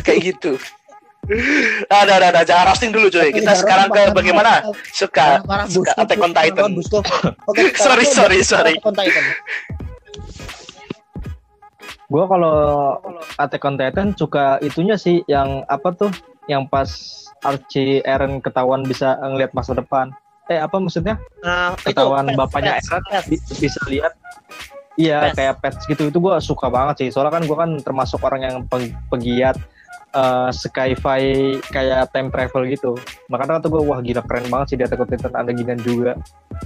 [0.00, 0.56] kayak gitu.
[1.88, 3.28] Ada ada ada jangan roasting dulu cuy.
[3.30, 6.70] Kita sekarang ke bagaimana suka suka Attack on Titan.
[7.50, 8.72] Oke, Sorry, sorry, udah- sorry.
[8.74, 9.24] Attack on Titan.
[12.08, 12.56] Gua kalau
[13.36, 16.08] Attack on Titan suka itunya sih yang apa tuh?
[16.48, 16.90] Yang pas
[17.44, 20.08] Archie Eren ketahuan bisa ngelihat masa depan.
[20.48, 21.20] Eh apa maksudnya?
[21.44, 23.04] Nah, itu Ketahuan pets, bapaknya pets, Eren
[23.60, 24.12] bisa lihat.
[24.96, 27.08] Iya kayak pets gitu itu gua suka banget sih.
[27.12, 28.96] Soalnya kan gua kan termasuk orang yang peng-
[30.18, 31.22] pegiat eh, sci-fi
[31.70, 32.92] kayak time travel gitu.
[33.30, 36.12] Makanya kata gue wah gila keren banget sih di Attack on Titan ada ginian juga.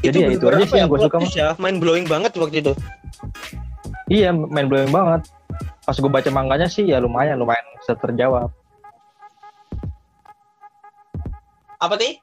[0.00, 1.18] Jadi ya itu aja sih yang gue plot suka.
[1.36, 2.72] ya, mind blowing banget waktu itu.
[4.08, 5.28] Iya, main blowing banget.
[5.82, 8.48] Pas gue baca manganya sih ya lumayan, lumayan bisa terjawab.
[11.82, 12.22] Apa sih?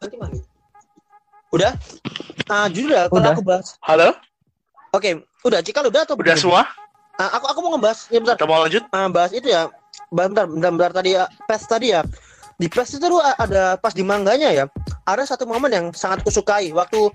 [0.00, 0.38] Nanti mana?
[1.52, 1.72] Udah?
[2.48, 3.32] Ah, jujur ya, kalau Udah.
[3.36, 3.76] aku bahas.
[3.84, 4.16] Halo,
[4.88, 6.40] Oke, udah Cikal udah atau udah belum?
[6.40, 6.64] semua?
[7.18, 8.36] Ah, aku aku mau ngebahas ya bentar.
[8.38, 8.82] Kita mau lanjut?
[8.94, 9.66] Ah, bahas itu ya.
[10.14, 12.06] Bentar, bentar, bentar tadi ya, PES tadi ya.
[12.54, 14.64] Di PES itu tuh ada pas di mangganya ya.
[15.02, 17.10] Ada satu momen yang sangat kusukai waktu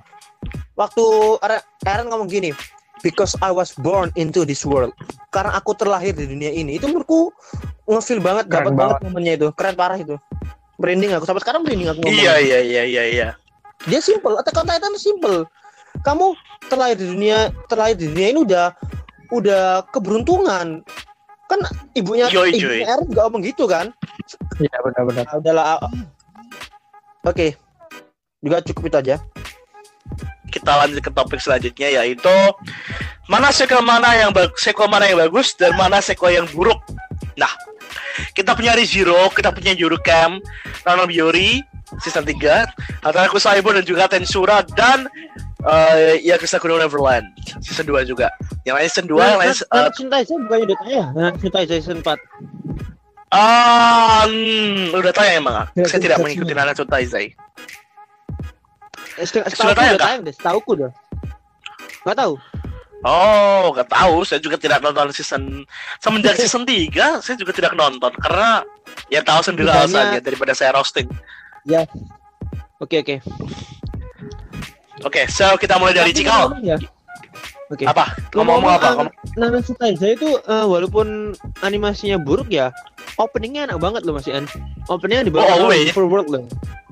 [0.75, 1.05] waktu
[1.39, 2.51] Eren- Eren ngomong gini,
[2.99, 4.91] because I was born into this world.
[5.31, 6.75] Karena aku terlahir di dunia ini.
[6.75, 7.31] Itu menurutku
[7.87, 9.47] ngefeel banget, Keren dapat banget momennya itu.
[9.55, 10.19] Keren parah itu.
[10.83, 12.11] Merinding aku sampai sekarang merinding aku ngomong.
[12.19, 13.27] Iya iya iya iya iya.
[13.87, 15.47] Dia simple, Attack on Titan simple.
[16.03, 16.35] Kamu
[16.67, 18.75] terlahir di dunia terlahir di dunia ini udah
[19.33, 20.85] udah keberuntungan.
[21.49, 21.59] Kan
[21.97, 22.85] ibunya Yoi, ibunya.
[22.87, 23.89] Eren juga ngomong gitu kan.
[24.61, 25.25] Iya benar-benar.
[25.27, 25.65] Ah, udahlah.
[25.77, 25.91] ah,
[27.25, 27.57] Oke.
[28.43, 29.15] Juga cukup itu aja.
[30.53, 32.35] Kita lanjut ke topik selanjutnya yaitu
[33.25, 36.77] mana sequel mana yang bagus, sequel mana yang bagus dan mana sequel yang buruk.
[37.33, 37.49] Nah,
[38.37, 40.39] kita punya Rizero, kita punya Yurukam,
[40.85, 41.61] Rano Biori,
[42.01, 45.05] season 3, Hataraku Saibo dan juga Tensura dan
[45.65, 47.27] uh, Yakuza Kuno Neverland
[47.61, 48.33] season 2 juga.
[48.65, 51.03] Yang lain season 2, yang lain uh, cinta saya bukannya udah tanya.
[51.13, 52.17] Nah, cinta saya season 4.
[53.33, 55.55] ah, hmm, udah tanya emang.
[55.73, 57.33] Ya, Saya tidak mengikuti Taizai.
[59.17, 60.91] Eh, Setahu Sudah tanya udah tayang deh, setahu aku udah.
[62.03, 62.33] Gak tahu.
[63.03, 64.23] Oh, gak tahu.
[64.23, 65.67] Saya juga tidak nonton season
[65.99, 68.63] semenjak season 3 saya juga tidak nonton karena
[69.07, 71.07] ya tahu sendiri Bedanya- alasannya daripada saya roasting.
[72.79, 73.15] Oke, oke.
[75.03, 76.51] Oke, so kita mulai dari Cikal.
[76.51, 76.77] ngomong ya.
[77.67, 77.83] Oke.
[77.83, 78.15] Apa?
[78.31, 78.89] Ngomong-ngomong apa?
[78.93, 82.69] Ngomong-ngomong, Ngomong- Nanatsu Taizai itu eh, walaupun animasinya buruk ya,
[83.17, 84.45] openingnya enak banget loh Mas Ian.
[84.87, 85.89] Openingnya di bawah Oh, always.
[85.91, 86.43] Overworld loh.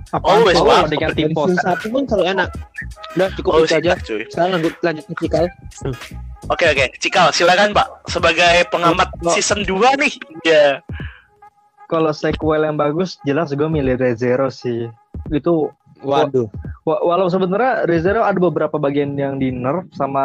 [0.09, 0.65] Apaan Always, tuh?
[0.65, 1.53] Oh, Dari pose.
[1.53, 2.49] season satu pun selalu enak.
[3.15, 3.93] Udah cukup Oh, itu aja.
[3.95, 4.21] cuy.
[4.27, 5.45] Sekarang lanjut lanjut ke Cikal.
[6.49, 6.85] Oke, oke.
[6.97, 7.87] Cikal, silakan, Pak.
[8.07, 9.31] Sebagai pengamat Oh.
[9.31, 10.13] season 2 nih.
[10.43, 10.81] Ya.
[11.85, 14.87] Kalau sequel yang bagus, jelas gue milih ReZero sih.
[15.27, 15.71] Itu
[16.01, 16.47] Waduh.
[16.81, 20.23] wa- walau sebenarnya ReZero ada beberapa bagian yang di nerf sama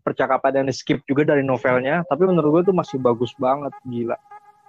[0.00, 4.16] percakapan yang di skip juga dari novelnya, tapi menurut gue itu masih bagus banget, gila.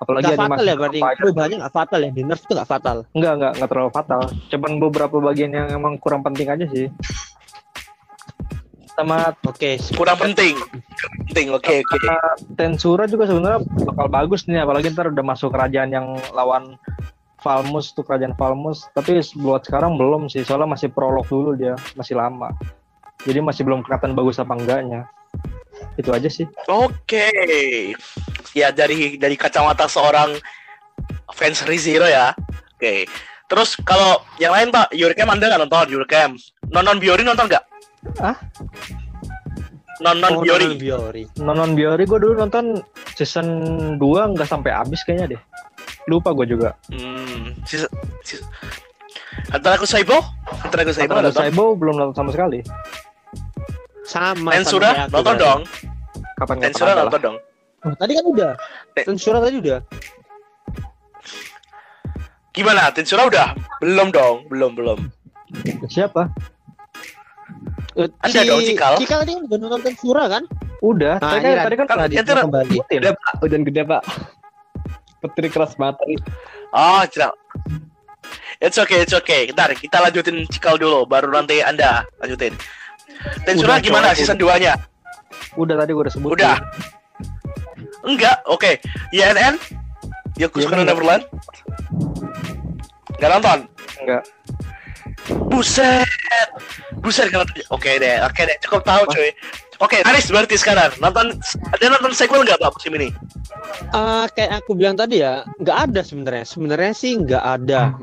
[0.01, 0.99] Apalagi Gak fatal ya berarti.
[0.99, 2.09] Perubahannya gak fatal ya.
[2.09, 2.97] Di nerf itu gak fatal.
[3.13, 4.21] Enggak, enggak, enggak terlalu fatal.
[4.49, 6.89] Cuman beberapa bagian yang emang kurang penting aja sih.
[8.97, 9.77] Sama Oke.
[9.93, 10.57] Kurang penting.
[11.29, 11.53] Penting.
[11.53, 11.97] Oke, oke.
[12.09, 16.75] uh, Tensura juga sebenarnya bakal bagus nih, apalagi ntar udah masuk kerajaan yang lawan
[17.41, 18.85] Falmus tuh kerajaan Falmus.
[18.93, 22.53] Tapi buat sekarang belum sih, soalnya masih prolog dulu dia, masih lama.
[23.25, 25.09] Jadi masih belum kelihatan bagus apa enggaknya.
[25.97, 26.45] Itu aja sih.
[26.69, 27.29] Oke.
[28.51, 30.35] Ya dari dari kacamata seorang
[31.31, 32.35] fans Rizero ya.
[32.75, 33.07] Oke.
[33.51, 36.39] Terus kalau yang lain Pak, Yuricam Anda nggak nonton Yuricam?
[36.71, 37.63] Nonon Biori nonton nggak?
[38.23, 38.35] Ah?
[40.01, 40.65] Nonon Oh, Biori.
[40.65, 41.23] Nonon Biori.
[41.37, 42.79] Nonon Biori gue dulu nonton
[43.13, 43.47] season
[43.99, 45.41] 2 nggak sampai habis kayaknya deh.
[46.07, 46.73] Lupa gue juga.
[46.89, 47.53] Hmm.
[47.67, 47.85] Sis,
[48.23, 48.41] sis.
[49.51, 50.17] Antara aku Saibo?
[50.63, 51.35] Antara aku Saibo Antara.
[51.35, 52.59] Saibo belum nonton sama sekali.
[54.07, 54.55] Sama.
[54.55, 55.61] Tensura nonton dong.
[56.39, 57.37] Kapan Tensura nonton dong.
[57.81, 58.51] Oh, tadi kan udah.
[58.93, 59.79] Te- Tensura tadi udah.
[62.51, 62.91] Gimana?
[62.93, 63.55] Tensura udah?
[63.81, 64.99] Belum dong, belum belum.
[65.87, 66.29] Siapa?
[67.97, 68.93] Eh, Ada dong, Cikal.
[69.01, 70.43] Cikal tadi kan udah nonton Tensura kan?
[70.81, 71.85] Udah, Nah, tadi kan, Radit tadi kan
[72.23, 72.77] kan Ra- kembali.
[72.91, 74.03] Udah pak, hujan gede pak.
[75.21, 76.01] Petri keras mata.
[76.71, 77.33] Oh, tidak.
[78.57, 79.49] It's okay, it's okay.
[79.49, 82.53] Ntar kita lanjutin cikal dulu, baru nanti Anda lanjutin.
[83.41, 84.77] Tensura Udah, gimana season 2-nya?
[85.57, 86.33] Udah tadi gue udah sebutin.
[86.37, 86.55] Udah.
[88.05, 88.81] Enggak, oke.
[89.13, 89.55] YNN?
[90.37, 90.87] Yakuza YNN.
[90.87, 91.23] Neverland?
[93.17, 93.59] Enggak nonton?
[94.01, 94.23] Enggak.
[95.49, 96.07] Buset.
[97.01, 99.29] Buset kalau Oke deh, oke deh, cukup tahu cuy.
[99.81, 101.33] Oke, Aris berarti sekarang nonton
[101.73, 103.09] ada nonton sequel nggak pak musim ini?
[103.89, 106.45] Eh, kayak aku bilang tadi ya, nggak ada sebenarnya.
[106.45, 107.97] Sebenarnya sih nggak ada.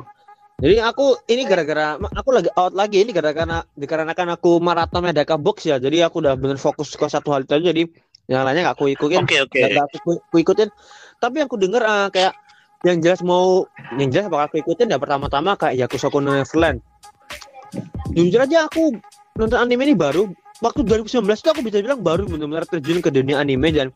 [0.58, 5.70] Jadi aku ini gara-gara aku lagi out lagi ini gara-gara dikarenakan aku maraton Medaka Box
[5.70, 5.78] ya.
[5.78, 7.70] Jadi aku udah bener fokus ke satu hal itu aja.
[7.70, 7.86] Jadi
[8.28, 9.24] yang lainnya nggak aku ikutin.
[9.24, 9.56] Oke oke.
[9.56, 10.68] nggak aku, aku- aku ikutin.
[11.16, 12.32] Tapi yang aku denger eh, kayak
[12.86, 13.66] yang jelas mau
[13.98, 16.78] yang jelas bakal aku ikutin ya pertama-tama kayak Yakuza no Neverland.
[18.14, 18.94] Jujur aja aku
[19.34, 20.28] nonton anime ini baru
[20.60, 23.88] waktu 2019 itu aku bisa bilang baru benar-benar terjun ke dunia anime dan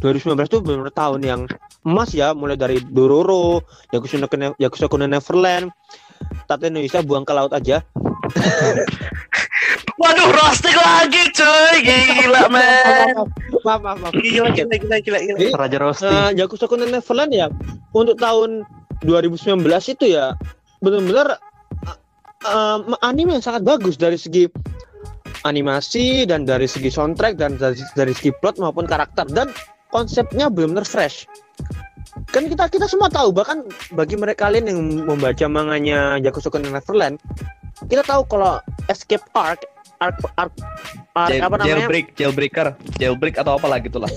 [0.00, 1.40] 2019 itu benar-benar tahun yang
[1.84, 3.60] emas ya mulai dari Dororo,
[3.92, 5.68] Yakuza no, Yakuza no Neverland,
[6.48, 7.84] Tate no Yusa buang ke laut aja.
[9.94, 13.14] Waduh, roasting lagi cuy, gila men.
[13.62, 14.12] Maaf, maaf, maaf.
[14.18, 15.18] Gila gila gila gila.
[15.22, 15.54] gila.
[15.54, 16.10] Raja Roasting.
[16.10, 17.46] Eh, Yakuza no Neverland ya
[17.94, 18.66] untuk tahun
[19.06, 19.62] 2019
[19.94, 20.34] itu ya
[20.82, 21.38] benar-benar
[21.86, 21.98] eh,
[22.42, 24.50] eh, anime yang sangat bagus dari segi
[25.46, 29.54] animasi dan dari segi soundtrack dan dari, dari segi plot maupun karakter dan
[29.94, 31.30] konsepnya benar-benar fresh.
[32.34, 33.62] Kan kita kita semua tahu bahkan
[33.94, 37.22] bagi mereka kalian yang membaca manganya no Neverland,
[37.86, 38.58] kita tahu kalau
[38.90, 39.62] escape arc
[40.04, 40.52] arc arc,
[41.14, 41.68] arc Jail- apa namanya?
[41.80, 44.10] jailbreak, jailbreaker, jailbreak atau apa lagi itulah.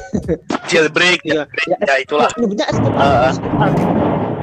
[0.65, 2.29] Jailbreak, Iya, ya, ya itulah.
[2.35, 3.29] nyebutnya escape arc, Ah.
[3.29, 3.75] escape arc.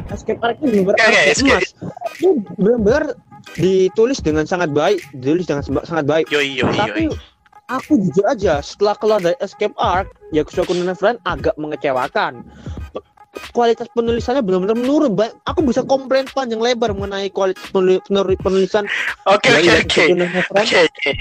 [0.06, 1.52] Escape arc Oke, oke, arc escape.
[1.52, 1.70] emas.
[2.14, 3.04] Itu benar-benar
[3.54, 6.26] ditulis dengan sangat baik, ditulis dengan sangat baik.
[6.28, 7.16] Yoi yoi Tapi yoi.
[7.66, 12.44] aku jujur aja setelah keluar dari escape arc, Yakuza no Neverland agak mengecewakan.
[13.51, 15.12] Kualitas penulisannya benar-benar menurun.
[15.15, 17.62] Ba- Aku bisa komplain panjang lebar mengenai kualitas
[18.40, 18.85] penulisan
[19.27, 20.05] Oke oke oke.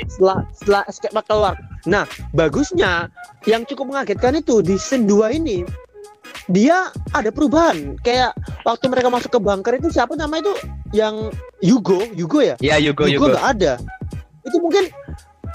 [0.07, 1.55] Setelah setelah escape arc keluar.
[1.83, 3.11] Nah, bagusnya
[3.43, 5.65] yang cukup mengagetkan itu di season 2 ini
[6.47, 7.95] dia ada perubahan.
[8.01, 10.51] Kayak waktu mereka masuk ke bunker itu siapa nama itu
[10.91, 11.31] yang
[11.63, 12.55] Yugo, Yugo ya?
[12.59, 13.35] Ya Yugo Yugo Yugo.
[13.35, 13.73] nggak ada.
[14.43, 14.91] Itu mungkin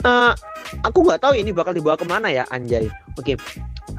[0.00, 0.32] eh,
[0.80, 2.88] aku nggak tahu ini bakal dibawa ke mana ya Anjay.
[3.16, 3.36] Oke.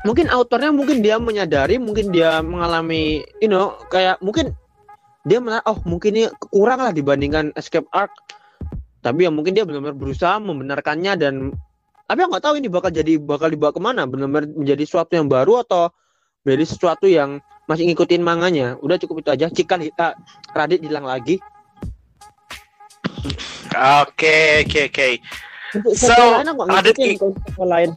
[0.05, 4.55] Mungkin autornya mungkin dia menyadari, mungkin dia mengalami, you know, kayak mungkin
[5.27, 8.11] dia menar oh mungkin ini kurang lah dibandingkan Escape Arc.
[8.99, 11.55] Tapi ya mungkin dia benar-benar berusaha membenarkannya dan
[12.09, 15.29] tapi aku nggak tahu ini bakal jadi bakal dibawa ke mana, benar-benar menjadi sesuatu yang
[15.29, 15.93] baru atau
[16.41, 17.37] menjadi sesuatu yang
[17.69, 18.81] masih ngikutin manganya.
[18.81, 19.45] Udah cukup itu aja.
[19.53, 20.17] Cikal kita
[20.57, 21.37] Radit hilang lagi.
[24.01, 25.07] Oke oke oke.
[25.93, 26.09] So,
[26.65, 26.97] Radit
[27.61, 27.93] lain.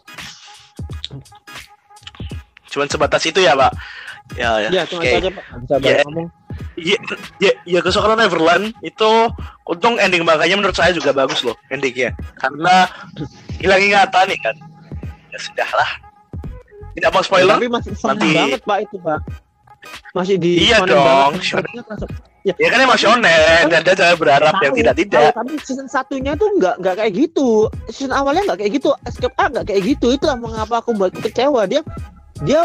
[2.72, 3.72] Cuman sebatas itu ya pak.
[4.32, 4.68] Ya ya.
[4.72, 5.44] Ya, cuma itu aja Pak.
[5.60, 5.78] Bisa Ya.
[5.78, 6.28] banyak ngomong.
[6.76, 6.96] Ya,
[7.40, 9.10] ya, ya Yakuza no Neverland itu
[9.64, 12.84] untung ending makanya menurut saya juga bagus loh endingnya karena
[13.56, 14.56] hilang ingatan nih kan
[15.32, 15.90] ya sudahlah
[16.92, 19.20] tidak mau spoiler Tapi masih Nanti- banget Pak itu Pak.
[20.12, 21.64] Masih di Iya dong, banget.
[22.44, 25.52] Ya, ya kan emang shonen dan dia jangan berharap yang tahu, tidak tidak tahu, tapi
[25.62, 27.66] season satunya tuh nggak nggak kayak gitu.
[27.88, 28.92] Season awalnya nggak kayak gitu.
[29.02, 30.06] Escape Arc nggak kayak gitu.
[30.12, 31.64] Itulah mengapa aku buat kecewa.
[31.64, 31.80] Dia
[32.42, 32.60] dia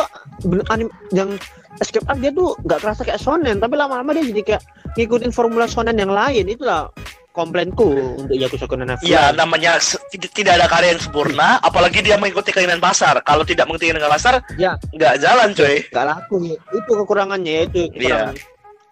[0.73, 1.37] anim, yang
[1.77, 4.63] Escape Arc dia tuh nggak kerasa kayak shonen, tapi lama-lama dia jadi kayak
[4.97, 6.49] ngikutin formula shonen yang lain.
[6.49, 6.89] Itulah
[7.37, 9.05] komplainku untuk Yakuza no Neverland.
[9.05, 9.77] Ya namanya
[10.09, 13.21] tidak, ada karya yang sempurna, apalagi dia mengikuti keinginan pasar.
[13.21, 14.73] Kalau tidak mengikuti keinginan pasar, Ya.
[14.89, 15.85] nggak jalan coy.
[15.93, 18.33] nggak laku itu kekurangannya itu Iya.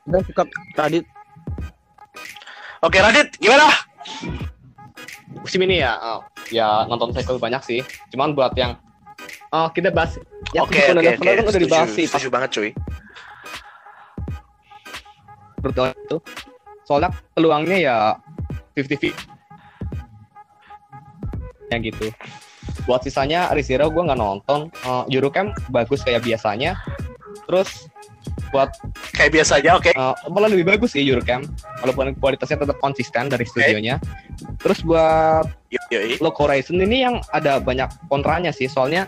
[0.06, 0.46] dan suka
[0.78, 1.06] Radit
[2.86, 3.66] Oke Radit, gimana?
[5.42, 6.22] Musim ini ya, oh,
[6.54, 7.82] ya nonton cycle banyak sih.
[8.14, 8.78] Cuman buat yang
[9.52, 10.20] oh kita bahas
[10.54, 12.72] ya Oke oke oke, kan udah dibahas sih setuju banget cuy.
[15.66, 16.22] berdua itu.
[16.86, 17.98] Soalnya peluangnya ya
[18.78, 19.18] 50-50.
[21.74, 22.14] Ya gitu.
[22.86, 24.70] Buat sisanya Rizero gue nggak nonton.
[24.86, 26.78] Uh, Eurocamp bagus kayak biasanya.
[27.50, 27.90] Terus
[28.50, 28.70] buat
[29.12, 29.92] Kayak biasanya, oke.
[29.94, 31.48] uh, malah lebih bagus sih Eurocamp
[31.80, 33.96] walaupun kualitasnya tetap konsisten dari studionya.
[34.60, 35.48] Terus buat
[35.92, 36.20] Yoi.
[36.20, 39.08] Lock Horizon ini yang ada banyak kontranya sih soalnya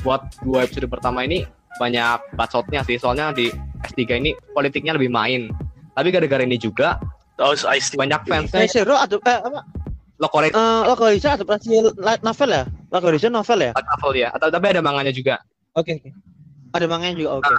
[0.00, 1.44] buat dua episode pertama ini
[1.76, 3.50] banyak bacotnya sih soalnya di
[3.82, 5.50] S3 ini politiknya lebih main
[5.92, 7.00] tapi gara-gara ini juga
[7.34, 9.66] Oh, banyak Nah, fansnya Zero atau eh, apa?
[10.22, 11.68] Lock Horizon Eh, Localization adaptasi
[11.98, 12.62] light novel ya?
[12.94, 13.72] Localization novel ya?
[13.74, 15.42] novel ya atau tapi ada manganya juga
[15.74, 15.98] Oke.
[15.98, 16.10] oke.
[16.78, 17.54] Ada manganya juga oke.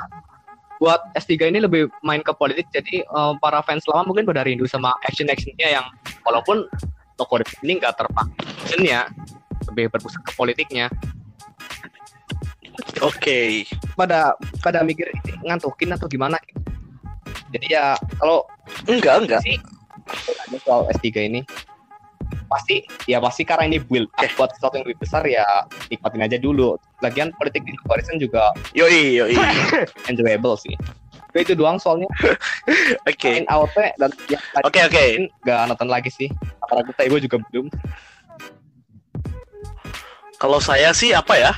[0.80, 4.68] Buat S3 ini lebih main ke politik jadi eh, para fans lama mungkin pada rindu
[4.68, 5.86] sama action actionnya yang
[6.28, 6.68] walaupun
[7.16, 9.08] Horizon ini nggak terpakai actionnya
[9.72, 10.92] lebih berpusat ke politiknya
[13.00, 13.64] Oke.
[13.96, 15.08] pada pada mikir
[15.44, 16.36] ngantukin atau gimana
[17.56, 17.86] jadi ya
[18.20, 18.44] kalau
[18.84, 19.42] Enggak, enggak.
[19.46, 19.58] sih
[20.62, 21.42] soal S3 ini
[22.48, 25.46] pasti ya pasti karena ini build up buat sesuatu yang lebih besar ya
[25.90, 26.78] nikmatin aja dulu.
[27.04, 29.36] Lagian politik di Horizon juga Yoi, yoi.
[30.12, 30.74] enjoyable sih.
[31.36, 32.08] Tapi itu doang soalnya.
[33.12, 33.44] Oke.
[33.44, 34.96] main AOT dan tadi Oke, oke.
[34.96, 36.32] mungkin nggak nonton lagi sih.
[36.72, 37.68] Karena kita ibu juga belum.
[40.40, 41.52] Kalau saya sih apa ya?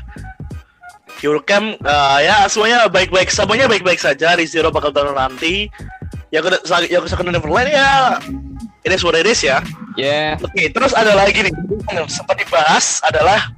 [1.22, 4.34] Eurocamp eh, ya semuanya baik-baik semuanya baik-baik saja.
[4.34, 5.70] Di Zero bakal tahun nanti.
[6.34, 8.18] Yang ke yang ke Second Neverland ya
[8.88, 9.60] ini suara is ya
[9.98, 10.38] ya.
[10.40, 11.54] Oke terus ada lagi nih
[11.92, 13.52] yang sempat dibahas adalah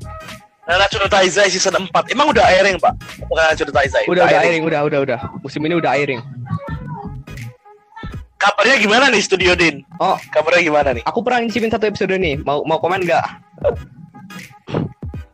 [0.70, 2.94] Nanatsu no Taizai season 4 emang udah airing pak?
[3.26, 3.42] No
[3.74, 4.62] Taizai udah udah airing.
[4.62, 5.20] udah udah udah.
[5.42, 6.22] Musim ini udah airing.
[8.40, 9.84] Kabarnya gimana nih Studio Din?
[10.00, 10.16] Oh.
[10.32, 11.04] Kabarnya gimana nih?
[11.10, 12.40] Aku pernah nyicipin satu episode nih.
[12.46, 13.26] Mau mau komen nggak?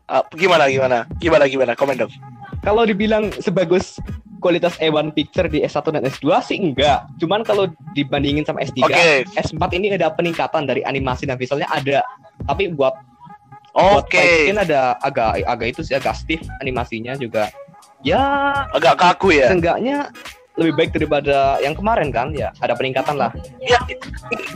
[0.09, 1.05] Ah, gimana gimana?
[1.21, 1.71] Gimana gimana?
[1.77, 2.13] Komen dong.
[2.63, 4.01] Kalau dibilang sebagus
[4.37, 7.07] kualitas A1 Picture di S1 dan S2 sih enggak.
[7.17, 12.03] Cuman kalau dibandingin sama S3, oke S4 ini ada peningkatan dari animasi dan visualnya ada.
[12.43, 12.93] Tapi buat
[13.71, 17.51] buat oke fight scene ada agak agak itu sih agak stiff animasinya juga.
[17.99, 18.21] Ya,
[18.69, 20.13] agak kaku ya seenggaknya
[20.55, 22.55] lebih baik daripada yang kemarin kan ya.
[22.57, 23.33] Ada peningkatan lah.
[23.59, 23.75] ya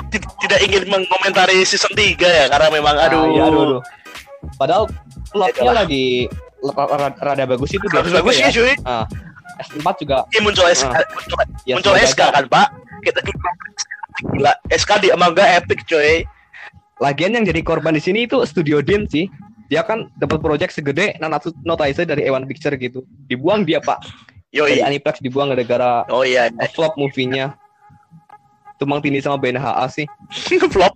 [0.08, 3.82] ti- tidak ingin mengomentari season 3 ya karena memang aduh, Ah, iya, aduh, aduh.
[4.56, 4.84] Padahal
[5.30, 5.76] plotnya Itulah.
[5.76, 6.06] lagi
[6.62, 8.48] ra- ra- rada bagus itu bagus bagus ya.
[8.48, 9.04] ya cuy Ah,
[9.60, 11.04] S4 juga Ini muncul SK, Ah.
[11.04, 11.38] muncul,
[11.68, 12.68] ya muncul SK kan Pak?
[13.04, 13.20] Kita
[14.36, 16.24] gila, SK di manga epic coy.
[17.00, 19.32] Lagian yang jadi korban di sini itu Studio Din sih.
[19.72, 23.06] Dia kan dapat project segede Nanatsu no Taizai dari A1 Picture gitu.
[23.30, 24.02] Dibuang dia, Pak.
[24.50, 24.84] Dari Yoi.
[24.84, 27.54] Aniplex dibuang gara-gara Oh iya, flop movie-nya.
[28.82, 30.08] Tumbang Tindih sama BNHA sih.
[30.74, 30.92] flop.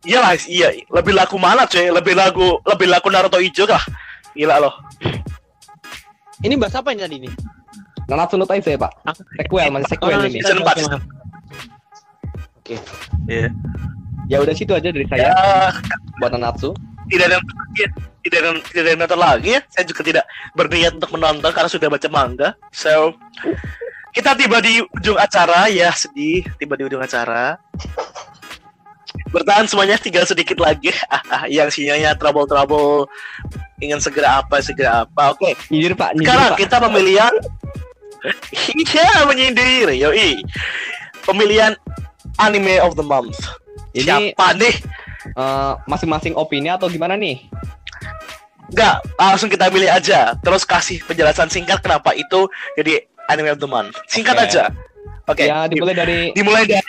[0.00, 0.72] Iya lah, iya.
[0.88, 1.92] Lebih laku mana coy?
[1.92, 3.84] Lebih laku, lebih laku Naruto Ijo kah?
[4.32, 4.72] Gila loh.
[6.40, 7.32] Ini bahas apa ini tadi nih?
[8.06, 8.92] Nanatsu no Taizai, Pak.
[9.06, 10.40] Aku- Sequel, masih sequel Oh, ini.
[10.40, 10.98] Season 4.
[13.26, 13.48] Iya.
[14.26, 15.30] Ya udah situ aja dari Ya, saya
[16.18, 16.70] buat Nanatsu.
[17.10, 17.38] tidak ada
[18.22, 19.60] tidak ada tidak ada yang nonton lagi ya.
[19.68, 22.48] Saya juga tidak berniat untuk menonton karena sudah baca manga.
[22.70, 23.18] So
[24.10, 27.58] kita tiba di ujung acara ya sedih tiba di ujung acara.
[29.30, 30.90] Bertahan semuanya tinggal sedikit lagi.
[31.56, 33.06] yang sinyalnya trouble trouble
[33.78, 35.32] ingin segera apa segera apa.
[35.32, 35.54] Oke.
[35.70, 36.14] Nyindir, Pak.
[36.14, 36.58] Nyindir, Sekarang Pak.
[36.58, 37.34] kita pemilihan
[38.76, 40.44] Iya menyindir Yoi
[41.24, 41.72] Pemilian
[42.36, 43.40] Anime of the Month
[43.96, 44.04] Ini
[44.36, 44.76] Siapa nih?
[45.36, 47.48] eh, masing-masing opini atau gimana nih?
[48.70, 52.44] Enggak, langsung kita pilih aja Terus kasih penjelasan singkat kenapa itu
[52.76, 54.44] jadi Anime of the Month Singkat Oke.
[54.46, 54.64] aja
[55.24, 56.84] Oke Ya dimulai dari Dimulai dari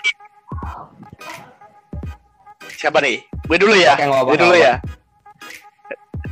[2.82, 3.22] Siapa nih?
[3.45, 3.94] Gue dulu ya.
[3.94, 4.74] Oke, Gue dulu ya.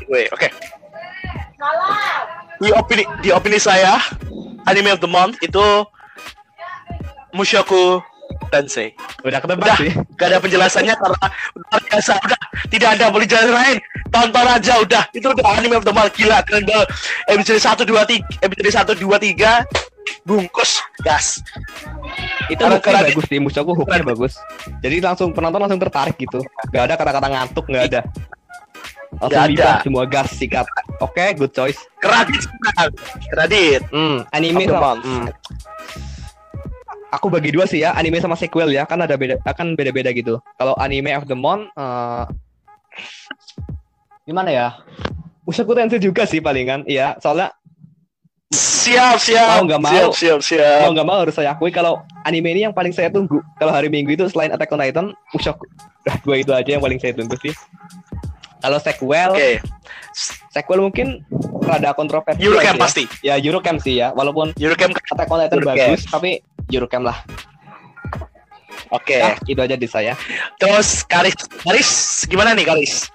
[0.10, 0.50] Gue, oke.
[2.58, 4.02] Di opini, di opini saya
[4.66, 5.86] Anime of the Month itu
[7.38, 8.02] Mushoku
[8.50, 8.98] Tensei.
[9.22, 9.78] Udah ketebak Udah.
[9.78, 9.94] sih.
[10.18, 12.14] Gak ada penjelasannya karena luar biasa.
[12.18, 12.40] Udah
[12.74, 13.78] tidak ada boleh jalan lain.
[14.10, 15.04] Tonton aja udah.
[15.14, 16.18] Itu udah anime of the month.
[16.18, 16.90] Gila keren banget.
[17.30, 19.62] Episode satu dua tiga episode satu dua tiga
[20.26, 21.46] bungkus gas
[22.50, 24.34] Itu Karena- hooknya bagus sih, Mushoku hooknya bagus.
[24.82, 26.42] Jadi langsung penonton langsung tertarik gitu.
[26.74, 28.02] Gak ada kata-kata ngantuk, gak ada.
[29.22, 29.50] Langsung ada.
[29.50, 30.66] libat semua gas sikat.
[31.02, 31.78] Oke, good choice.
[32.02, 32.46] kredit
[33.34, 35.26] kredit Hmm, anime sama hmm.
[37.10, 40.38] Aku bagi dua sih ya, anime sama sequel ya, kan ada beda akan beda-beda gitu.
[40.62, 42.24] Kalau anime of the month eh,
[44.30, 44.68] gimana ya?
[45.42, 47.18] Mushoku Tensei juga sih palingan, iya.
[47.18, 47.50] Soalnya
[48.50, 49.94] siap siap Mau nggak mau.
[49.94, 53.08] siap siap siap mau nggak mau harus saya akui kalau anime ini yang paling saya
[53.08, 53.42] tunggu.
[53.58, 55.70] Kalau hari Minggu itu selain Attack on Titan, Mushoku.
[56.02, 57.54] Udah dua itu aja yang paling saya tunggu sih.
[58.60, 59.52] Kalau sequel, oke
[60.52, 61.22] sequel mungkin
[61.62, 62.42] rada kontroversi.
[62.42, 62.82] Eurocamp ya.
[62.82, 65.78] pasti Ya Eurocamp sih ya, walaupun Eurocamp Attack on Titan Eurocamp.
[65.78, 66.32] bagus, tapi
[66.68, 67.18] Eurocamp lah.
[68.90, 70.18] oke Ya, itu aja di saya.
[70.58, 73.14] terus Karis Karis gimana nih Karis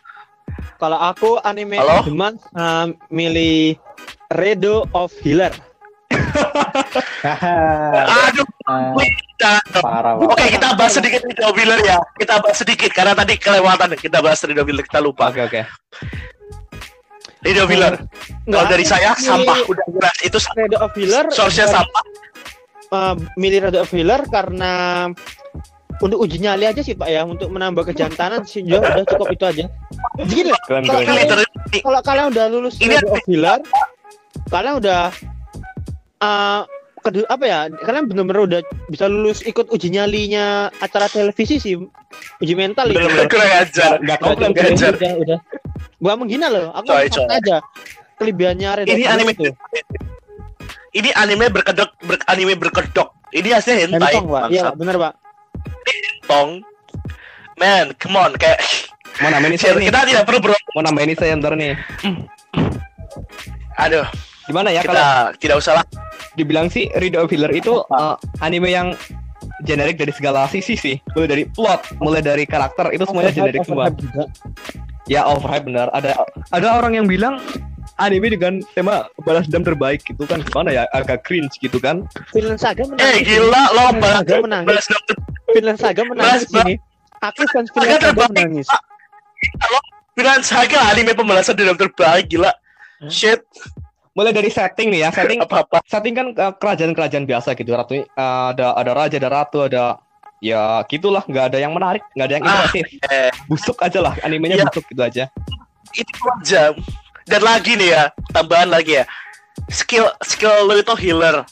[0.79, 2.07] Kalau aku anime Halo?
[2.07, 3.75] eh, milih
[4.35, 5.55] Redo of Healer.
[7.25, 8.47] Aduh,
[9.01, 9.53] kita.
[9.81, 11.99] parah Oke, kita bahas sedikit Rido Wheeler ya.
[12.17, 15.31] Kita bahas sedikit karena tadi kelewatan kita bahas Rido Wheeler kita lupa.
[15.31, 15.61] Oke oke.
[17.45, 17.95] Rido Wheeler.
[18.49, 22.05] Kalau dari saya sampah udah jelas itu Red of Healer source-nya sampah.
[22.93, 25.07] uh, milih Red of Healer karena
[26.03, 29.45] untuk uji nyali aja sih Pak ya untuk menambah kejantanan sih udah, udah cukup itu
[29.47, 29.65] aja.
[30.27, 31.01] Gini lah, Keren Kalau.
[31.01, 31.29] Ini kalian-
[32.35, 33.61] udah lulus Ini Red of Healer,
[34.55, 35.11] kalian udah
[36.23, 36.63] uh,
[37.03, 37.61] kedua apa ya?
[37.83, 41.75] Kalian benar-benar udah bisa lulus ikut uji nyalinya acara televisi sih,
[42.41, 42.97] uji mental itu.
[43.03, 43.91] bener-bener kurang ajar.
[43.99, 44.93] Nggak Udah, udah, ajar.
[44.95, 45.39] udah, udah.
[45.99, 47.27] Bukan menghina loh, aku Coy, coy.
[47.29, 47.59] aja.
[48.15, 49.51] Kelebihannya Ini anime itu.
[50.95, 53.11] Ini anime berkedok, ber, anime berkedok.
[53.35, 54.15] Ini aslinya hentai.
[54.15, 54.43] Hentong, Pak.
[54.55, 55.13] Iya, benar, Pak.
[56.31, 56.63] Tong.
[57.59, 58.63] Man, come on, kayak
[59.23, 59.87] Mau nambahin ini nih.
[59.95, 60.57] kita tidak perlu bro.
[60.75, 61.79] Mau nambahin ini saya ntar nih.
[63.79, 64.07] Aduh,
[64.45, 65.09] Gimana ya kalau kita
[65.41, 65.87] tidak usah lah.
[66.35, 68.91] dibilang sih Read of Healer itu uh, anime yang
[69.63, 70.97] generik dari segala sisi sih.
[71.15, 73.87] Mulai dari plot, mulai dari karakter itu semuanya generik semua.
[73.89, 74.25] Overhype juga.
[75.07, 75.89] Ya overhype benar.
[75.95, 76.11] Ada
[76.51, 77.39] ada orang yang bilang
[78.03, 82.03] anime dengan tema balas dendam terbaik gitu kan gimana ya agak cringe gitu kan.
[82.35, 83.07] Finland Saga menang.
[83.15, 85.19] Eh gila lo balas Saga balas dendam
[85.55, 86.75] Finland Saga Balas- di sini.
[87.23, 88.67] Aku fans Finland Saga menangis.
[90.19, 92.51] Finland Saga anime pembalasan dendam terbaik gila.
[93.07, 93.45] Shit,
[94.15, 95.83] Mulai dari setting nih ya, setting apa-apa.
[95.85, 97.71] setting kan uh, kerajaan-kerajaan biasa gitu.
[97.71, 98.05] Ratu uh,
[98.51, 99.99] ada ada raja, ada ratu, ada
[100.39, 102.87] ya gitulah, nggak ada yang menarik, nggak ada yang Ah, impresif.
[103.05, 104.67] Eh, Busuk aja lah, animenya Iya.
[104.69, 105.25] busuk gitu aja.
[105.93, 106.63] itu aja.
[107.25, 109.05] Dan lagi nih ya, tambahan lagi ya.
[109.67, 111.47] Skill skill lo itu healer.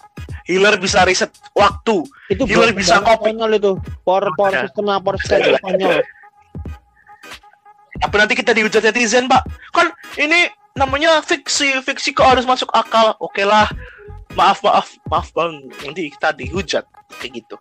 [0.45, 2.03] Healer bisa riset waktu.
[2.29, 3.31] Itu Healer bisa copy.
[3.31, 3.73] konyol itu.
[4.03, 4.61] Power power Ya.
[4.67, 6.03] system power system konyol.
[8.03, 9.43] Apa nanti kita dihujat netizen, Pak?
[9.71, 13.17] Kan ini namanya fiksi, fiksi kok harus masuk akal.
[13.21, 13.69] Oke lah.
[14.33, 15.69] Maaf, maaf, maaf bang.
[15.85, 16.85] Nanti kita dihujat
[17.21, 17.57] kayak gitu.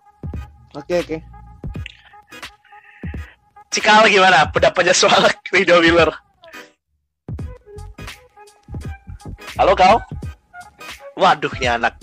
[0.72, 1.18] Oke oke.
[3.72, 6.12] Cikal gimana pendapatnya soal Rido Wheeler?
[9.60, 10.00] Halo kau?
[11.20, 12.00] Waduh, ini anak.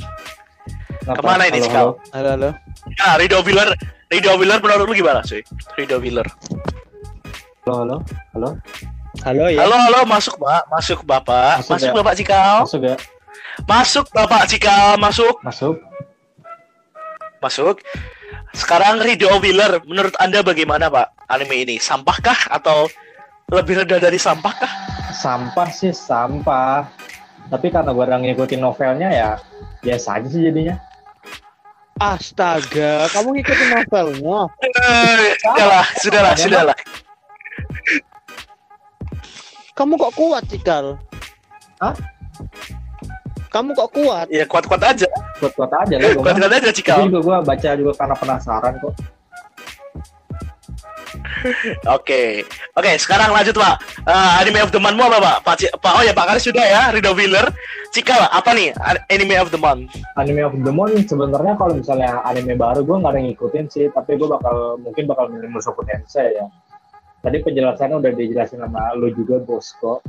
[1.01, 1.17] Kenapa?
[1.17, 1.81] Ke mana ini, Halo, Cikal?
[1.81, 1.93] halo.
[2.13, 2.51] Halo halo.
[3.01, 3.69] Nah, Rido Wheeler,
[4.13, 5.41] Rido Wheeler menurut lu gimana sih?
[5.81, 6.29] Rido Wheeler.
[7.65, 7.97] Halo, halo.
[8.37, 8.51] Halo.
[9.25, 9.67] Halo ya.
[9.67, 11.95] Halo, halo, masuk Pak, masuk Bapak, Masuk, masuk ya.
[11.99, 12.97] Bapak Cikal, Masuk ya?
[13.67, 15.77] masuk Bapak Cikal, masuk, Masuk.
[17.43, 17.77] masuk.
[18.55, 21.77] Sekarang Rido Wheeler, menurut Anda bagaimana Pak anime ini?
[21.79, 22.87] Sampahkah atau
[23.51, 24.71] lebih rendah dari sampahkah?
[25.13, 26.87] Sampah sih sampah.
[27.49, 29.31] Tapi karena gue udah ngikutin novelnya ya
[29.81, 30.77] biasa aja sih jadinya.
[31.99, 34.39] Astaga, kamu ngikutin novelnya.
[34.63, 36.79] Eh, sudahlah, sudahlah, sudahlah.
[39.79, 40.99] Kamu kok kuat, Cikal?
[41.79, 41.95] Hah?
[43.49, 44.27] Kamu kok kuat?
[44.27, 45.07] Ya kuat-kuat aja,
[45.39, 47.07] Kuat-kuat aja lah kuat-kuat aja Itu Cikal.
[47.07, 48.95] juga gue baca juga karena penasaran kok.
[51.95, 52.43] Oke,
[52.75, 52.99] oke.
[52.99, 53.79] Sekarang lanjut Pak.
[54.03, 55.37] Eh, anime of the month apa Pak?
[55.47, 56.83] Pak, Ci- Pak, oh ya Pak Karis sudah ya.
[56.91, 57.47] Rido Wheeler.
[57.95, 58.75] Cikal, apa nih
[59.07, 59.87] anime of the month?
[60.19, 63.87] Anime of the Month sebenarnya kalau misalnya anime baru gue nggak ada yang ngikutin sih,
[63.95, 66.47] tapi gue bakal mungkin bakal milih Mushoku Tensei ya.
[67.29, 70.01] Tadi penjelasannya udah dijelasin sama lo juga Bosco.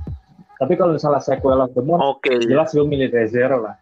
[0.55, 2.31] Tapi kalau misalnya sequel of the month, Oke.
[2.47, 3.75] jelas gue milih ReZero lah.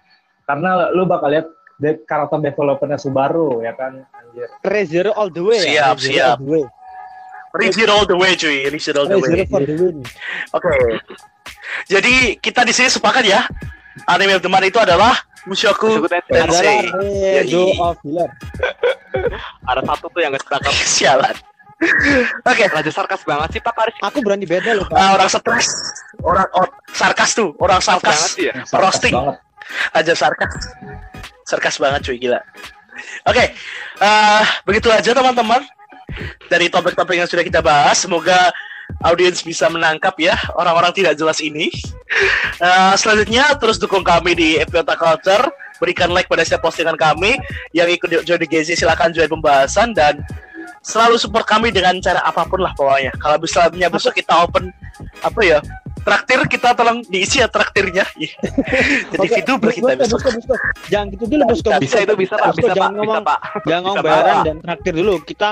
[0.49, 1.45] Karena lu bakal lihat
[1.77, 4.49] de- karakter developernya Subaru ya kan, anjir.
[4.65, 5.93] Rezero all the way ya.
[5.93, 6.33] Siap, Rezero siap.
[6.33, 6.63] all the way.
[7.57, 8.57] Reach all the way cuy.
[8.73, 9.29] Reach all the way.
[9.29, 9.97] Rezero for the win.
[10.57, 10.73] Oke.
[11.85, 13.45] Jadi kita di sini sepakat ya.
[14.09, 15.13] Anime of the month itu adalah
[15.45, 16.89] Mushoku Tensei.
[17.45, 18.29] Healer.
[19.69, 20.73] Ada satu tuh yang gak sepakat.
[20.97, 21.35] Sialan.
[22.41, 22.65] Oke.
[22.73, 23.95] Raja sarkas banget sih Pak Karis.
[24.01, 24.97] Aku berani beda loh, Pak.
[24.97, 25.67] Ah, orang stres,
[26.25, 28.65] orang or, sarkas tuh, orang sarkas, sih ya.
[28.65, 29.13] Sarkas Roasting.
[29.13, 29.37] banget.
[29.91, 30.53] aja sarkas,
[31.43, 32.39] sarkas banget cuy gila.
[33.27, 33.51] Oke,
[33.99, 35.61] eh, begitu aja teman-teman
[36.47, 37.99] dari topik-topik yang sudah kita bahas.
[37.99, 38.49] Semoga
[39.03, 41.69] audiens bisa menangkap ya orang-orang tidak jelas ini.
[42.57, 45.45] Eh, selanjutnya terus dukung kami di Epiota Culture.
[45.77, 47.37] Berikan like pada setiap postingan kami.
[47.69, 50.25] Yang ikut join di GZ silahkan join pembahasan dan
[50.87, 53.11] selalu support kami dengan cara apa pun lah pokoknya.
[53.19, 54.71] Kalau misalnya besok kita open
[55.19, 55.59] apa ya
[56.01, 58.07] traktir kita tolong diisi ya traktirnya.
[59.11, 60.23] Jadi Oke, video kita besok.
[60.87, 61.69] Jangan gitu dulu, Bosco.
[61.77, 63.39] Bisa itu bisa Pak, Bosco, bisa Pak, jangan bisa Pak.
[63.67, 65.13] jangan ngomong Bisa, bayaran dan traktir dulu.
[65.21, 65.49] Kita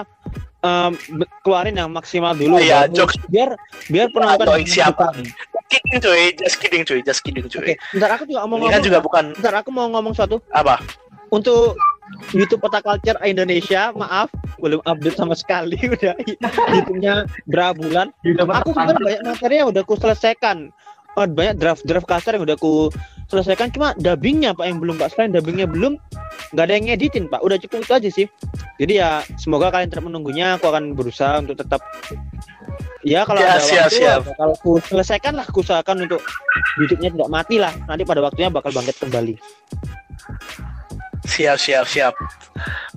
[1.11, 2.55] be- keluarin yang maksimal dulu.
[2.57, 3.19] Iya, jokes.
[3.27, 3.59] biar
[3.91, 5.11] biar penonton Atau siapa?
[5.65, 7.73] Kidding cuy, just kidding cuy, just kidding cuy.
[7.91, 8.85] ntar aku juga mau Ini kan ngomong.
[8.85, 10.77] juga bukan Ntar aku mau ngomong suatu apa?
[11.27, 11.73] untuk
[12.31, 14.29] YouTube Peta Culture Indonesia, maaf
[14.61, 16.13] belum update sama sekali udah
[16.71, 18.07] YouTube-nya berapa bulan.
[18.23, 20.57] Aku sebenarnya banyak materi yang udah aku selesaikan.
[21.15, 22.91] oh, banyak draft draft kasar yang udah aku
[23.31, 25.15] selesaikan cuma dubbingnya pak yang belum pak.
[25.15, 25.95] Selain dubbingnya belum
[26.51, 27.39] nggak ada yang ngeditin pak.
[27.39, 28.27] Udah cukup itu aja sih.
[28.77, 30.59] Jadi ya semoga kalian tetap menunggunya.
[30.59, 31.79] Aku akan berusaha untuk tetap.
[33.05, 34.21] Ya kalau Ya, ada siap, waktu siap.
[34.33, 36.19] kalau aku selesaikan lah aku usahakan untuk
[36.81, 37.71] YouTube-nya tidak mati lah.
[37.87, 39.35] Nanti pada waktunya bakal bangkit kembali
[41.25, 42.13] Siap, siap, siap.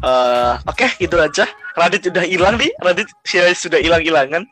[0.05, 1.49] Eh, Oke, gitu aja.
[1.75, 2.71] Radit udah hilang nih.
[2.85, 3.09] Radit
[3.57, 4.45] sudah hilang-hilangan.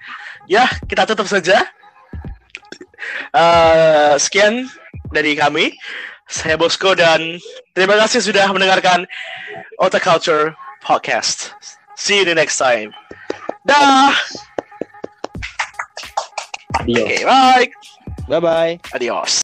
[0.49, 1.65] Ya, kita tutup saja.
[3.37, 4.67] Eh, sekian
[5.13, 5.77] dari kami.
[6.27, 7.39] Saya Bosco dan
[7.71, 9.07] terima kasih sudah mendengarkan
[9.79, 11.55] Otak Culture Podcast.
[11.95, 12.91] See you the next time.
[13.63, 14.11] Dah.
[16.83, 17.67] Oke, bye.
[18.27, 19.35] bye bye Adios.